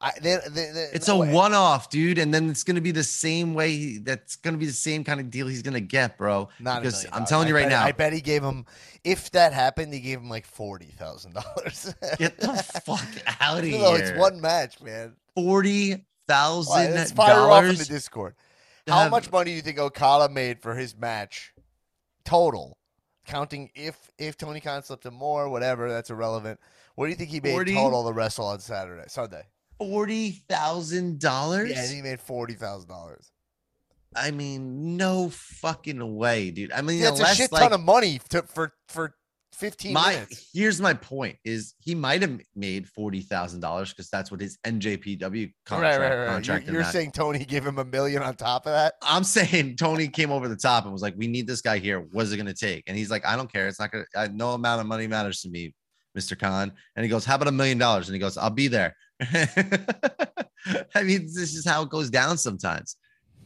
I, 0.00 0.10
they, 0.20 0.36
they, 0.50 0.70
they, 0.72 0.88
It's 0.92 1.06
no 1.06 1.14
a 1.16 1.18
way. 1.20 1.32
one 1.32 1.54
off, 1.54 1.88
dude, 1.88 2.18
and 2.18 2.34
then 2.34 2.50
it's 2.50 2.64
gonna 2.64 2.80
be 2.80 2.90
the 2.90 3.04
same 3.04 3.54
way. 3.54 3.70
he- 3.70 3.98
That's 3.98 4.34
gonna 4.34 4.56
be 4.56 4.66
the 4.66 4.72
same 4.72 5.04
kind 5.04 5.20
of 5.20 5.30
deal 5.30 5.46
he's 5.46 5.62
gonna 5.62 5.78
get, 5.80 6.18
bro. 6.18 6.48
Not 6.58 6.82
because 6.82 7.04
I'm 7.04 7.10
dollars. 7.10 7.28
telling 7.28 7.48
you 7.48 7.56
I 7.56 7.60
right 7.60 7.68
bet- 7.68 7.70
now, 7.70 7.84
I 7.84 7.92
bet 7.92 8.12
he 8.12 8.20
gave 8.20 8.42
him. 8.42 8.66
If 9.04 9.30
that 9.30 9.52
happened, 9.52 9.94
he 9.94 10.00
gave 10.00 10.18
him 10.18 10.28
like 10.28 10.44
forty 10.44 10.86
thousand 10.98 11.34
dollars. 11.34 11.94
get 12.18 12.36
the 12.40 12.52
fuck 12.84 13.06
out 13.40 13.58
of 13.58 13.64
here. 13.64 13.78
No, 13.78 13.94
it's 13.94 14.18
one 14.18 14.40
match, 14.40 14.80
man. 14.82 15.14
Forty 15.36 16.04
thousand 16.26 16.94
Let's 16.94 17.12
fire 17.12 17.38
off 17.48 17.62
in 17.64 17.76
the. 17.76 17.84
Discord. 17.84 18.34
How 18.88 19.02
have- 19.02 19.10
much 19.12 19.30
money 19.30 19.50
do 19.52 19.54
you 19.56 19.62
think 19.62 19.78
Okada 19.78 20.28
made 20.32 20.60
for 20.60 20.74
his 20.74 20.96
match 20.96 21.52
total? 22.24 22.76
Counting 23.26 23.70
if 23.74 24.10
if 24.18 24.36
Tony 24.36 24.60
Khan 24.60 24.82
slipped 24.82 25.06
him 25.06 25.14
more, 25.14 25.48
whatever, 25.48 25.88
that's 25.88 26.10
irrelevant. 26.10 26.58
What 26.94 27.06
do 27.06 27.10
you 27.10 27.16
think 27.16 27.30
he 27.30 27.40
made 27.40 27.52
40? 27.52 27.74
total 27.74 28.06
to 28.06 28.12
wrestle 28.12 28.46
on 28.46 28.60
Saturday, 28.60 29.04
Sunday? 29.08 29.44
Forty 29.78 30.30
thousand 30.30 31.20
dollars. 31.20 31.70
Yeah, 31.70 31.86
he 31.86 32.02
made 32.02 32.20
forty 32.20 32.54
thousand 32.54 32.88
dollars. 32.88 33.30
I 34.14 34.30
mean, 34.30 34.96
no 34.96 35.30
fucking 35.30 36.16
way, 36.16 36.50
dude. 36.50 36.72
I 36.72 36.82
mean, 36.82 37.00
That's 37.00 37.20
a 37.20 37.34
shit 37.34 37.50
like, 37.50 37.62
ton 37.62 37.72
of 37.72 37.80
money 37.80 38.20
to, 38.30 38.42
for 38.42 38.74
for 38.88 39.14
fifteen 39.52 39.92
my 39.92 40.14
minutes. 40.14 40.50
here's 40.52 40.80
my 40.80 40.94
point: 40.94 41.36
is 41.44 41.74
he 41.78 41.94
might 41.94 42.22
have 42.22 42.40
made 42.54 42.88
forty 42.88 43.20
thousand 43.20 43.60
dollars 43.60 43.90
because 43.90 44.08
that's 44.10 44.30
what 44.30 44.40
his 44.40 44.58
NJPW 44.64 45.52
contract 45.66 46.00
right, 46.00 46.08
right, 46.08 46.18
right. 46.18 46.28
contract. 46.28 46.66
You're, 46.66 46.74
you're 46.74 46.84
saying 46.84 47.12
Tony 47.12 47.44
gave 47.44 47.66
him 47.66 47.78
a 47.78 47.84
million 47.84 48.22
on 48.22 48.34
top 48.34 48.66
of 48.66 48.72
that? 48.72 48.94
I'm 49.02 49.24
saying 49.24 49.76
Tony 49.76 50.08
came 50.08 50.30
over 50.30 50.48
the 50.48 50.56
top 50.56 50.84
and 50.84 50.92
was 50.92 51.02
like, 51.02 51.14
"We 51.16 51.26
need 51.26 51.46
this 51.46 51.60
guy 51.60 51.78
here. 51.78 52.00
What 52.00 52.22
is 52.24 52.32
it 52.32 52.36
going 52.36 52.46
to 52.46 52.54
take?" 52.54 52.84
And 52.86 52.96
he's 52.96 53.10
like, 53.10 53.26
"I 53.26 53.36
don't 53.36 53.52
care. 53.52 53.68
It's 53.68 53.80
not 53.80 53.90
going 53.90 54.04
to. 54.14 54.28
No 54.28 54.52
amount 54.52 54.80
of 54.80 54.86
money 54.86 55.06
matters 55.06 55.40
to 55.42 55.50
me, 55.50 55.74
Mr. 56.18 56.38
Khan." 56.38 56.72
And 56.96 57.04
he 57.04 57.10
goes, 57.10 57.24
"How 57.24 57.36
about 57.36 57.48
a 57.48 57.52
million 57.52 57.78
dollars?" 57.78 58.08
And 58.08 58.14
he 58.14 58.20
goes, 58.20 58.36
"I'll 58.36 58.50
be 58.50 58.68
there." 58.68 58.96
I 60.94 61.02
mean, 61.02 61.26
this 61.26 61.54
is 61.54 61.66
how 61.66 61.82
it 61.82 61.90
goes 61.90 62.10
down 62.10 62.38
sometimes. 62.38 62.96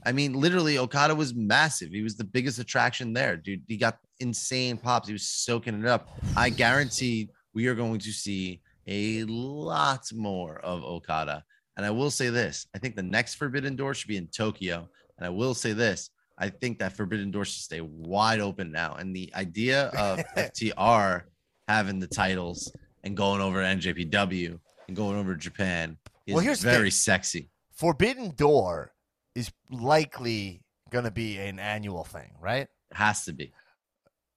I 0.07 0.13
mean, 0.13 0.35
literally, 0.35 0.79
Okada 0.79 1.17
was 1.17 1.35
massive. 1.35 1.91
He 1.91 2.03
was 2.03 2.17
the 2.17 2.25
biggest 2.25 2.61
attraction 2.61 3.13
there, 3.13 3.37
dude. 3.37 3.63
He 3.67 3.77
got 3.77 3.99
insane 4.21 4.77
pops. 4.79 5.09
He 5.09 5.13
was 5.13 5.29
soaking 5.29 5.81
it 5.81 5.87
up. 5.87 6.09
I 6.37 6.51
guarantee 6.51 7.31
we 7.55 7.67
are 7.67 7.75
going 7.75 7.99
to 8.01 8.13
see 8.13 8.61
a 8.87 9.25
lot 9.25 10.07
more 10.13 10.59
of 10.59 10.83
Okada. 10.83 11.45
And 11.77 11.85
I 11.85 11.91
will 11.91 12.11
say 12.11 12.29
this 12.31 12.67
I 12.75 12.79
think 12.79 12.97
the 12.97 13.03
next 13.03 13.35
Forbidden 13.35 13.77
Door 13.77 13.95
should 13.95 14.09
be 14.09 14.17
in 14.17 14.29
Tokyo. 14.29 14.89
And 15.19 15.27
I 15.27 15.31
will 15.31 15.55
say 15.55 15.73
this 15.73 16.11
I 16.39 16.49
think 16.49 16.79
that 16.79 16.97
Forbidden 16.97 17.31
Door 17.31 17.47
should 17.47 17.63
stay 17.63 17.81
wide 17.81 18.41
open 18.41 18.71
now. 18.71 18.95
And 18.95 19.15
the 19.15 19.33
idea 19.35 19.87
of 19.89 20.21
FTR 20.37 21.23
having 21.69 21.99
the 21.99 22.07
titles 22.07 22.73
and 23.05 23.17
going 23.17 23.41
over 23.41 23.61
to 23.61 23.67
NJPW 23.67 24.59
and 24.89 24.97
going 24.97 25.19
over 25.19 25.35
to 25.35 25.41
Japan 25.41 25.97
is 26.27 26.35
Well, 26.35 26.45
here's 26.45 26.63
very 26.63 26.91
sexy. 26.91 27.51
Forbidden 27.73 28.31
Door 28.31 28.93
is 29.35 29.51
likely 29.71 30.63
going 30.91 31.05
to 31.05 31.11
be 31.11 31.39
an 31.39 31.59
annual 31.59 32.05
thing, 32.05 32.33
right? 32.41 32.69
It 32.91 32.97
has 32.97 33.25
to 33.25 33.33
be. 33.33 33.53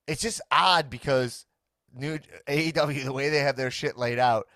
It's 0.10 0.22
just 0.22 0.41
odd 0.51 0.89
because 0.89 1.45
new 1.93 2.20
AEW, 2.47 3.03
the 3.05 3.14
way 3.14 3.30
they 3.30 3.39
have 3.39 3.55
their 3.55 3.72
shit 3.72 3.97
laid 3.97 4.20
out, 4.20 4.47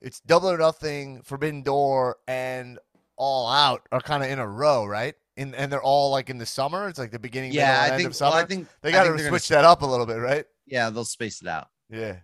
it's 0.00 0.20
double 0.20 0.50
or 0.50 0.58
nothing, 0.58 1.22
Forbidden 1.22 1.62
Door, 1.62 2.16
and 2.28 2.78
All 3.16 3.48
Out 3.48 3.82
are 3.90 4.00
kind 4.00 4.22
of 4.22 4.30
in 4.30 4.38
a 4.38 4.46
row, 4.46 4.84
right? 4.86 5.14
In, 5.36 5.54
and 5.54 5.70
they're 5.72 5.82
all 5.82 6.10
like 6.10 6.30
in 6.30 6.38
the 6.38 6.46
summer. 6.46 6.88
It's 6.88 6.98
like 6.98 7.10
the 7.10 7.18
beginning, 7.18 7.52
Yeah, 7.52 7.80
I 7.80 7.88
end 7.88 7.96
think, 7.96 8.08
of 8.08 8.16
summer. 8.16 8.32
well, 8.32 8.42
I 8.42 8.46
think 8.46 8.68
they 8.82 8.92
got 8.92 9.04
to 9.04 9.10
gonna 9.10 9.28
switch 9.28 9.48
that 9.48 9.64
up 9.64 9.82
a 9.82 9.86
little 9.86 10.06
bit, 10.06 10.16
right? 10.16 10.44
Yeah, 10.66 10.90
they'll 10.90 11.04
space 11.04 11.40
it 11.42 11.48
out. 11.48 11.68
Yeah. 11.90 12.16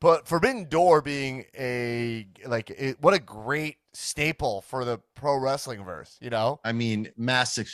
But 0.00 0.26
Forbidden 0.28 0.68
Door 0.68 1.02
being 1.02 1.44
a 1.58 2.26
like 2.46 2.70
it, 2.70 3.00
what 3.00 3.14
a 3.14 3.18
great 3.18 3.76
staple 3.94 4.60
for 4.62 4.84
the 4.84 4.98
pro 5.14 5.36
wrestling 5.38 5.84
verse, 5.84 6.16
you 6.20 6.30
know? 6.30 6.60
I 6.64 6.72
mean, 6.72 7.10
massive, 7.16 7.70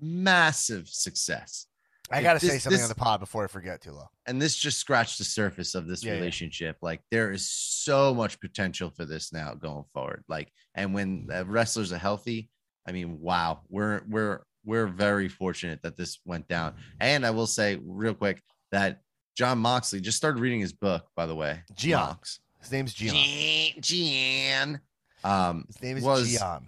massive 0.00 0.88
success. 0.88 1.66
I 2.12 2.22
got 2.22 2.34
to 2.34 2.40
say 2.40 2.58
something 2.58 2.72
this- 2.78 2.82
on 2.82 2.88
the 2.88 2.94
pod 2.94 3.20
before 3.20 3.44
I 3.44 3.46
forget 3.46 3.80
too 3.80 3.92
low. 3.92 4.08
And 4.26 4.40
this 4.40 4.56
just 4.56 4.78
scratched 4.78 5.18
the 5.18 5.24
surface 5.24 5.74
of 5.74 5.86
this 5.86 6.02
Yeah, 6.04 6.12
yeah. 6.12 6.18
relationship. 6.18 6.76
Like, 6.82 7.02
there 7.10 7.30
is 7.32 7.48
so 7.50 8.12
much 8.14 8.40
potential 8.40 8.90
for 8.90 9.04
this 9.04 9.32
now 9.32 9.54
going 9.54 9.84
forward. 9.92 10.24
Like, 10.28 10.52
and 10.74 10.92
when 10.94 11.26
the 11.26 11.44
wrestlers 11.44 11.92
are 11.92 11.98
healthy, 11.98 12.50
I 12.86 12.92
mean, 12.92 13.20
wow, 13.20 13.60
we're 13.68 14.02
we're 14.08 14.40
we're 14.64 14.86
very 14.86 15.28
fortunate 15.28 15.82
that 15.82 15.96
this 15.96 16.18
went 16.24 16.48
down. 16.48 16.74
And 17.00 17.24
I 17.24 17.30
will 17.30 17.46
say 17.46 17.78
real 17.82 18.14
quick 18.14 18.42
that 18.72 19.00
Jon 19.36 19.58
Moxley 19.58 20.00
just 20.00 20.16
started 20.18 20.40
reading 20.40 20.60
his 20.60 20.72
book, 20.72 21.06
by 21.16 21.26
the 21.26 21.34
way. 21.34 21.62
Gian. 21.76 21.98
Mox. 22.00 22.40
His 22.60 22.70
name's 22.72 22.92
Gian. 22.92 23.14
Gian. 23.14 23.80
Gian. 23.80 24.80
Um, 25.24 25.64
His 25.68 25.80
name 25.82 25.96
is 25.98 26.04
was- 26.04 26.32
Gian. 26.38 26.66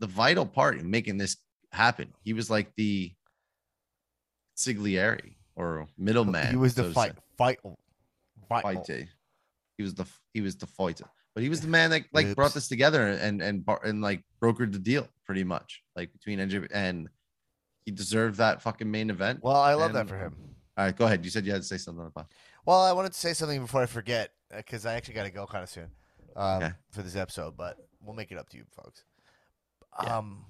the 0.00 0.06
vital 0.06 0.44
part 0.46 0.78
in 0.78 0.90
making 0.90 1.16
this 1.18 1.36
happen. 1.72 2.12
He 2.22 2.32
was 2.34 2.50
like 2.50 2.72
the 2.76 3.12
Siglieri 4.60 5.34
or 5.56 5.86
middleman. 5.98 6.50
He 6.50 6.56
was 6.56 6.74
the 6.74 6.84
to 6.84 6.92
fight, 6.92 7.12
say. 7.12 7.18
fight, 7.36 7.58
fight. 8.48 8.62
fighter. 8.62 9.08
He 9.76 9.82
was 9.82 9.94
the 9.94 10.06
he 10.34 10.40
was 10.40 10.56
the 10.56 10.66
fighter, 10.66 11.06
but 11.34 11.42
he 11.42 11.48
was 11.48 11.60
the 11.60 11.68
man 11.68 11.90
that 11.90 12.04
like 12.12 12.26
Oops. 12.26 12.34
brought 12.34 12.54
this 12.54 12.68
together 12.68 13.08
and 13.08 13.40
and 13.40 13.64
and 13.84 14.00
like 14.02 14.22
brokered 14.42 14.72
the 14.72 14.78
deal 14.78 15.08
pretty 15.24 15.44
much 15.44 15.82
like 15.96 16.12
between 16.12 16.38
NJ 16.38 16.66
and 16.72 17.08
he 17.84 17.90
deserved 17.90 18.36
that 18.36 18.60
fucking 18.60 18.90
main 18.90 19.08
event. 19.10 19.40
Well, 19.42 19.56
I 19.56 19.74
love 19.74 19.94
that 19.94 20.06
for 20.08 20.18
him. 20.18 20.34
All 20.76 20.84
right, 20.84 20.96
go 20.96 21.06
ahead. 21.06 21.24
You 21.24 21.30
said 21.30 21.46
you 21.46 21.52
had 21.52 21.62
to 21.62 21.66
say 21.66 21.78
something 21.78 22.06
about. 22.06 22.26
Well, 22.66 22.80
I 22.82 22.92
wanted 22.92 23.12
to 23.12 23.18
say 23.18 23.32
something 23.32 23.60
before 23.60 23.82
I 23.82 23.86
forget 23.86 24.30
because 24.54 24.84
I 24.84 24.94
actually 24.94 25.14
got 25.14 25.24
to 25.24 25.30
go 25.30 25.46
kind 25.46 25.62
of 25.62 25.70
soon 25.70 25.88
um, 26.36 26.62
Okay. 26.62 26.72
for 26.90 27.02
this 27.02 27.16
episode, 27.16 27.56
but 27.56 27.78
we'll 28.02 28.14
make 28.14 28.30
it 28.32 28.38
up 28.38 28.48
to 28.50 28.56
you 28.58 28.64
folks. 28.70 29.04
Yeah. 30.02 30.18
Um, 30.18 30.44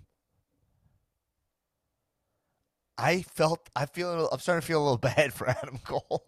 I 3.01 3.23
felt 3.23 3.69
I 3.75 3.87
feel 3.87 4.29
I'm 4.31 4.39
starting 4.39 4.61
to 4.61 4.67
feel 4.67 4.81
a 4.81 4.85
little 4.85 4.99
bad 5.17 5.33
for 5.33 5.49
Adam 5.49 5.79
Cole, 5.85 6.23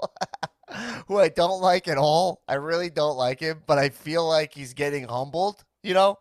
who 1.07 1.19
I 1.19 1.29
don't 1.29 1.61
like 1.61 1.89
at 1.89 1.99
all. 1.99 2.43
I 2.49 2.55
really 2.55 2.91
don't 2.91 3.17
like 3.17 3.41
him, 3.41 3.63
but 3.67 3.79
I 3.79 3.91
feel 3.91 4.27
like 4.27 4.55
he's 4.55 4.73
getting 4.75 5.05
humbled. 5.09 5.65
You 5.83 5.95
know, 5.95 6.19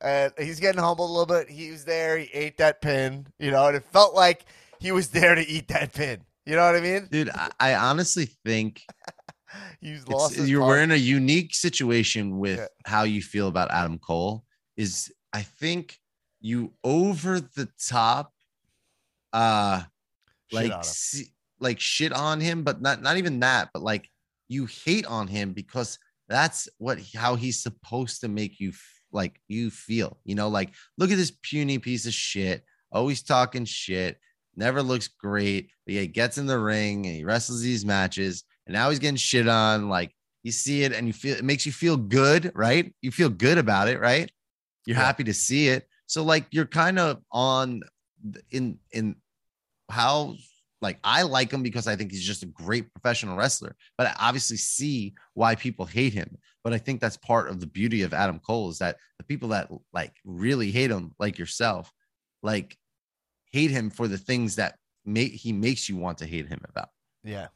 uh, 0.00 0.30
he's 0.38 0.60
getting 0.60 0.80
humbled 0.80 1.10
a 1.10 1.12
little 1.12 1.26
bit. 1.26 1.50
He 1.50 1.70
was 1.70 1.84
there. 1.84 2.18
He 2.18 2.28
ate 2.32 2.58
that 2.58 2.80
pin. 2.80 3.26
You 3.38 3.50
know, 3.50 3.66
and 3.66 3.76
it 3.76 3.84
felt 3.92 4.14
like 4.14 4.44
he 4.78 4.92
was 4.92 5.08
there 5.08 5.34
to 5.34 5.46
eat 5.46 5.68
that 5.68 5.92
pin. 5.92 6.20
You 6.46 6.56
know 6.56 6.64
what 6.64 6.76
I 6.76 6.80
mean? 6.80 7.08
Dude, 7.10 7.30
I, 7.30 7.50
I 7.60 7.74
honestly 7.74 8.26
think 8.44 8.82
He's 9.80 10.06
lost. 10.08 10.34
his 10.36 10.48
you're 10.48 10.64
we're 10.64 10.80
in 10.82 10.92
a 10.92 10.96
unique 10.96 11.54
situation 11.54 12.38
with 12.38 12.58
Yeah. 12.58 12.66
how 12.86 13.02
you 13.02 13.22
feel 13.22 13.48
about 13.48 13.70
Adam 13.70 13.98
Cole. 13.98 14.44
Is 14.76 15.12
I 15.32 15.42
think 15.42 15.98
you 16.40 16.72
over 16.84 17.40
the 17.40 17.68
top, 17.88 18.32
uh, 19.32 19.82
Shit 20.50 20.70
like 20.70 20.84
see, 20.84 21.26
like 21.60 21.80
shit 21.80 22.12
on 22.12 22.40
him, 22.40 22.62
but 22.64 22.80
not 22.80 23.02
not 23.02 23.16
even 23.16 23.40
that, 23.40 23.70
but 23.72 23.82
like 23.82 24.08
you 24.48 24.66
hate 24.66 25.06
on 25.06 25.28
him 25.28 25.52
because 25.52 25.98
that's 26.28 26.68
what 26.78 26.98
how 27.14 27.36
he's 27.36 27.62
supposed 27.62 28.20
to 28.22 28.28
make 28.28 28.60
you 28.60 28.72
like 29.12 29.40
you 29.48 29.70
feel. 29.70 30.18
You 30.24 30.34
know, 30.34 30.48
like 30.48 30.70
look 30.96 31.10
at 31.10 31.16
this 31.16 31.32
puny 31.42 31.78
piece 31.78 32.06
of 32.06 32.12
shit, 32.14 32.64
always 32.92 33.22
talking 33.22 33.64
shit, 33.64 34.18
never 34.56 34.82
looks 34.82 35.08
great, 35.08 35.70
but 35.86 35.94
he 35.94 36.06
gets 36.06 36.38
in 36.38 36.46
the 36.46 36.58
ring 36.58 37.06
and 37.06 37.14
he 37.14 37.24
wrestles 37.24 37.60
these 37.62 37.84
matches, 37.84 38.44
and 38.66 38.74
now 38.74 38.90
he's 38.90 38.98
getting 38.98 39.16
shit 39.16 39.48
on. 39.48 39.88
Like 39.88 40.14
you 40.42 40.52
see 40.52 40.82
it 40.84 40.92
and 40.92 41.06
you 41.06 41.12
feel 41.12 41.36
it 41.36 41.44
makes 41.44 41.66
you 41.66 41.72
feel 41.72 41.96
good, 41.96 42.52
right? 42.54 42.94
You 43.02 43.10
feel 43.10 43.28
good 43.30 43.58
about 43.58 43.88
it, 43.88 44.00
right? 44.00 44.30
You're 44.86 44.96
Yeah. 44.96 45.04
happy 45.04 45.24
to 45.24 45.34
see 45.34 45.68
it. 45.68 45.88
So 46.06 46.24
like 46.24 46.46
you're 46.50 46.66
kind 46.66 46.98
of 46.98 47.22
on 47.30 47.82
in 48.50 48.78
in 48.92 49.16
how 49.90 50.34
like 50.80 50.98
I 51.02 51.22
like 51.22 51.50
him 51.50 51.62
because 51.62 51.86
I 51.86 51.96
think 51.96 52.12
he's 52.12 52.24
just 52.24 52.42
a 52.42 52.46
great 52.46 52.92
professional 52.92 53.36
wrestler, 53.36 53.74
but 53.96 54.06
I 54.06 54.14
obviously 54.20 54.56
see 54.56 55.14
why 55.34 55.54
people 55.54 55.84
hate 55.84 56.12
him. 56.12 56.38
But 56.62 56.72
I 56.72 56.78
think 56.78 57.00
that's 57.00 57.16
part 57.16 57.48
of 57.48 57.60
the 57.60 57.66
beauty 57.66 58.02
of 58.02 58.14
Adam 58.14 58.38
Cole 58.38 58.70
is 58.70 58.78
that 58.78 58.96
the 59.18 59.24
people 59.24 59.48
that 59.50 59.70
like 59.92 60.14
really 60.24 60.70
hate 60.70 60.90
him, 60.90 61.14
like 61.18 61.38
yourself, 61.38 61.92
like 62.42 62.76
hate 63.50 63.70
him 63.70 63.90
for 63.90 64.06
the 64.06 64.18
things 64.18 64.56
that 64.56 64.76
make 65.04 65.32
he 65.32 65.52
makes 65.52 65.88
you 65.88 65.96
want 65.96 66.18
to 66.18 66.26
hate 66.26 66.48
him 66.48 66.60
about. 66.68 66.90
Yeah. 67.24 67.48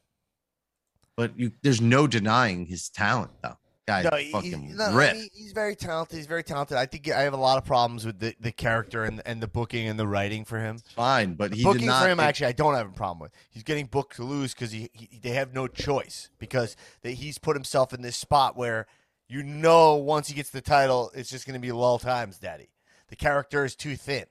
But 1.15 1.37
you 1.37 1.51
there's 1.61 1.81
no 1.81 2.07
denying 2.07 2.65
his 2.65 2.89
talent 2.89 3.31
though. 3.41 3.57
Guy 3.85 4.03
No, 4.03 4.09
fucking 4.31 4.61
he's, 4.67 4.77
no, 4.77 4.85
I 4.85 5.13
mean, 5.13 5.29
he's 5.33 5.51
very 5.51 5.75
talented. 5.75 6.15
He's 6.17 6.25
very 6.25 6.43
talented. 6.43 6.77
I 6.77 6.85
think 6.85 7.09
I 7.11 7.21
have 7.23 7.33
a 7.33 7.37
lot 7.37 7.57
of 7.57 7.65
problems 7.65 8.05
with 8.05 8.19
the, 8.19 8.33
the 8.39 8.51
character 8.53 9.03
and, 9.03 9.21
and 9.25 9.41
the 9.43 9.47
booking 9.47 9.87
and 9.89 9.99
the 9.99 10.07
writing 10.07 10.45
for 10.45 10.59
him. 10.59 10.77
Fine, 10.95 11.33
but 11.33 11.51
The 11.51 11.57
he 11.57 11.63
booking 11.63 11.81
did 11.81 11.87
not 11.87 12.03
for 12.03 12.09
him, 12.09 12.19
it- 12.19 12.23
actually, 12.23 12.47
I 12.47 12.51
don't 12.53 12.75
have 12.75 12.87
a 12.87 12.93
problem 12.93 13.19
with. 13.19 13.31
He's 13.49 13.63
getting 13.63 13.87
booked 13.87 14.15
to 14.15 14.23
lose 14.23 14.53
because 14.53 14.71
he, 14.71 14.89
he 14.93 15.19
they 15.21 15.31
have 15.31 15.53
no 15.53 15.67
choice 15.67 16.29
because 16.39 16.77
they, 17.01 17.13
he's 17.13 17.37
put 17.37 17.57
himself 17.57 17.93
in 17.93 18.01
this 18.01 18.15
spot 18.15 18.55
where 18.55 18.87
you 19.27 19.43
know 19.43 19.95
once 19.95 20.29
he 20.29 20.33
gets 20.33 20.49
the 20.49 20.61
title, 20.61 21.11
it's 21.13 21.29
just 21.29 21.45
going 21.45 21.59
to 21.59 21.65
be 21.65 21.71
lull 21.73 21.99
times, 21.99 22.39
Daddy. 22.39 22.69
The 23.09 23.17
character 23.17 23.65
is 23.65 23.75
too 23.75 23.97
thin, 23.97 24.25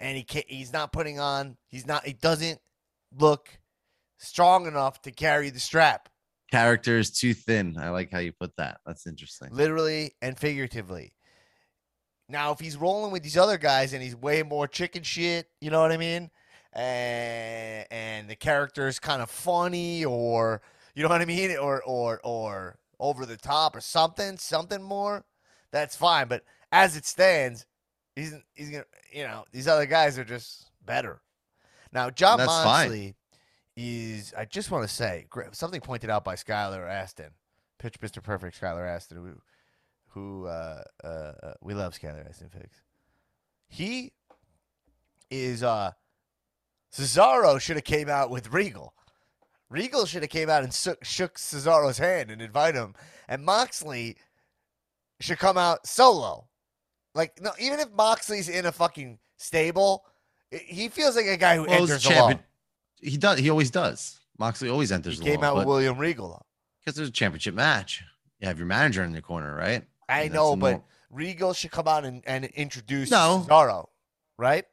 and 0.00 0.16
he 0.16 0.24
can't, 0.24 0.46
he's 0.48 0.72
not 0.72 0.92
putting 0.92 1.20
on. 1.20 1.56
He's 1.68 1.86
not. 1.86 2.04
He 2.06 2.12
doesn't 2.12 2.58
look 3.16 3.50
strong 4.18 4.66
enough 4.66 5.00
to 5.02 5.10
carry 5.12 5.50
the 5.50 5.60
strap, 5.60 6.08
character 6.50 6.98
is 6.98 7.10
too 7.10 7.34
thin. 7.34 7.76
I 7.78 7.90
like 7.90 8.10
how 8.10 8.18
you 8.18 8.32
put 8.32 8.56
that. 8.56 8.78
That's 8.86 9.06
interesting. 9.06 9.48
literally 9.52 10.12
and 10.22 10.38
figuratively. 10.38 11.14
Now, 12.28 12.52
if 12.52 12.60
he's 12.60 12.76
rolling 12.76 13.12
with 13.12 13.22
these 13.22 13.36
other 13.36 13.58
guys 13.58 13.92
and 13.92 14.02
he's 14.02 14.16
way 14.16 14.42
more 14.42 14.66
chicken 14.66 15.02
shit, 15.02 15.46
you 15.60 15.70
know 15.70 15.80
what 15.80 15.92
I 15.92 15.96
mean? 15.98 16.30
And, 16.72 17.86
and 17.90 18.28
the 18.28 18.36
character 18.36 18.88
is 18.88 18.98
kind 18.98 19.20
of 19.20 19.30
funny 19.30 20.04
or, 20.04 20.62
you 20.94 21.02
know 21.02 21.08
what 21.08 21.20
I 21.20 21.26
mean? 21.26 21.56
Or, 21.56 21.82
or, 21.84 22.20
or 22.24 22.78
over 22.98 23.26
the 23.26 23.36
top 23.36 23.76
or 23.76 23.80
something, 23.80 24.38
something 24.38 24.82
more, 24.82 25.24
that's 25.70 25.96
fine. 25.96 26.28
But 26.28 26.44
as 26.72 26.96
it 26.96 27.04
stands, 27.04 27.66
he's, 28.16 28.34
he's 28.54 28.70
going 28.70 28.84
to, 28.84 29.18
you 29.18 29.24
know, 29.24 29.44
these 29.52 29.68
other 29.68 29.86
guys 29.86 30.18
are 30.18 30.24
just 30.24 30.70
better. 30.86 31.20
Now, 31.92 32.10
Jon. 32.10 32.44
Moxley 32.44 33.14
is, 33.76 34.32
I 34.36 34.44
just 34.44 34.70
want 34.70 34.86
to 34.88 34.94
say, 34.94 35.26
something 35.52 35.80
pointed 35.80 36.10
out 36.10 36.24
by 36.24 36.34
Skylar 36.36 36.88
Aston, 36.88 37.30
Pitch 37.78 38.00
Mr. 38.00 38.22
Perfect 38.22 38.60
Skylar 38.60 38.88
Aston, 38.88 39.16
who, 39.18 39.32
who 40.08 40.46
uh, 40.46 40.82
uh, 41.02 41.06
uh, 41.06 41.54
we 41.60 41.74
love 41.74 41.92
Skylar 41.94 42.28
Aston 42.28 42.48
Fix. 42.48 42.80
He 43.68 44.12
is 45.30 45.62
uh 45.64 45.90
Cesaro 46.92 47.58
should 47.60 47.74
have 47.76 47.84
came 47.84 48.08
out 48.08 48.30
with 48.30 48.52
Regal. 48.52 48.94
Regal 49.68 50.06
should 50.06 50.22
have 50.22 50.30
came 50.30 50.48
out 50.48 50.62
and 50.62 50.72
shook, 50.72 51.04
shook 51.04 51.34
Cesaro's 51.36 51.98
hand 51.98 52.30
and 52.30 52.40
invited 52.40 52.78
him, 52.78 52.94
and 53.26 53.44
Moxley 53.44 54.16
should 55.18 55.38
come 55.38 55.58
out 55.58 55.84
solo. 55.88 56.46
Like 57.16 57.40
no, 57.42 57.50
even 57.58 57.80
if 57.80 57.90
Moxley's 57.90 58.48
in 58.48 58.66
a 58.66 58.70
fucking 58.72 59.18
stable, 59.36 60.04
he 60.52 60.88
feels 60.88 61.16
like 61.16 61.26
a 61.26 61.36
guy 61.36 61.56
who 61.56 61.62
Well, 61.64 61.82
enters 61.82 62.02
champion- 62.04 62.22
alone. 62.22 62.38
He 63.04 63.16
does. 63.16 63.38
He 63.38 63.50
always 63.50 63.70
does. 63.70 64.18
Moxley 64.38 64.68
always 64.68 64.90
enters. 64.92 65.18
The 65.18 65.24
ring. 65.24 65.30
He 65.32 65.36
came 65.36 65.44
out 65.44 65.56
with 65.56 65.66
William 65.66 65.96
Regal. 65.98 66.28
Though. 66.30 66.46
because 66.80 66.96
there's 66.96 67.08
a 67.08 67.12
championship 67.12 67.54
match. 67.54 68.02
You 68.40 68.48
have 68.48 68.58
your 68.58 68.66
manager 68.66 69.04
in 69.04 69.12
the 69.12 69.22
corner, 69.22 69.54
right? 69.54 69.84
I 70.08 70.28
know, 70.28 70.56
but 70.56 70.70
nor- 70.72 70.84
Regal 71.10 71.52
should 71.54 71.70
come 71.70 71.86
out 71.88 72.04
and, 72.04 72.22
and 72.26 72.44
introduce 72.46 73.10
No. 73.10 73.44
Cesaro, 73.48 73.88
right? 74.38 74.64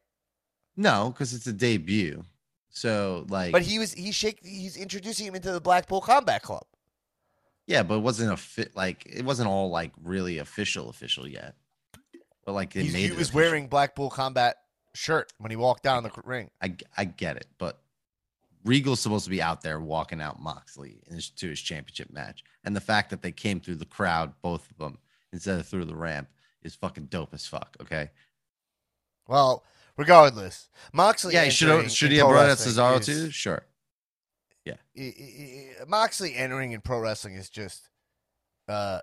no, 0.76 1.10
because 1.12 1.34
it's 1.34 1.48
a 1.48 1.54
debut. 1.54 2.24
So 2.70 3.26
like, 3.30 3.52
But 3.52 3.62
he 3.64 3.78
was 3.80 3.94
he 3.94 4.12
shake 4.12 4.40
he's 4.44 4.78
introducing 4.78 5.28
him 5.28 5.36
into 5.36 5.52
the 5.52 5.62
Blackpool 5.62 6.02
Combat 6.02 6.42
Club. 6.42 6.64
yeah, 7.68 7.84
but 7.84 7.96
it 7.96 8.02
wasn't 8.02 8.32
a 8.34 8.38
fit. 8.38 8.76
Like 8.76 9.06
it 9.06 9.24
wasn't 9.26 9.50
all 9.50 9.70
like 9.70 9.92
really 10.04 10.38
official, 10.40 10.90
official 10.90 11.28
yet. 11.28 11.56
But 12.46 12.54
like 12.54 12.74
they 12.74 12.82
He's- 12.84 12.94
made 12.94 13.02
he 13.04 13.10
was 13.12 13.30
official. 13.30 13.36
wearing 13.36 13.68
Blackpool 13.68 14.10
Combat 14.10 14.56
shirt 14.96 15.32
when 15.38 15.52
he 15.52 15.58
walked 15.58 15.84
down 15.84 16.04
the 16.04 16.12
ring. 16.24 16.50
I 16.62 16.76
I 16.98 17.04
get 17.06 17.36
it, 17.38 17.48
but 17.58 17.80
Regal's 18.64 19.00
supposed 19.00 19.24
to 19.26 19.30
be 19.32 19.42
out 19.42 19.62
there 19.62 19.80
walking 19.80 20.22
out 20.22 20.42
Moxley 20.42 21.00
in 21.08 21.16
his, 21.16 21.30
to 21.32 21.50
his 21.50 21.60
championship 21.62 22.12
match, 22.12 22.44
and 22.64 22.76
the 22.76 22.82
fact 22.82 23.10
that 23.10 23.22
they 23.22 23.32
came 23.32 23.60
through 23.60 23.76
the 23.76 23.86
crowd, 23.86 24.34
both 24.42 24.70
of 24.70 24.78
them, 24.78 24.98
instead 25.34 25.60
of 25.60 25.68
through 25.68 25.86
the 25.86 25.96
ramp, 25.96 26.28
is 26.64 26.76
fucking 26.76 27.06
dope 27.06 27.34
as 27.34 27.46
fuck. 27.48 27.76
Okay. 27.82 28.10
Well, 29.28 29.64
regardless, 29.98 30.70
Moxley. 30.94 31.34
yeah, 31.34 31.50
should 31.50 31.92
should 31.92 32.12
he 32.12 32.18
have 32.18 32.28
brought 32.28 32.50
out 32.50 32.58
Cesaro 32.58 33.00
is- 33.00 33.06
too? 33.06 33.32
Sure. 33.32 33.64
Yeah. 34.66 34.76
Moxley 35.88 36.36
entering 36.36 36.74
in 36.74 36.82
pro 36.82 37.00
wrestling 37.00 37.34
is 37.34 37.50
just, 37.50 37.90
uh, 38.68 39.00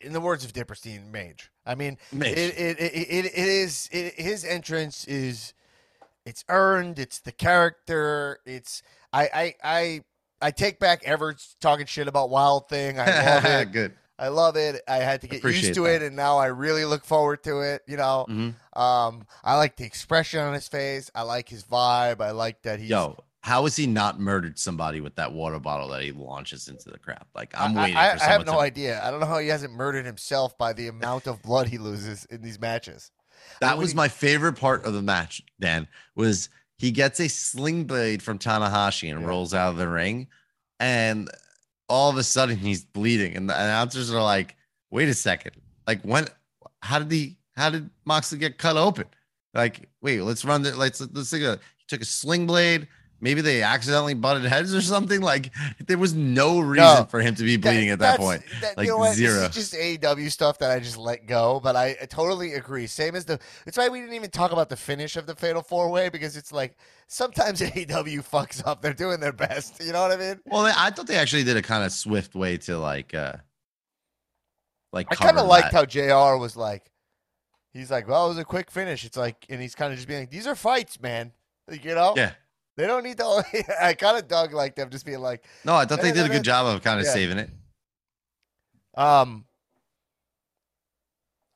in 0.00 0.12
the 0.12 0.20
words 0.20 0.44
of 0.44 0.52
Dipperstein, 0.52 1.10
mage. 1.10 1.50
I 1.66 1.74
mean, 1.74 1.98
Mitch. 2.12 2.36
it 2.36 2.58
it, 2.58 2.80
it, 2.80 2.92
it, 2.92 3.24
it 3.26 3.34
is 3.36 3.88
it, 3.90 4.14
his 4.14 4.44
entrance 4.44 5.04
is 5.06 5.54
it's 6.26 6.44
earned 6.48 6.98
it's 6.98 7.20
the 7.20 7.32
character 7.32 8.38
it's 8.46 8.82
i 9.12 9.28
i 9.34 9.54
i, 9.64 10.00
I 10.40 10.50
take 10.50 10.78
back 10.78 11.02
ever 11.04 11.36
talking 11.60 11.86
shit 11.86 12.08
about 12.08 12.30
wild 12.30 12.68
thing 12.68 12.98
i 12.98 13.04
love 13.34 13.44
it 13.62 13.72
Good. 13.72 13.92
i 14.18 14.28
love 14.28 14.56
it 14.56 14.82
i 14.88 14.96
had 14.96 15.20
to 15.22 15.26
get 15.28 15.42
used 15.44 15.74
to 15.74 15.82
that. 15.84 15.96
it 15.96 16.02
and 16.02 16.16
now 16.16 16.38
i 16.38 16.46
really 16.46 16.84
look 16.84 17.04
forward 17.04 17.42
to 17.44 17.60
it 17.60 17.82
you 17.86 17.96
know 17.96 18.26
Mhm. 18.28 18.54
um 18.78 19.26
i 19.42 19.56
like 19.56 19.76
the 19.76 19.84
expression 19.84 20.40
on 20.40 20.54
his 20.54 20.68
face 20.68 21.10
i 21.14 21.22
like 21.22 21.48
his 21.48 21.64
vibe 21.64 22.20
i 22.20 22.30
like 22.30 22.62
that 22.62 22.78
he's 22.80 22.90
Yo, 22.90 23.16
how 23.42 23.64
has 23.64 23.76
he 23.76 23.86
not 23.86 24.18
murdered 24.18 24.58
somebody 24.58 25.00
with 25.02 25.16
that 25.16 25.32
water 25.32 25.58
bottle 25.60 25.88
that 25.88 26.02
he 26.02 26.12
launches 26.12 26.68
into 26.68 26.88
the 26.90 26.98
crowd? 26.98 27.26
Like 27.34 27.52
I'm 27.54 27.76
I- 27.76 27.82
waiting 27.82 27.96
I, 27.98 28.14
I 28.14 28.24
have 28.24 28.46
no 28.46 28.52
to. 28.52 28.58
idea. 28.58 29.04
I 29.04 29.10
don't 29.10 29.20
know 29.20 29.26
how 29.26 29.36
he 29.36 29.48
hasn't 29.48 29.74
murdered 29.74 30.06
himself 30.06 30.56
by 30.56 30.72
the 30.72 30.88
amount 30.88 31.26
of 31.26 31.42
blood 31.42 31.68
he 31.68 31.76
loses 31.76 32.24
in 32.30 32.40
these 32.40 32.58
matches. 32.58 33.10
That 33.60 33.78
was 33.78 33.94
my 33.94 34.08
favorite 34.08 34.54
part 34.54 34.84
of 34.84 34.92
the 34.94 35.02
match, 35.02 35.42
Dan, 35.60 35.86
was 36.14 36.48
he 36.78 36.90
gets 36.90 37.20
a 37.20 37.28
sling 37.28 37.84
blade 37.84 38.22
from 38.22 38.38
Tanahashi 38.38 39.10
and 39.10 39.20
Yeah. 39.22 39.26
rolls 39.26 39.54
out 39.54 39.70
of 39.70 39.76
the 39.76 39.88
ring. 39.88 40.26
And 40.80 41.30
all 41.88 42.10
of 42.10 42.16
a 42.16 42.22
sudden 42.22 42.56
he's 42.56 42.84
bleeding. 42.84 43.36
And 43.36 43.48
the 43.48 43.54
announcers 43.54 44.12
are 44.12 44.22
like, 44.22 44.56
wait 44.90 45.08
a 45.08 45.14
second. 45.14 45.52
Like 45.86 46.02
when 46.02 46.26
how 46.82 46.98
did 46.98 47.10
he 47.10 47.36
how 47.56 47.70
did 47.70 47.88
Moxley 48.04 48.38
get 48.38 48.58
cut 48.58 48.76
open? 48.76 49.06
Like, 49.54 49.88
wait, 50.00 50.20
let's 50.22 50.44
run 50.44 50.62
the 50.62 50.76
let's 50.76 51.00
let's 51.00 51.30
think 51.30 51.44
of 51.44 51.60
he 51.76 51.84
took 51.86 52.02
a 52.02 52.04
sling 52.04 52.46
blade. 52.46 52.88
Maybe 53.20 53.40
they 53.40 53.62
accidentally 53.62 54.12
butted 54.14 54.44
heads 54.44 54.74
or 54.74 54.82
something. 54.82 55.20
Like 55.22 55.50
there 55.86 55.96
was 55.96 56.12
no 56.14 56.60
reason 56.60 56.84
No. 56.84 57.04
for 57.08 57.20
him 57.20 57.34
to 57.36 57.42
be 57.42 57.56
That- 57.56 57.70
bleeding 57.70 57.88
at 57.90 57.98
that 58.00 58.18
point. 58.18 58.42
that- 58.60 58.76
Like 58.76 58.86
you 58.86 58.96
know 58.98 59.12
zero. 59.12 59.48
Just 59.48 59.72
AEW 59.72 60.30
stuff 60.30 60.58
that 60.58 60.70
I 60.70 60.78
just 60.80 60.98
let 60.98 61.26
go, 61.26 61.58
but 61.60 61.74
I, 61.76 61.96
I 62.02 62.06
totally 62.06 62.52
agree. 62.54 62.86
Same 62.86 63.14
as 63.14 63.24
the. 63.24 63.38
It's 63.66 63.78
why 63.78 63.88
we 63.88 64.00
didn't 64.00 64.14
even 64.14 64.30
talk 64.30 64.52
about 64.52 64.68
the 64.68 64.76
finish 64.76 65.16
of 65.16 65.26
the 65.26 65.34
Fatal 65.34 65.62
Four 65.62 65.90
Way 65.90 66.10
because 66.10 66.36
it's 66.36 66.52
like 66.52 66.76
sometimes 67.06 67.60
AEW 67.62 68.28
fucks 68.28 68.66
up. 68.66 68.82
They're 68.82 68.92
doing 68.92 69.20
their 69.20 69.32
best. 69.32 69.82
You 69.82 69.92
know 69.92 70.02
what 70.02 70.12
I 70.12 70.16
mean? 70.16 70.40
Well, 70.44 70.66
I 70.76 70.90
thought 70.90 71.06
they 71.06 71.16
actually 71.16 71.44
did 71.44 71.56
a 71.56 71.62
kind 71.62 71.82
of 71.84 71.92
swift 71.92 72.34
way 72.34 72.58
to 72.58 72.78
like, 72.78 73.14
uh 73.14 73.34
like 74.92 75.06
I 75.10 75.14
kind 75.16 75.38
of 75.38 75.46
liked 75.46 75.72
how 75.72 75.84
Jr. 75.84 76.36
was 76.38 76.56
like. 76.56 76.90
He's 77.72 77.90
like, 77.90 78.06
well, 78.06 78.26
it 78.26 78.28
was 78.28 78.38
a 78.38 78.44
quick 78.44 78.70
finish. 78.70 79.04
It's 79.04 79.16
like, 79.16 79.46
and 79.48 79.60
he's 79.60 79.74
kind 79.74 79.92
of 79.92 79.98
just 79.98 80.06
being 80.06 80.20
like, 80.20 80.30
these 80.30 80.46
are 80.46 80.54
fights, 80.54 81.00
man. 81.00 81.32
Like, 81.66 81.84
you 81.84 81.92
know, 81.96 82.14
Yeah, 82.16 82.30
they 82.76 82.86
don't 82.86 83.04
need 83.04 83.18
to. 83.18 83.44
I 83.82 83.94
kind 83.94 84.16
of 84.18 84.28
dug 84.28 84.52
like 84.52 84.74
them 84.76 84.90
just 84.90 85.06
being 85.06 85.20
like, 85.20 85.44
no, 85.64 85.74
I 85.74 85.84
thought 85.84 86.00
they 86.02 86.12
did 86.12 86.26
a 86.26 86.28
good 86.28 86.42
job 86.44 86.66
of 86.66 86.82
kind 86.82 86.98
of 87.00 87.06
Yeah. 87.06 87.12
saving 87.12 87.38
it. 87.38 87.50
Um, 88.96 89.44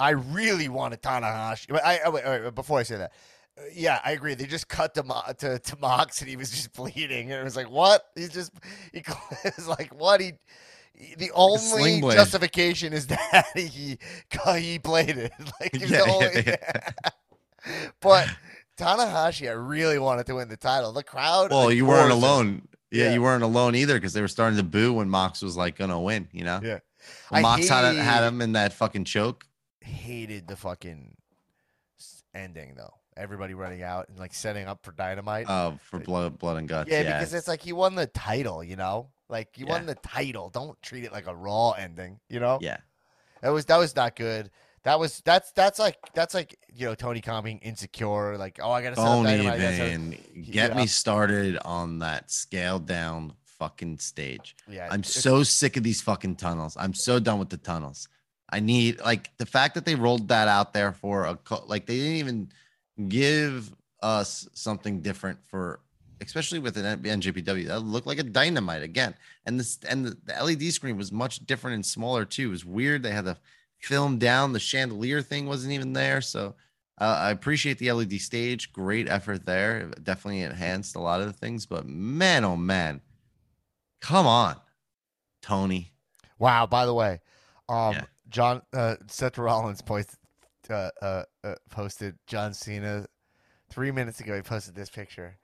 I 0.00 0.10
really 0.10 0.68
want 0.68 0.92
wanted 0.92 1.02
Tanahashi. 1.02 1.68
But 1.70 1.84
I, 1.84 1.98
I 2.04 2.08
wait, 2.08 2.24
wait, 2.24 2.44
wait, 2.44 2.54
before 2.54 2.78
I 2.78 2.82
say 2.84 2.96
that, 2.98 3.12
uh, 3.58 3.62
yeah, 3.72 4.00
I 4.04 4.12
agree. 4.12 4.34
They 4.34 4.46
just 4.46 4.68
cut 4.68 4.94
to 4.94 5.02
Mo- 5.02 5.22
to, 5.38 5.58
to 5.58 5.78
Mox 5.78 6.20
and 6.20 6.30
he 6.30 6.36
was 6.36 6.50
just 6.50 6.72
bleeding, 6.76 7.30
and 7.32 7.40
it 7.40 7.44
was 7.44 7.56
like, 7.56 7.70
what? 7.70 8.06
He's 8.14 8.30
just 8.30 8.52
he 8.92 9.02
was 9.56 9.66
like 9.68 9.92
what 9.94 10.20
he. 10.20 10.32
The 11.16 11.30
only 11.32 12.00
blade. 12.00 12.16
justification 12.16 12.92
is 12.92 13.06
that 13.06 13.46
he 13.54 13.98
he 14.56 14.78
played 14.80 15.16
it. 15.16 15.32
Like 15.60 15.72
Yeah, 15.74 15.86
the 15.86 16.02
only, 16.10 16.44
yeah, 16.44 16.90
but 18.00 18.28
Tanahashi, 18.78 19.48
I 19.48 19.52
really 19.52 19.98
wanted 19.98 20.26
to 20.26 20.34
win 20.36 20.48
the 20.48 20.56
title. 20.56 20.92
The 20.92 21.02
crowd. 21.02 21.50
Well, 21.50 21.72
you 21.72 21.84
weren't 21.86 22.12
alone. 22.12 22.68
Yeah, 22.90 23.04
Yeah. 23.06 23.12
you 23.14 23.22
weren't 23.22 23.42
alone 23.42 23.74
either 23.74 23.94
because 23.94 24.12
they 24.14 24.20
were 24.20 24.28
starting 24.28 24.56
to 24.56 24.62
boo 24.62 24.92
when 24.94 25.10
Mox 25.10 25.42
was 25.42 25.56
like 25.56 25.76
gonna 25.76 26.00
win. 26.00 26.28
You 26.32 26.44
know, 26.44 26.60
Yeah. 26.62 26.78
When 27.28 27.40
I 27.40 27.42
Mox 27.42 27.68
had 27.68 27.94
had 27.96 28.24
him 28.26 28.40
in 28.40 28.52
that 28.52 28.72
fucking 28.72 29.04
choke. 29.04 29.44
hated 29.80 30.46
the 30.48 30.56
fucking 30.56 31.16
s- 31.98 32.22
ending 32.34 32.74
though. 32.76 32.94
Everybody 33.16 33.54
running 33.54 33.82
out 33.82 34.08
and 34.08 34.18
like 34.18 34.32
setting 34.32 34.66
up 34.68 34.84
for 34.84 34.92
dynamite. 34.92 35.48
Uh, 35.48 35.72
for 35.82 35.98
blood, 35.98 36.38
blood 36.38 36.56
and 36.58 36.68
guts. 36.68 36.90
yeah, 36.90 37.00
Yeah, 37.02 37.18
because 37.18 37.34
it's 37.34 37.48
like 37.48 37.62
he 37.62 37.72
won 37.72 37.94
the 37.94 38.06
title, 38.06 38.62
you 38.62 38.76
know. 38.76 39.08
Like 39.28 39.58
you 39.58 39.66
won 39.66 39.86
the 39.86 39.94
title. 39.96 40.48
Don't 40.50 40.80
treat 40.82 41.04
it 41.04 41.12
like 41.12 41.26
a 41.26 41.34
raw 41.34 41.72
ending, 41.72 42.20
you 42.28 42.38
know. 42.40 42.58
yeah. 42.62 42.78
That 43.42 43.50
was 43.50 43.64
that 43.66 43.76
was 43.76 43.94
not 43.96 44.14
good. 44.16 44.50
That 44.88 44.98
was 44.98 45.20
that's 45.22 45.52
that's 45.52 45.78
like 45.78 45.98
that's 46.14 46.32
like 46.32 46.58
you 46.74 46.86
know 46.86 46.94
Tony 46.94 47.20
Khan 47.20 47.44
being 47.44 47.58
insecure. 47.58 48.38
Like 48.38 48.58
oh 48.62 48.70
I 48.70 48.80
gotta 48.80 48.96
set 48.96 49.04
up 49.04 49.22
Don't. 49.22 49.26
I 49.26 49.36
gotta 49.44 49.60
set 49.60 49.80
up-" 49.82 49.86
even 49.88 50.10
get 50.50 50.70
yeah. 50.70 50.76
me 50.78 50.86
started 50.86 51.58
on 51.62 51.98
that 51.98 52.30
scaled 52.30 52.86
down 52.86 53.34
fucking 53.58 53.98
stage. 53.98 54.56
Yeah, 54.66 54.88
I'm 54.90 55.02
so 55.02 55.42
sick 55.42 55.76
of 55.76 55.82
these 55.82 56.00
fucking 56.00 56.36
tunnels. 56.36 56.74
I'm 56.80 56.94
so 56.94 57.18
done 57.18 57.38
with 57.38 57.50
the 57.50 57.58
tunnels. 57.58 58.08
I 58.48 58.60
need 58.60 58.98
like 59.02 59.36
the 59.36 59.44
fact 59.44 59.74
that 59.74 59.84
they 59.84 59.94
rolled 59.94 60.28
that 60.28 60.48
out 60.48 60.72
there 60.72 60.92
for 60.92 61.24
a 61.24 61.38
like 61.66 61.84
they 61.84 61.98
didn't 61.98 62.16
even 62.16 62.52
give 63.10 63.70
us 64.00 64.48
something 64.54 65.02
different 65.02 65.38
for 65.50 65.80
especially 66.22 66.60
with 66.60 66.78
an 66.78 67.02
NJPW 67.02 67.66
that 67.66 67.80
looked 67.80 68.06
like 68.06 68.20
a 68.20 68.22
dynamite 68.22 68.82
again. 68.82 69.14
And 69.44 69.60
this 69.60 69.78
and 69.86 70.06
the, 70.06 70.16
the 70.24 70.42
LED 70.42 70.72
screen 70.72 70.96
was 70.96 71.12
much 71.12 71.44
different 71.44 71.74
and 71.74 71.84
smaller 71.84 72.24
too. 72.24 72.48
It 72.48 72.52
was 72.52 72.64
weird. 72.64 73.02
They 73.02 73.10
had 73.10 73.26
the 73.26 73.36
film 73.78 74.18
down. 74.18 74.52
The 74.52 74.60
chandelier 74.60 75.22
thing 75.22 75.46
wasn't 75.46 75.72
even 75.72 75.92
there. 75.92 76.20
So 76.20 76.54
uh, 77.00 77.18
I 77.20 77.30
appreciate 77.30 77.78
the 77.78 77.92
LED 77.92 78.20
stage. 78.20 78.72
Great 78.72 79.08
effort 79.08 79.46
there. 79.46 79.78
It 79.78 80.04
definitely 80.04 80.42
enhanced 80.42 80.96
a 80.96 81.00
lot 81.00 81.20
of 81.20 81.26
the 81.26 81.32
things. 81.32 81.66
But 81.66 81.86
man, 81.86 82.44
oh 82.44 82.56
man, 82.56 83.00
come 84.00 84.26
on, 84.26 84.56
Tony. 85.42 85.92
Wow. 86.38 86.66
By 86.66 86.86
the 86.86 86.94
way, 86.94 87.20
um, 87.68 87.94
Yeah. 87.94 88.04
John 88.28 88.62
uh, 88.72 88.96
Seth 89.06 89.38
Rollins 89.38 89.80
posted 89.80 90.18
uh, 90.68 90.90
uh, 91.00 91.22
uh, 91.42 91.54
posted 91.70 92.18
John 92.26 92.52
Cena 92.52 93.06
three 93.70 93.90
minutes 93.90 94.20
ago. 94.20 94.36
He 94.36 94.42
posted 94.42 94.74
this 94.74 94.90
picture, 94.90 95.38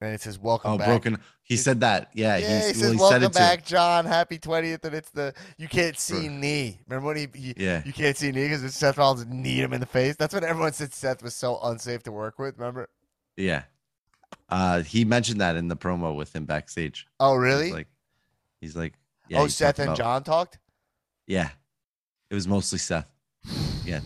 and 0.00 0.12
it 0.14 0.20
says 0.20 0.38
"Welcome 0.38 0.72
Oh, 0.72 0.78
back." 0.78 0.86
broken. 0.88 1.14
He 1.42 1.54
He's- 1.54 1.64
said 1.64 1.80
that. 1.80 2.10
Yeah, 2.14 2.36
Yeah, 2.36 2.46
he's, 2.46 2.48
he 2.48 2.56
well, 2.56 2.64
says 2.64 2.74
he 2.74 2.82
said 2.82 3.00
"Welcome 3.00 3.22
it 3.24 3.32
back, 3.34 3.64
too. 3.64 3.70
John. 3.74 4.04
Happy 4.06 4.38
twentieth." 4.38 4.84
And 4.84 4.94
it's 4.94 5.10
the 5.10 5.34
you 5.56 5.68
can't 5.68 5.98
see 5.98 6.28
knee. 6.28 6.80
Remember 6.86 7.08
when 7.08 7.16
he, 7.16 7.28
he 7.34 7.54
Yeah, 7.56 7.82
you 7.84 7.92
can't 7.92 8.16
see 8.16 8.30
knee 8.32 8.48
because 8.48 8.74
Seth 8.74 8.98
Rollins 8.98 9.26
kneed 9.26 9.60
him 9.60 9.72
in 9.72 9.80
the 9.80 9.86
face. 9.86 10.16
That's 10.16 10.34
when 10.34 10.44
everyone 10.44 10.72
said 10.72 10.92
Seth 10.92 11.22
was 11.22 11.34
so 11.34 11.58
unsafe 11.62 12.02
to 12.04 12.12
work 12.12 12.38
with. 12.38 12.56
Remember? 12.58 12.88
yeah. 13.36 13.62
Uh, 14.50 14.82
he 14.82 15.04
mentioned 15.06 15.40
that 15.40 15.56
in 15.56 15.68
the 15.68 15.76
promo 15.76 16.14
with 16.14 16.34
him 16.36 16.44
backstage. 16.44 17.06
Oh, 17.18 17.34
He's 17.34 17.42
really? 17.42 17.72
like, 17.72 17.88
he's 18.60 18.76
like, 18.76 18.92
yeah, 19.28 19.40
oh, 19.40 19.44
he 19.44 19.50
Seth 19.50 19.78
and 19.78 19.88
about- 19.88 19.96
John 19.96 20.22
talked. 20.22 20.58
Yeah, 21.26 21.48
it 22.30 22.34
was 22.34 22.46
mostly 22.46 22.78
Seth. 22.78 23.10
Yeah, 23.86 24.00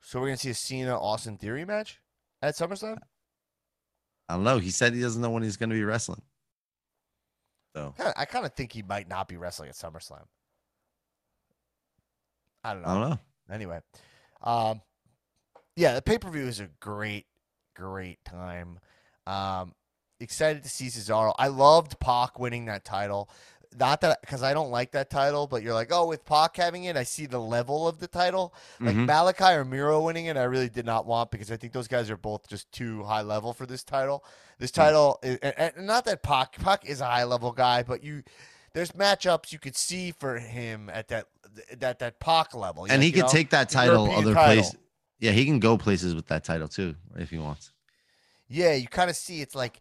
So 0.00 0.18
we're 0.20 0.26
gonna 0.26 0.36
see 0.36 0.50
a 0.50 0.54
Cena 0.54 0.98
Austin 1.00 1.36
Theory 1.38 1.64
match 1.64 2.00
at 2.42 2.56
SummerSlam. 2.56 2.98
I 4.30 4.34
don't 4.34 4.44
know. 4.44 4.58
He 4.58 4.70
said 4.70 4.94
he 4.94 5.00
doesn't 5.00 5.20
know 5.20 5.30
when 5.30 5.42
he's 5.42 5.56
going 5.56 5.70
to 5.70 5.74
be 5.74 5.82
wrestling. 5.82 6.22
So 7.74 7.94
I 8.16 8.24
kind 8.26 8.46
of 8.46 8.54
think 8.54 8.72
he 8.72 8.82
might 8.82 9.08
not 9.08 9.26
be 9.26 9.36
wrestling 9.36 9.68
at 9.68 9.74
SummerSlam. 9.74 10.22
I 12.62 12.74
don't 12.74 12.82
know. 12.82 12.88
I 12.88 12.94
don't 12.94 13.10
know. 13.10 13.18
Anyway, 13.52 13.80
um, 14.42 14.80
yeah, 15.74 15.94
the 15.94 16.02
pay 16.02 16.18
per 16.18 16.30
view 16.30 16.46
is 16.46 16.60
a 16.60 16.68
great, 16.78 17.26
great 17.74 18.24
time. 18.24 18.78
Um, 19.26 19.74
excited 20.20 20.62
to 20.62 20.68
see 20.68 20.86
Cesaro. 20.86 21.34
I 21.36 21.48
loved 21.48 21.98
Pac 21.98 22.38
winning 22.38 22.66
that 22.66 22.84
title. 22.84 23.30
Not 23.78 24.00
that 24.00 24.20
because 24.20 24.42
I 24.42 24.52
don't 24.52 24.70
like 24.70 24.90
that 24.92 25.10
title, 25.10 25.46
but 25.46 25.62
you're 25.62 25.74
like, 25.74 25.90
oh, 25.92 26.06
with 26.08 26.24
Pac 26.24 26.56
having 26.56 26.84
it, 26.84 26.96
I 26.96 27.04
see 27.04 27.26
the 27.26 27.38
level 27.38 27.86
of 27.86 28.00
the 28.00 28.08
title. 28.08 28.52
Like 28.80 28.96
Mhm. 28.96 29.06
Malakai 29.06 29.54
or 29.56 29.64
Miro 29.64 30.00
winning 30.02 30.26
it, 30.26 30.36
I 30.36 30.42
really 30.42 30.68
did 30.68 30.84
not 30.84 31.06
want 31.06 31.30
because 31.30 31.52
I 31.52 31.56
think 31.56 31.72
those 31.72 31.86
guys 31.86 32.10
are 32.10 32.16
both 32.16 32.48
just 32.48 32.70
too 32.72 33.04
high 33.04 33.22
level 33.22 33.52
for 33.52 33.66
this 33.66 33.84
title. 33.84 34.24
This 34.58 34.72
title, 34.72 35.20
is, 35.22 35.38
and, 35.38 35.54
and 35.56 35.86
not 35.86 36.04
that 36.06 36.22
Pac, 36.22 36.58
Pac 36.60 36.84
is 36.84 37.00
a 37.00 37.06
high 37.06 37.24
level 37.24 37.52
guy, 37.52 37.82
but 37.84 38.02
you, 38.02 38.24
there's 38.74 38.90
matchups 38.92 39.52
you 39.52 39.58
could 39.60 39.76
see 39.76 40.10
for 40.12 40.38
him 40.38 40.90
at 40.92 41.08
that 41.08 41.28
that 41.78 41.98
that 42.00 42.18
Pac 42.20 42.54
level, 42.54 42.86
and 42.88 43.02
he 43.02 43.10
could 43.12 43.22
know? 43.22 43.28
take 43.28 43.50
that 43.50 43.68
title 43.70 44.04
European 44.06 44.22
other 44.24 44.34
title. 44.34 44.54
places. 44.62 44.76
Yeah, 45.20 45.32
he 45.32 45.44
can 45.44 45.60
go 45.60 45.76
places 45.78 46.14
with 46.14 46.26
that 46.28 46.44
title 46.44 46.66
too 46.68 46.96
if 47.16 47.30
he 47.30 47.38
wants. 47.38 47.72
Yeah, 48.48 48.72
you 48.74 48.88
kind 48.88 49.10
of 49.10 49.16
see 49.16 49.40
it's 49.42 49.54
like, 49.54 49.80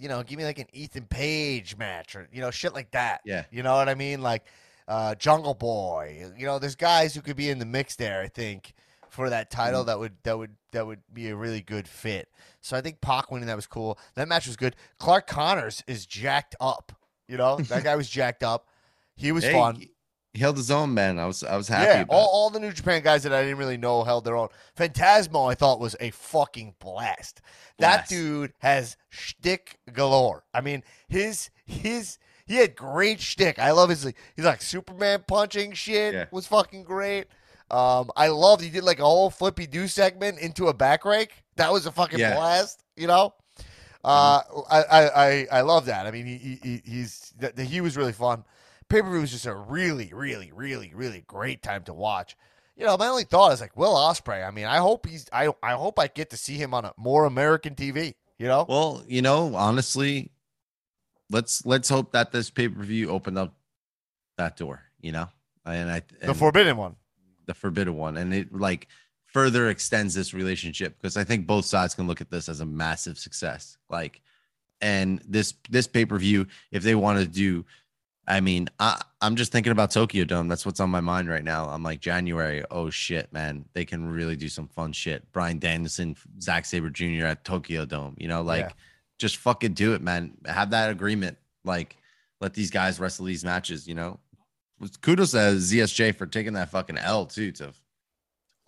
you 0.00 0.08
know, 0.08 0.22
give 0.22 0.38
me 0.38 0.44
like 0.44 0.58
an 0.58 0.66
Ethan 0.72 1.04
Page 1.06 1.76
match 1.76 2.16
or 2.16 2.28
you 2.32 2.40
know 2.40 2.50
shit 2.50 2.74
like 2.74 2.90
that. 2.92 3.20
Yeah. 3.24 3.44
You 3.50 3.62
know 3.62 3.74
what 3.76 3.88
I 3.88 3.94
mean? 3.94 4.22
Like 4.22 4.44
uh, 4.88 5.14
Jungle 5.14 5.54
Boy. 5.54 6.32
You 6.36 6.46
know, 6.46 6.58
there's 6.58 6.74
guys 6.76 7.14
who 7.14 7.20
could 7.20 7.36
be 7.36 7.50
in 7.50 7.58
the 7.58 7.66
mix 7.66 7.96
there. 7.96 8.22
I 8.22 8.28
think 8.28 8.72
for 9.08 9.28
that 9.30 9.50
Mm-hmm. 9.50 9.60
title 9.60 9.84
that 9.84 9.98
would 9.98 10.12
that 10.22 10.38
would 10.38 10.56
that 10.72 10.86
would 10.86 11.00
be 11.12 11.28
a 11.28 11.36
really 11.36 11.60
good 11.60 11.86
fit. 11.86 12.28
So 12.60 12.76
I 12.76 12.80
think 12.80 13.00
Pac 13.00 13.30
winning 13.30 13.46
that 13.48 13.56
was 13.56 13.66
cool. 13.66 13.98
That 14.14 14.26
match 14.28 14.46
was 14.46 14.56
good. 14.56 14.74
Clark 14.98 15.26
Connors 15.26 15.82
is 15.86 16.06
jacked 16.06 16.54
up. 16.60 16.92
You 17.28 17.36
know, 17.36 17.56
that 17.56 17.84
guy 17.84 17.94
was 17.96 18.08
jacked 18.08 18.42
up. 18.42 18.66
He 19.16 19.32
was 19.32 19.44
Hey, 19.44 19.52
fun. 19.52 19.82
He 20.32 20.38
he 20.38 20.42
held 20.42 20.56
his 20.56 20.70
own, 20.70 20.94
man. 20.94 21.18
I 21.18 21.26
was 21.26 21.42
I 21.44 21.56
was 21.56 21.68
happy. 21.68 21.86
Yeah, 21.86 22.00
about 22.02 22.14
all, 22.14 22.24
it. 22.24 22.28
all 22.32 22.50
the 22.50 22.60
New 22.60 22.72
Japan 22.72 23.02
guys 23.02 23.22
that 23.24 23.32
I 23.32 23.42
didn't 23.42 23.58
really 23.58 23.76
know 23.76 24.04
held 24.04 24.24
their 24.24 24.36
own. 24.36 24.48
Phantasmo, 24.76 25.50
I 25.50 25.54
thought 25.54 25.80
was 25.80 25.96
a 26.00 26.10
fucking 26.10 26.74
blast. 26.78 27.40
That 27.78 27.96
Blast. 28.08 28.10
dude 28.10 28.52
has 28.58 28.96
shtick 29.08 29.78
galore. 29.92 30.44
I 30.54 30.60
mean, 30.60 30.82
his 31.08 31.50
his 31.66 32.18
he 32.46 32.56
had 32.56 32.76
great 32.76 33.20
shtick. 33.20 33.58
I 33.58 33.70
love 33.72 33.88
his. 33.90 34.04
He's 34.36 34.44
like 34.44 34.62
Superman 34.62 35.24
punching 35.26 35.72
shit 35.72 36.14
Yeah. 36.14 36.24
was 36.30 36.46
fucking 36.46 36.84
great. 36.84 37.26
Um, 37.70 38.10
I 38.16 38.28
loved 38.28 38.62
he 38.62 38.70
did 38.70 38.82
like 38.84 38.98
a 38.98 39.04
whole 39.04 39.30
flippy 39.30 39.66
do 39.66 39.86
segment 39.88 40.38
into 40.40 40.66
a 40.68 40.74
back 40.74 41.04
rake. 41.04 41.44
That 41.56 41.72
was 41.72 41.86
a 41.86 41.92
fucking 41.92 42.18
Yeah. 42.18 42.34
blast. 42.36 42.82
You 42.96 43.06
know. 43.06 43.34
Uh, 44.02 44.40
I, 44.70 44.82
I, 44.82 45.08
I, 45.26 45.46
I 45.52 45.60
love 45.60 45.84
that. 45.86 46.06
I 46.06 46.10
mean, 46.10 46.24
he, 46.24 46.36
he- 46.38 46.58
he 46.62 46.82
he's 46.84 47.34
he 47.58 47.80
was 47.82 47.96
really 47.98 48.12
fun. 48.14 48.44
Pay 48.90 49.02
per 49.02 49.10
view 49.10 49.20
was 49.20 49.30
just 49.30 49.46
a 49.46 49.54
really, 49.54 50.10
really, 50.12 50.52
really, 50.52 50.92
really 50.94 51.24
great 51.26 51.62
time 51.62 51.84
to 51.84 51.94
watch. 51.94 52.36
You 52.76 52.84
know, 52.86 52.96
my 52.96 53.08
only 53.08 53.24
thought 53.24 53.52
is 53.52 53.60
like 53.60 53.76
Will 53.76 53.94
Ospreay. 53.94 54.46
I 54.46 54.50
mean, 54.50 54.66
I 54.66 54.78
hope 54.78 55.06
he's. 55.06 55.26
I 55.32 55.48
I 55.62 55.72
hope 55.72 55.98
I 55.98 56.08
get 56.08 56.30
to 56.30 56.36
see 56.36 56.56
him 56.56 56.74
on 56.74 56.84
a 56.84 56.92
more 56.96 57.24
American 57.24 57.74
TV. 57.74 58.14
You 58.38 58.46
know, 58.46 58.66
Well, 58.68 59.02
you 59.06 59.22
know, 59.22 59.54
honestly, 59.54 60.30
let's 61.30 61.64
let's 61.66 61.88
hope 61.88 62.12
that 62.12 62.32
this 62.32 62.50
pay 62.50 62.68
per 62.68 62.82
view 62.82 63.10
opened 63.10 63.38
up 63.38 63.54
that 64.38 64.56
door. 64.56 64.82
You 65.00 65.12
know, 65.12 65.28
and 65.64 65.90
I 65.90 66.02
the 66.24 66.34
Forbidden 66.34 66.76
One. 66.76 66.96
the 67.46 67.54
forbidden 67.54 67.96
one, 67.96 68.16
and 68.16 68.32
it 68.34 68.52
like 68.54 68.88
further 69.26 69.68
extends 69.68 70.14
this 70.14 70.34
relationship 70.34 70.96
because 70.98 71.16
I 71.16 71.24
think 71.24 71.46
both 71.46 71.64
sides 71.64 71.94
can 71.94 72.06
look 72.06 72.20
at 72.20 72.30
this 72.30 72.48
as 72.48 72.60
a 72.60 72.66
massive 72.66 73.18
success. 73.18 73.76
Like, 73.88 74.22
and 74.80 75.20
this 75.28 75.54
this 75.68 75.86
pay 75.86 76.06
per 76.06 76.18
view, 76.18 76.46
if 76.70 76.82
they 76.82 76.94
want 76.94 77.18
to 77.18 77.26
do, 77.26 77.64
I 78.30 78.40
mean, 78.40 78.68
I 78.78 79.00
I'm 79.20 79.34
just 79.36 79.50
thinking 79.52 79.72
about 79.72 79.90
Tokyo 79.90 80.24
Dome. 80.24 80.48
That's 80.48 80.64
what's 80.64 80.80
on 80.80 80.88
my 80.88 81.00
mind 81.00 81.28
right 81.28 81.44
now. 81.44 81.68
I'm 81.68 81.82
like 81.82 82.00
January. 82.00 82.64
Oh 82.70 82.88
shit, 82.88 83.32
man, 83.32 83.64
they 83.74 83.84
can 83.84 84.08
really 84.08 84.36
do 84.36 84.48
some 84.48 84.68
fun 84.68 84.92
shit. 84.92 85.30
Bryan 85.32 85.58
Danielson, 85.58 86.16
Zack 86.40 86.64
Sabre 86.64 86.90
Jr. 86.90 87.26
at 87.26 87.44
Tokyo 87.44 87.84
Dome. 87.84 88.14
You 88.18 88.28
know, 88.28 88.42
like 88.42 88.66
Yeah. 88.66 88.72
just 89.18 89.36
fucking 89.38 89.74
do 89.74 89.94
it, 89.94 90.00
man. 90.00 90.32
Have 90.46 90.70
that 90.70 90.90
agreement. 90.90 91.36
Like, 91.64 91.96
let 92.40 92.54
these 92.54 92.70
guys 92.70 92.98
wrestle 93.00 93.26
these 93.26 93.44
matches. 93.44 93.86
You 93.88 93.94
know, 93.96 94.20
kudos 95.02 95.32
to 95.32 95.36
ZSJ 95.56 96.14
for 96.14 96.26
taking 96.26 96.52
that 96.54 96.70
fucking 96.70 96.98
L 96.98 97.26
too 97.26 97.50
to 97.52 97.72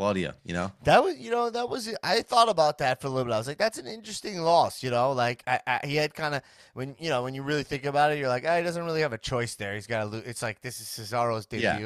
Claudio. 0.03 0.33
You 0.45 0.55
know, 0.55 0.73
That 0.85 1.05
was, 1.05 1.17
you 1.19 1.31
know, 1.31 1.49
that 1.51 1.69
was. 1.69 1.95
I 2.03 2.23
thought 2.23 2.49
about 2.49 2.79
that 2.79 3.01
for 3.01 3.07
a 3.07 3.11
little 3.11 3.27
bit. 3.27 3.35
I 3.35 3.39
was 3.39 3.47
like, 3.47 3.59
that's 3.59 3.79
an 3.79 3.87
interesting 3.87 4.39
loss. 4.41 4.83
You 4.83 4.91
know, 4.91 5.13
like 5.13 5.43
I, 5.47 5.61
I 5.67 5.81
he 5.85 5.97
had 5.97 6.13
kind 6.13 6.35
of 6.35 6.43
when 6.75 6.97
you 6.99 7.09
know 7.09 7.23
when 7.23 7.35
you 7.35 7.43
really 7.43 7.63
think 7.63 7.85
about 7.85 8.13
it, 8.13 8.19
you're 8.19 8.29
like, 8.29 8.45
ah, 8.47 8.57
he 8.57 8.63
doesn't 8.63 8.85
really 8.85 9.03
have 9.03 9.13
a 9.13 9.19
choice 9.19 9.55
there. 9.55 9.75
He's 9.75 9.87
got 9.87 10.01
to 10.01 10.07
lose. 10.07 10.25
It's 10.27 10.43
like 10.43 10.61
this 10.61 10.81
is 10.81 10.87
Cesaro's 10.89 11.47
debut. 11.47 11.63
Yeah. 11.65 11.79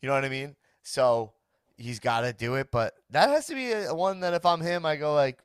You 0.00 0.08
know 0.08 0.14
what 0.14 0.24
I 0.24 0.30
mean? 0.30 0.56
So 0.82 1.32
he's 1.76 2.00
got 2.00 2.22
to 2.22 2.32
do 2.32 2.54
it. 2.54 2.70
But 2.70 2.94
that 3.10 3.28
has 3.28 3.46
to 3.46 3.54
be 3.54 3.72
a, 3.72 3.94
one 3.94 4.20
that 4.20 4.34
if 4.34 4.46
I'm 4.46 4.60
him, 4.60 4.86
I 4.86 4.96
go 4.96 5.14
like, 5.14 5.38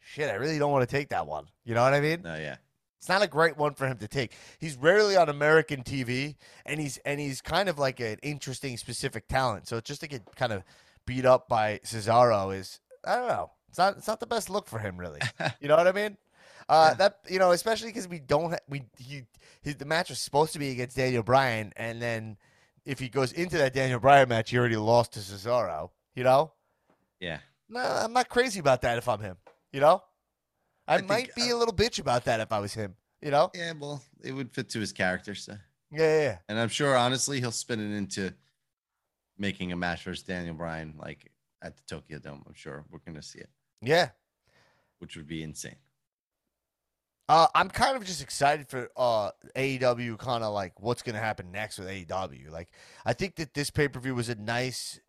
shit, 0.00 0.30
I 0.30 0.34
really 0.34 0.58
don't 0.58 0.72
want 0.72 0.88
to 0.88 0.96
take 0.96 1.10
that 1.10 1.26
one. 1.26 1.46
You 1.64 1.74
know 1.74 1.82
what 1.82 1.94
I 1.94 2.00
mean? 2.00 2.22
no, 2.22 2.34
yeah, 2.36 2.56
It's 2.98 3.08
not 3.08 3.22
a 3.22 3.26
great 3.26 3.56
one 3.56 3.74
for 3.74 3.86
him 3.86 3.98
to 3.98 4.08
take. 4.08 4.32
He's 4.58 4.76
rarely 4.76 5.16
on 5.16 5.28
American 5.28 5.82
TV, 5.82 6.36
and 6.64 6.80
he's 6.80 6.98
and 7.04 7.20
he's 7.20 7.40
kind 7.40 7.68
of 7.68 7.78
like 7.78 8.00
an 8.00 8.16
interesting, 8.22 8.76
specific 8.76 9.28
talent. 9.28 9.68
So 9.68 9.80
just 9.80 10.00
to 10.00 10.08
get 10.08 10.22
kind 10.36 10.52
of 10.52 10.62
beat 11.06 11.24
up 11.26 11.48
by 11.48 11.80
Cesaro 11.84 12.54
is 12.56 12.80
I 13.04 13.16
don't 13.16 13.28
know. 13.28 13.50
It's 13.68 13.78
not 13.78 13.96
it's 13.96 14.06
not 14.06 14.20
the 14.20 14.26
best 14.26 14.50
look 14.50 14.68
for 14.68 14.78
him, 14.78 14.96
really. 14.98 15.20
You 15.60 15.68
know 15.68 15.76
what 15.76 15.86
I 15.86 15.92
mean? 15.92 16.16
Uh, 16.68 16.88
Yeah. 16.90 16.94
That 16.94 17.18
you 17.28 17.38
know, 17.38 17.52
especially 17.52 17.88
because 17.88 18.08
we 18.08 18.20
don't 18.20 18.54
we 18.68 18.82
he, 18.98 19.22
he 19.62 19.72
the 19.72 19.84
match 19.84 20.10
was 20.10 20.18
supposed 20.18 20.52
to 20.52 20.58
be 20.58 20.70
against 20.70 20.96
Daniel 20.96 21.22
Bryan, 21.22 21.72
and 21.76 22.00
then 22.00 22.36
if 22.84 22.98
he 22.98 23.08
goes 23.08 23.32
into 23.32 23.58
that 23.58 23.74
Daniel 23.74 24.00
Bryan 24.00 24.28
match, 24.28 24.50
he 24.50 24.58
already 24.58 24.76
lost 24.76 25.12
to 25.14 25.20
Cesaro. 25.20 25.90
You 26.14 26.24
know? 26.24 26.52
yeah. 27.20 27.38
No, 27.68 27.80
I'm 27.80 28.12
not 28.12 28.28
crazy 28.28 28.60
about 28.60 28.82
that 28.82 28.98
if 28.98 29.08
I'm 29.08 29.20
him. 29.20 29.36
You 29.72 29.80
know? 29.80 30.02
I, 30.86 30.94
I 30.94 30.96
think, 30.98 31.08
might 31.08 31.34
be 31.34 31.50
uh, 31.50 31.54
a 31.54 31.56
little 31.56 31.72
bitch 31.74 31.98
about 31.98 32.24
that 32.24 32.40
if 32.40 32.52
I 32.52 32.58
was 32.58 32.74
him. 32.74 32.96
You 33.22 33.30
know? 33.30 33.50
Yeah, 33.54 33.72
well, 33.80 34.02
it 34.22 34.32
would 34.32 34.52
fit 34.52 34.68
to 34.70 34.80
his 34.80 34.92
character. 34.92 35.34
So, 35.34 35.52
Yeah, 35.90 35.98
yeah, 36.00 36.20
yeah. 36.22 36.38
and 36.50 36.58
I'm 36.58 36.68
sure, 36.68 36.94
honestly, 36.94 37.40
he'll 37.40 37.50
spin 37.50 37.80
it 37.80 37.96
into 37.96 38.34
making 39.42 39.72
a 39.72 39.76
match 39.76 40.04
versus 40.04 40.22
Daniel 40.22 40.54
Bryan, 40.54 40.94
like 40.98 41.30
at 41.60 41.76
the 41.76 41.82
Tokyo 41.86 42.18
Dome. 42.20 42.42
I'm 42.46 42.54
sure 42.54 42.84
we're 42.90 43.00
gonna 43.04 43.20
see 43.22 43.40
it, 43.40 43.50
Yeah. 43.82 44.10
which 45.00 45.16
would 45.16 45.26
be 45.26 45.42
insane. 45.42 45.76
Uh, 47.28 47.46
I'm 47.54 47.68
kind 47.68 47.96
of 47.96 48.04
just 48.04 48.22
excited 48.22 48.68
for 48.68 48.88
uh, 48.96 49.30
AEW, 49.56 50.18
kind 50.18 50.44
of 50.44 50.52
like 50.52 50.80
what's 50.80 51.02
going 51.02 51.14
to 51.14 51.20
happen 51.20 51.50
next 51.50 51.78
with 51.78 51.88
AEW. 51.88 52.50
Like, 52.50 52.68
I 53.06 53.12
think 53.14 53.36
that 53.36 53.54
this 53.54 53.70
pay 53.70 53.88
per 53.88 54.00
view 54.00 54.14
was 54.14 54.28
a 54.28 54.34
nice 54.34 55.00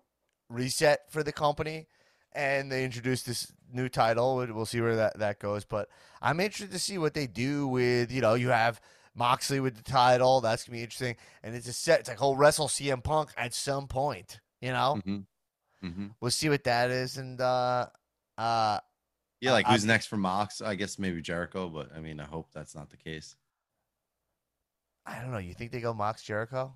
reset 0.48 1.12
for 1.12 1.22
the 1.24 1.34
company, 1.34 1.88
and 2.32 2.72
they 2.72 2.86
introduced 2.86 3.26
this 3.26 3.52
new 3.72 3.90
title. 3.90 4.38
We'll 4.38 4.54
we'll 4.54 4.66
see 4.66 4.80
where 4.80 4.96
that, 4.96 5.20
that 5.20 5.40
goes. 5.40 5.66
But 5.66 5.90
I'm 6.22 6.40
interested 6.40 6.72
to 6.72 6.80
see 6.80 6.98
what 6.98 7.14
they 7.14 7.28
do 7.28 7.68
with, 7.68 8.12
you 8.12 8.22
know, 8.22 8.36
you 8.36 8.50
have 8.50 8.80
Moxley 9.16 9.60
with 9.60 9.76
the 9.76 9.84
title. 9.84 10.42
That's 10.42 10.64
going 10.64 10.74
to 10.74 10.80
be 10.80 10.84
interesting. 10.84 11.16
And 11.44 11.56
it's 11.56 11.68
a 11.68 11.74
set, 11.74 12.00
it's 12.02 12.10
like, 12.10 12.18
whole 12.18 12.36
wrestle 12.36 12.68
CM 12.68 13.04
Punk 13.04 13.30
at 13.38 13.54
some 13.54 13.88
point, 13.88 14.40
you 14.62 14.72
know? 14.72 15.00
hmm 15.04 15.18
hmm 15.82 16.08
We'll 16.22 16.32
see 16.32 16.50
what 16.50 16.64
that 16.64 16.90
is. 16.92 17.18
And, 17.18 17.40
uh, 17.42 17.88
uh, 18.38 18.80
Yeah, 19.42 19.52
like 19.52 19.68
I- 19.68 19.74
who's 19.74 19.86
next 19.86 20.08
for 20.08 20.18
Mox? 20.18 20.62
I 20.62 20.76
guess 20.76 20.98
maybe 20.98 21.22
Jericho, 21.22 21.70
but 21.70 21.92
I 21.96 22.00
mean, 22.00 22.20
I 22.20 22.26
hope 22.26 22.50
that's 22.54 22.74
not 22.76 22.90
the 22.90 22.98
case. 22.98 23.36
I 25.06 25.20
don't 25.20 25.32
know. 25.32 25.38
You 25.38 25.54
think 25.54 25.72
they 25.72 25.82
go 25.82 25.94
Mox 25.94 26.24
Jericho? 26.24 26.74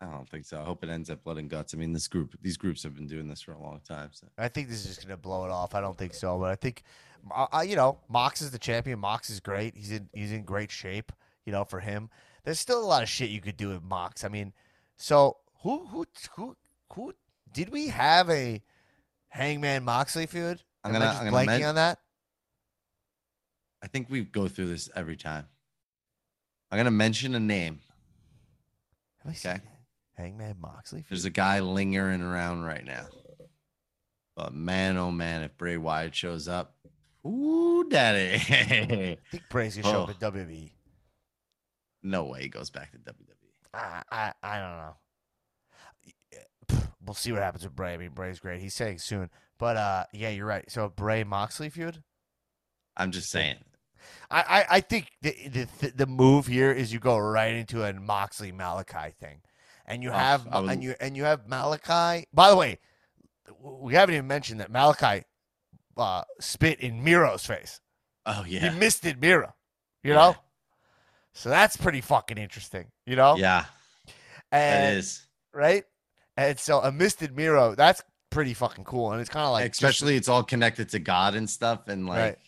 I 0.00 0.06
don't 0.06 0.28
think 0.28 0.44
so. 0.44 0.60
I 0.60 0.64
hope 0.64 0.82
it 0.82 0.90
ends 0.90 1.08
up 1.08 1.22
blood 1.22 1.38
and 1.38 1.48
guts. 1.48 1.72
I 1.72 1.76
mean, 1.78 1.92
this 1.92 2.08
group, 2.08 2.34
these 2.42 2.56
groups 2.56 2.82
have 2.82 2.94
been 2.96 3.06
doing 3.06 3.28
this 3.28 3.40
for 3.40 3.52
a 3.52 3.58
long 3.62 3.80
time. 3.88 4.10
So 4.12 4.26
I 4.36 4.48
think 4.48 4.68
this 4.68 4.80
is 4.84 4.96
just 4.96 5.06
gonna 5.06 5.16
blow 5.16 5.44
it 5.44 5.50
off. 5.50 5.74
I 5.74 5.80
don't 5.80 5.96
think 5.96 6.14
so, 6.14 6.36
but 6.38 6.50
I 6.50 6.56
think, 6.56 6.82
I, 7.34 7.46
I- 7.52 7.62
you 7.62 7.76
know, 7.76 8.00
Mox 8.08 8.42
is 8.42 8.50
the 8.50 8.58
champion. 8.58 8.98
Mox 8.98 9.30
is 9.30 9.38
great. 9.40 9.76
He's 9.76 9.92
in 9.92 10.10
he's 10.12 10.32
in 10.32 10.42
great 10.42 10.70
shape. 10.70 11.12
You 11.46 11.52
know, 11.52 11.64
for 11.64 11.80
him, 11.80 12.10
there's 12.44 12.58
still 12.58 12.80
a 12.82 12.86
lot 12.86 13.02
of 13.02 13.08
shit 13.08 13.30
you 13.30 13.40
could 13.40 13.56
do 13.56 13.68
with 13.70 13.82
Mox. 13.82 14.24
I 14.24 14.28
mean, 14.28 14.52
so 14.96 15.36
who 15.62 15.86
who 15.86 16.06
who 16.36 16.56
who 16.92 17.14
did 17.52 17.68
we 17.70 17.88
have 17.88 18.30
a 18.30 18.62
Hangman 19.28 19.84
Moxley 19.84 20.26
feud? 20.26 20.62
I'm 20.82 20.92
gonna- 20.92 21.04
I 21.04 21.08
just 21.08 21.20
I'm 21.22 21.30
gonna 21.30 21.46
blanking 21.46 21.60
men- 21.60 21.68
on 21.70 21.74
that. 21.76 21.98
I 23.82 23.86
think 23.86 24.08
we 24.08 24.22
go 24.24 24.48
through 24.48 24.66
this 24.68 24.88
every 24.96 25.16
time. 25.16 25.46
I'm 26.70 26.78
gonna 26.78 26.90
mention 26.90 27.34
a 27.34 27.40
name. 27.40 27.80
Have 29.22 29.32
I 29.32 29.34
seen 29.34 29.52
Okay. 29.52 29.62
Hangman 30.16 30.56
Moxley 30.60 31.00
feud? 31.02 31.10
There's 31.10 31.24
a 31.26 31.30
guy 31.30 31.60
lingering 31.60 32.22
around 32.22 32.62
right 32.64 32.84
now. 32.84 33.06
But 34.36 34.52
man, 34.54 34.96
oh 34.96 35.10
man, 35.10 35.42
if 35.42 35.56
Bray 35.56 35.76
Wyatt 35.76 36.14
shows 36.14 36.48
up, 36.48 36.74
ooh, 37.26 37.86
daddy. 37.88 38.34
I 38.34 39.18
think 39.30 39.42
Bray's 39.50 39.76
gonna 39.76 39.92
show 39.92 40.02
up 40.02 40.08
Oh. 40.08 40.12
at 40.12 40.18
WWE. 40.18 40.70
No 42.04 42.24
way 42.24 42.42
he 42.42 42.48
goes 42.48 42.70
back 42.70 42.92
to. 42.92 42.98
WWE. 42.98 43.14
I, 43.72 44.02
I 44.12 44.32
I 44.42 44.58
don't 44.60 44.76
know. 44.76 44.94
We'll 47.04 47.14
see 47.14 47.32
what 47.32 47.42
happens 47.42 47.64
with 47.64 47.74
Bray. 47.76 47.92
I 47.92 47.96
mean, 47.98 48.10
Bray's 48.14 48.38
great. 48.40 48.60
He's 48.62 48.72
saying 48.74 48.98
soon, 48.98 49.28
but 49.58 49.76
uh, 49.76 50.04
yeah, 50.12 50.30
you're 50.30 50.46
right. 50.46 50.70
So 50.70 50.88
Bray 50.88 51.22
Moxley 51.24 51.68
feud. 51.68 52.02
I'm 52.96 53.10
just 53.10 53.30
saying. 53.30 53.56
I, 54.30 54.40
I, 54.40 54.66
I 54.76 54.80
think 54.80 55.10
the, 55.20 55.66
the 55.80 55.92
the 55.94 56.06
move 56.06 56.46
here 56.46 56.70
is 56.72 56.92
you 56.92 56.98
go 57.00 57.18
right 57.18 57.54
into 57.54 57.82
a 57.84 57.92
Moxley 57.92 58.52
Malakai 58.52 59.14
thing, 59.14 59.40
and 59.86 60.02
you 60.02 60.10
Oh, 60.10 60.14
have 60.14 60.46
I 60.50 60.60
would- 60.60 60.70
and 60.70 60.82
you 60.82 60.94
and 61.00 61.16
you 61.16 61.24
have 61.24 61.46
Malakai. 61.46 62.24
By 62.32 62.48
the 62.50 62.56
way, 62.56 62.78
we 63.60 63.94
haven't 63.94 64.14
even 64.14 64.26
mentioned 64.26 64.60
that 64.60 64.72
Malakai 64.72 65.24
uh, 65.98 66.22
spit 66.40 66.80
in 66.80 67.02
Miro's 67.04 67.44
face. 67.44 67.80
Oh 68.24 68.44
yeah. 68.46 68.70
He 68.70 68.78
missed 68.78 69.04
it, 69.04 69.20
Miro. 69.20 69.54
You 70.02 70.12
Yeah. 70.12 70.16
know, 70.16 70.36
so 71.34 71.48
that's 71.48 71.76
pretty 71.76 72.00
fucking 72.00 72.38
interesting. 72.38 72.86
You 73.06 73.16
know, 73.16 73.36
Yeah, 73.36 73.66
and 74.52 74.94
it 74.94 74.98
is. 74.98 75.26
right? 75.52 75.84
And 76.36 76.58
so 76.58 76.80
a 76.80 76.90
misted 76.90 77.36
Miro, 77.36 77.74
that's 77.74 78.02
pretty 78.30 78.54
fucking 78.54 78.84
cool. 78.84 79.12
And 79.12 79.20
it's 79.20 79.30
kind 79.30 79.46
of 79.46 79.52
like 79.52 79.66
just- 79.70 79.82
Especially 79.82 80.16
it's 80.16 80.28
all 80.28 80.42
connected 80.42 80.88
to 80.90 80.98
God 80.98 81.34
and 81.34 81.48
stuff. 81.48 81.86
And 81.88 82.06
like 82.08 82.18
Right. 82.18 82.38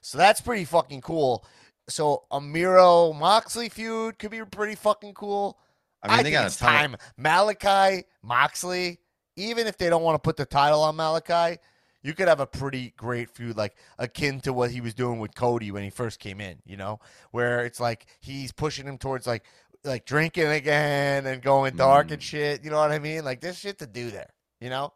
so 0.00 0.18
that's 0.18 0.40
pretty 0.40 0.64
fucking 0.64 1.00
cool. 1.00 1.44
So 1.88 2.24
a 2.30 2.40
Miro 2.40 3.12
Moxley 3.12 3.68
feud 3.68 4.18
could 4.18 4.30
be 4.30 4.44
pretty 4.44 4.76
fucking 4.76 5.14
cool. 5.14 5.58
I 6.02 6.08
mean 6.08 6.16
they 6.18 6.22
think 6.24 6.34
got 6.34 6.46
it's 6.46 6.56
a 6.56 6.60
time. 6.60 6.94
of 6.94 7.00
Malakai 7.20 8.04
Moxley, 8.22 9.00
even 9.36 9.66
if 9.66 9.76
they 9.76 9.90
don't 9.90 10.02
want 10.02 10.14
to 10.14 10.20
put 10.20 10.36
the 10.36 10.46
title 10.46 10.82
on 10.82 10.96
Malakai, 10.96 11.58
you 12.02 12.14
could 12.14 12.28
have 12.28 12.40
a 12.40 12.46
pretty 12.46 12.92
great 12.96 13.30
feud, 13.30 13.56
like 13.56 13.76
akin 13.98 14.40
to 14.40 14.52
what 14.52 14.70
he 14.70 14.80
was 14.80 14.94
doing 14.94 15.18
with 15.18 15.34
Cody 15.34 15.70
when 15.70 15.82
he 15.82 15.90
first 15.90 16.18
came 16.18 16.40
in. 16.40 16.58
You 16.64 16.76
know, 16.76 17.00
where 17.30 17.64
it's 17.64 17.80
like 17.80 18.06
he's 18.20 18.52
pushing 18.52 18.86
him 18.86 18.98
towards 18.98 19.26
like 19.26 19.44
like 19.84 20.04
drinking 20.04 20.48
again 20.48 21.26
and 21.26 21.40
going 21.42 21.76
dark 21.76 22.10
and 22.10 22.20
Mm. 22.20 22.24
shit. 22.24 22.64
You 22.64 22.70
know 22.70 22.76
what 22.76 22.92
I 22.92 22.98
mean? 22.98 23.24
Like 23.24 23.40
there's 23.40 23.58
shit 23.58 23.78
to 23.78 23.86
do 23.86 24.10
there. 24.10 24.30
You 24.60 24.70
know? 24.70 24.92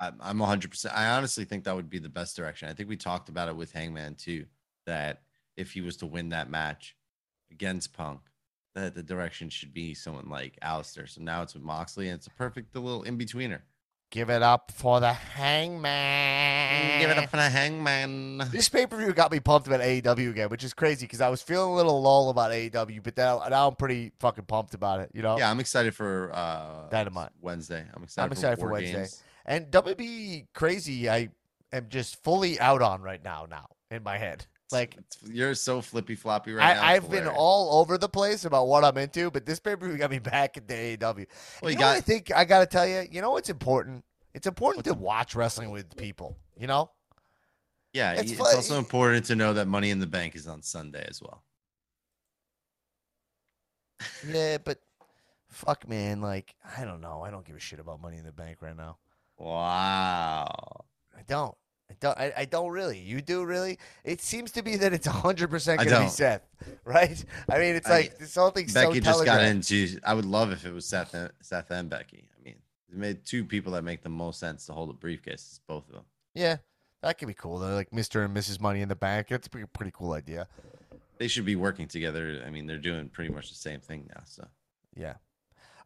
I'm, 0.00 0.16
I'm 0.20 0.38
100%. 0.38 0.92
I 0.94 1.10
honestly 1.16 1.44
think 1.44 1.64
that 1.64 1.74
would 1.74 1.88
be 1.90 1.98
the 1.98 2.08
best 2.08 2.36
direction. 2.36 2.68
I 2.68 2.72
think 2.72 2.88
we 2.88 2.96
talked 2.96 3.28
about 3.28 3.48
it 3.48 3.56
with 3.56 3.72
Hangman 3.72 4.16
too, 4.16 4.46
that 4.86 5.22
if 5.56 5.72
he 5.72 5.80
was 5.80 5.96
to 5.98 6.06
win 6.06 6.30
that 6.30 6.50
match 6.50 6.96
against 7.50 7.92
Punk, 7.92 8.20
that 8.74 8.94
the 8.94 9.02
direction 9.04 9.48
should 9.48 9.72
be 9.72 9.94
someone 9.94 10.28
like 10.28 10.58
Alistair. 10.62 11.06
So 11.06 11.20
now 11.22 11.42
it's 11.42 11.54
with 11.54 11.62
Moxley, 11.62 12.08
and 12.08 12.16
it's 12.18 12.26
a 12.26 12.30
perfect 12.30 12.74
little 12.74 13.04
in 13.04 13.16
betweener. 13.16 13.60
Give 14.14 14.30
it 14.30 14.44
up 14.44 14.70
for 14.70 15.00
the 15.00 15.12
Hangman. 15.12 17.00
Give 17.00 17.10
it 17.10 17.18
up 17.18 17.30
for 17.30 17.36
the 17.36 17.50
Hangman. 17.50 18.38
This 18.52 18.68
pay 18.68 18.86
per 18.86 18.96
view 18.96 19.12
got 19.12 19.32
me 19.32 19.40
pumped 19.40 19.66
about 19.66 19.80
AEW 19.80 20.30
again, 20.30 20.50
which 20.50 20.62
is 20.62 20.72
crazy 20.72 21.04
because 21.04 21.20
I 21.20 21.28
was 21.28 21.42
feeling 21.42 21.72
a 21.72 21.74
little 21.74 22.00
lull 22.00 22.30
about 22.30 22.52
AEW, 22.52 23.02
but 23.02 23.16
now, 23.16 23.42
now 23.50 23.66
I'm 23.66 23.74
pretty 23.74 24.12
fucking 24.20 24.44
pumped 24.44 24.72
about 24.72 25.00
it. 25.00 25.10
You 25.14 25.22
know? 25.22 25.36
Yeah, 25.36 25.50
I'm 25.50 25.58
excited 25.58 25.96
for 25.96 26.30
uh, 26.32 26.88
Dynamite. 26.90 27.30
Wednesday. 27.40 27.84
I'm 27.92 28.04
excited. 28.04 28.26
I'm 28.26 28.30
excited 28.30 28.60
for 28.60 28.66
War 28.66 28.74
Wednesday. 28.74 28.98
Games. 28.98 29.24
And 29.46 29.66
WB 29.72 30.46
crazy, 30.54 31.10
I 31.10 31.30
am 31.72 31.88
just 31.88 32.22
fully 32.22 32.60
out 32.60 32.82
on 32.82 33.02
right 33.02 33.22
now. 33.24 33.48
Now 33.50 33.66
in 33.90 34.04
my 34.04 34.18
head, 34.18 34.46
like 34.72 34.94
It's- 34.94 35.18
you're 35.30 35.54
so 35.54 35.80
flippy 35.80 36.14
floppy 36.14 36.52
right 36.52 36.74
now. 36.74 36.82
I, 36.82 36.94
it's 36.94 37.04
I've 37.04 37.10
been 37.10 37.26
all 37.28 37.80
over 37.80 37.98
the 37.98 38.08
place 38.08 38.44
about 38.44 38.66
what 38.66 38.84
I'm 38.84 38.96
into, 38.98 39.30
but 39.30 39.46
this 39.46 39.60
pay 39.60 39.76
per 39.76 39.86
view 39.88 39.96
got 39.98 40.10
me 40.10 40.18
back 40.18 40.56
into 40.56 40.74
AEW. 40.74 41.26
Well, 41.60 41.70
you 41.70 41.76
you 41.76 41.76
know 41.80 41.86
what 41.88 41.96
I 41.96 42.00
think 42.00 42.32
I 42.34 42.44
got 42.44 42.60
to 42.60 42.66
tell 42.66 42.86
you. 42.86 43.04
You 43.10 43.20
know 43.20 43.30
what's 43.32 43.50
important? 43.50 44.04
It's 44.32 44.46
important 44.46 44.84
to 44.86 44.94
watch 44.94 45.34
wrestling 45.34 45.70
with 45.70 45.96
people. 45.96 46.36
You 46.58 46.66
know, 46.66 46.90
yeah. 47.92 48.12
it's 48.12 48.32
It's, 48.32 48.40
also 48.40 48.78
important 48.78 49.26
to 49.26 49.36
know 49.36 49.52
that 49.54 49.66
Money 49.68 49.90
in 49.90 50.00
the 50.00 50.06
Bank 50.06 50.34
is 50.34 50.46
on 50.48 50.62
Sunday 50.62 51.04
as 51.08 51.20
well. 51.22 51.42
yeah, 54.26 54.58
but 54.58 54.78
fuck, 55.48 55.88
man. 55.88 56.20
Like 56.20 56.54
I 56.76 56.84
don't 56.84 57.00
know. 57.00 57.22
I 57.22 57.30
don't 57.30 57.44
give 57.44 57.56
a 57.56 57.60
shit 57.60 57.78
about 57.80 58.00
Money 58.00 58.18
in 58.18 58.24
the 58.24 58.32
Bank 58.32 58.60
right 58.60 58.76
now. 58.76 58.98
Wow. 59.38 60.84
I 61.16 61.22
don't. 61.26 61.54
I 61.90 61.94
don't. 62.00 62.18
I, 62.18 62.32
I 62.38 62.44
don't 62.46 62.70
really. 62.70 62.98
You 62.98 63.20
do 63.20 63.44
really. 63.44 63.78
It 64.04 64.20
seems 64.22 64.50
to 64.52 64.62
be 64.62 64.76
that 64.76 64.92
it's 64.92 65.06
hundred 65.06 65.50
percent 65.50 65.78
going 65.78 65.90
to 65.90 66.00
be. 66.00 66.08
Seth, 66.08 66.42
right? 66.84 67.22
I 67.50 67.58
mean, 67.58 67.74
it's 67.76 67.88
I- 67.88 68.00
like 68.00 68.18
this 68.18 68.34
whole 68.34 68.50
thing's 68.50 68.72
Becky 68.72 68.94
so 68.94 69.00
just 69.00 69.24
got 69.24 69.42
into. 69.42 69.98
I 70.04 70.14
would 70.14 70.24
love 70.24 70.50
if 70.50 70.64
it 70.64 70.72
was 70.72 70.86
Seth, 70.86 71.14
and, 71.14 71.30
Seth 71.40 71.70
and 71.70 71.90
Becky. 71.90 72.24
I 72.38 72.42
mean, 72.44 72.54
they 72.90 72.98
made 72.98 73.24
two 73.24 73.44
people 73.44 73.72
that 73.72 73.84
make 73.84 74.02
the 74.02 74.08
most 74.08 74.40
sense 74.40 74.66
to 74.66 74.72
hold 74.72 74.90
a 74.90 74.94
briefcase. 74.94 75.34
It's 75.50 75.60
both 75.66 75.86
of 75.88 75.94
them. 75.94 76.04
Yeah, 76.34 76.56
that 77.02 77.18
could 77.18 77.28
be 77.28 77.34
cool. 77.34 77.58
Though, 77.58 77.74
like 77.74 77.92
Mister 77.92 78.22
and 78.22 78.34
Mrs. 78.34 78.60
Money 78.60 78.80
in 78.80 78.88
the 78.88 78.96
Bank. 78.96 79.28
That's 79.28 79.46
a 79.46 79.50
pretty, 79.50 79.66
pretty 79.72 79.92
cool 79.94 80.12
idea. 80.14 80.48
They 81.18 81.28
should 81.28 81.44
be 81.44 81.56
working 81.56 81.86
together. 81.86 82.42
I 82.46 82.50
mean, 82.50 82.66
they're 82.66 82.78
doing 82.78 83.08
pretty 83.08 83.32
much 83.32 83.50
the 83.50 83.54
same 83.54 83.80
thing 83.80 84.08
now. 84.14 84.22
So 84.24 84.46
Yeah. 84.96 85.14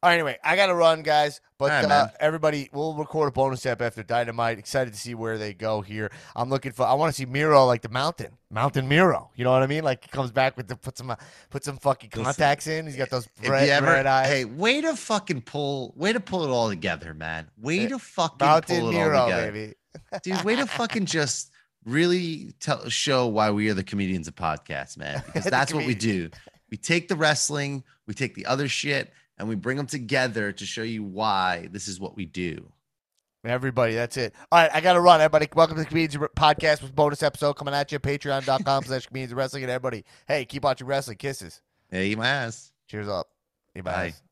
All 0.01 0.09
right, 0.11 0.15
anyway, 0.15 0.39
I 0.45 0.55
got 0.55 0.67
to 0.67 0.75
run, 0.75 1.03
guys. 1.03 1.41
But 1.59 1.71
right, 1.71 1.85
uh, 1.85 2.09
everybody, 2.21 2.71
we'll 2.73 2.95
record 2.95 3.31
a 3.31 3.33
bonus 3.33 3.67
app 3.67 3.83
after 3.83 4.05
Dynamite. 4.05 4.57
Excited 4.57 4.93
to 4.95 4.99
see 4.99 5.17
where 5.17 5.39
they 5.39 5.55
go 5.55 5.81
here. 5.81 6.13
I'm 6.37 6.49
looking 6.51 6.71
for. 6.71 6.87
I 6.87 6.95
want 6.95 7.13
to 7.13 7.17
see 7.17 7.27
Miro 7.27 7.67
like 7.67 7.83
the 7.83 7.89
Mountain, 7.89 8.39
Mountain 8.49 8.87
Miro. 8.87 9.33
You 9.35 9.43
know 9.43 9.51
what 9.51 9.65
I 9.65 9.67
mean? 9.67 9.83
Like 9.83 10.05
he 10.05 10.09
comes 10.11 10.31
back 10.31 10.57
with 10.57 10.69
the 10.69 10.77
put 10.77 10.97
some 10.97 11.11
uh, 11.11 11.17
put 11.51 11.65
some 11.65 11.79
fucking 11.79 12.11
Listen, 12.11 12.25
contacts 12.27 12.69
in. 12.69 12.87
He's 12.87 12.95
got 12.95 13.11
those 13.11 13.29
red, 13.45 13.69
ever, 13.69 13.87
red 13.87 14.07
eyes. 14.07 14.29
hey, 14.29 14.45
way 14.45 14.81
to 14.83 14.95
fucking 14.95 15.41
pull, 15.43 15.93
way 15.97 16.13
to 16.13 16.21
pull 16.21 16.45
it 16.45 16.49
all 16.49 16.69
together, 16.69 17.13
man. 17.13 17.49
Way 17.61 17.87
Eh, 17.87 17.89
to 17.89 17.99
fucking 17.99 18.47
Mountain 18.47 18.79
pull 18.81 18.91
it 18.91 18.93
Miro, 18.93 19.19
all 19.19 19.27
together, 19.27 19.51
baby. 19.51 19.75
dude. 20.23 20.43
Way 20.45 20.55
to 20.57 20.67
fucking 20.67 21.07
just 21.07 21.51
really 21.85 22.55
tell 22.61 22.89
show 22.89 23.27
why 23.27 23.51
we 23.51 23.69
are 23.69 23.75
the 23.75 23.83
comedians 23.83 24.29
of 24.29 24.37
podcasts, 24.37 24.97
man. 24.97 25.25
Because 25.27 25.47
that's 25.47 25.75
what 25.75 25.87
we 25.87 25.97
do. 25.97 26.31
We 26.71 26.77
take 26.77 27.09
the 27.09 27.17
wrestling, 27.17 27.83
we 28.07 28.15
take 28.15 28.37
the 28.37 28.47
other 28.47 28.69
shit, 28.69 29.11
and 29.39 29.49
we 29.49 29.55
bring 29.55 29.77
them 29.77 29.87
together 29.87 30.53
to 30.53 30.67
show 30.67 30.83
you 30.83 31.03
why 31.03 31.69
this 31.71 31.89
is 31.89 32.01
what 32.01 32.17
we 32.17 32.25
do. 32.27 32.71
Everybody, 33.45 33.95
that's 33.95 34.17
it. 34.17 34.35
All 34.51 34.61
right, 34.61 34.71
I 34.75 34.81
got 34.81 34.95
to 34.95 35.01
run. 35.01 35.21
Everybody, 35.21 35.49
welcome 35.55 35.77
to 35.77 35.83
the 35.83 35.89
Comedians 35.89 36.17
Podcast 36.37 36.83
with 36.83 36.95
bonus 36.95 37.23
episode 37.23 37.55
coming 37.55 37.73
at 37.73 37.91
you. 37.93 37.99
Patreon.com 37.99 38.85
slash 38.85 39.07
Comedians 39.07 39.33
Wrestling. 39.33 39.63
And 39.63 39.71
everybody, 39.71 40.05
hey, 40.27 40.45
keep 40.45 40.65
watching 40.65 40.87
wrestling. 40.87 41.19
Kisses. 41.19 41.63
Hey, 41.91 42.09
eat 42.09 42.19
my 42.19 42.27
ass. 42.29 42.73
Cheers 42.89 43.09
up. 43.09 43.29
Hey, 43.75 43.81
Bye. 43.81 43.93
bye. 44.11 44.28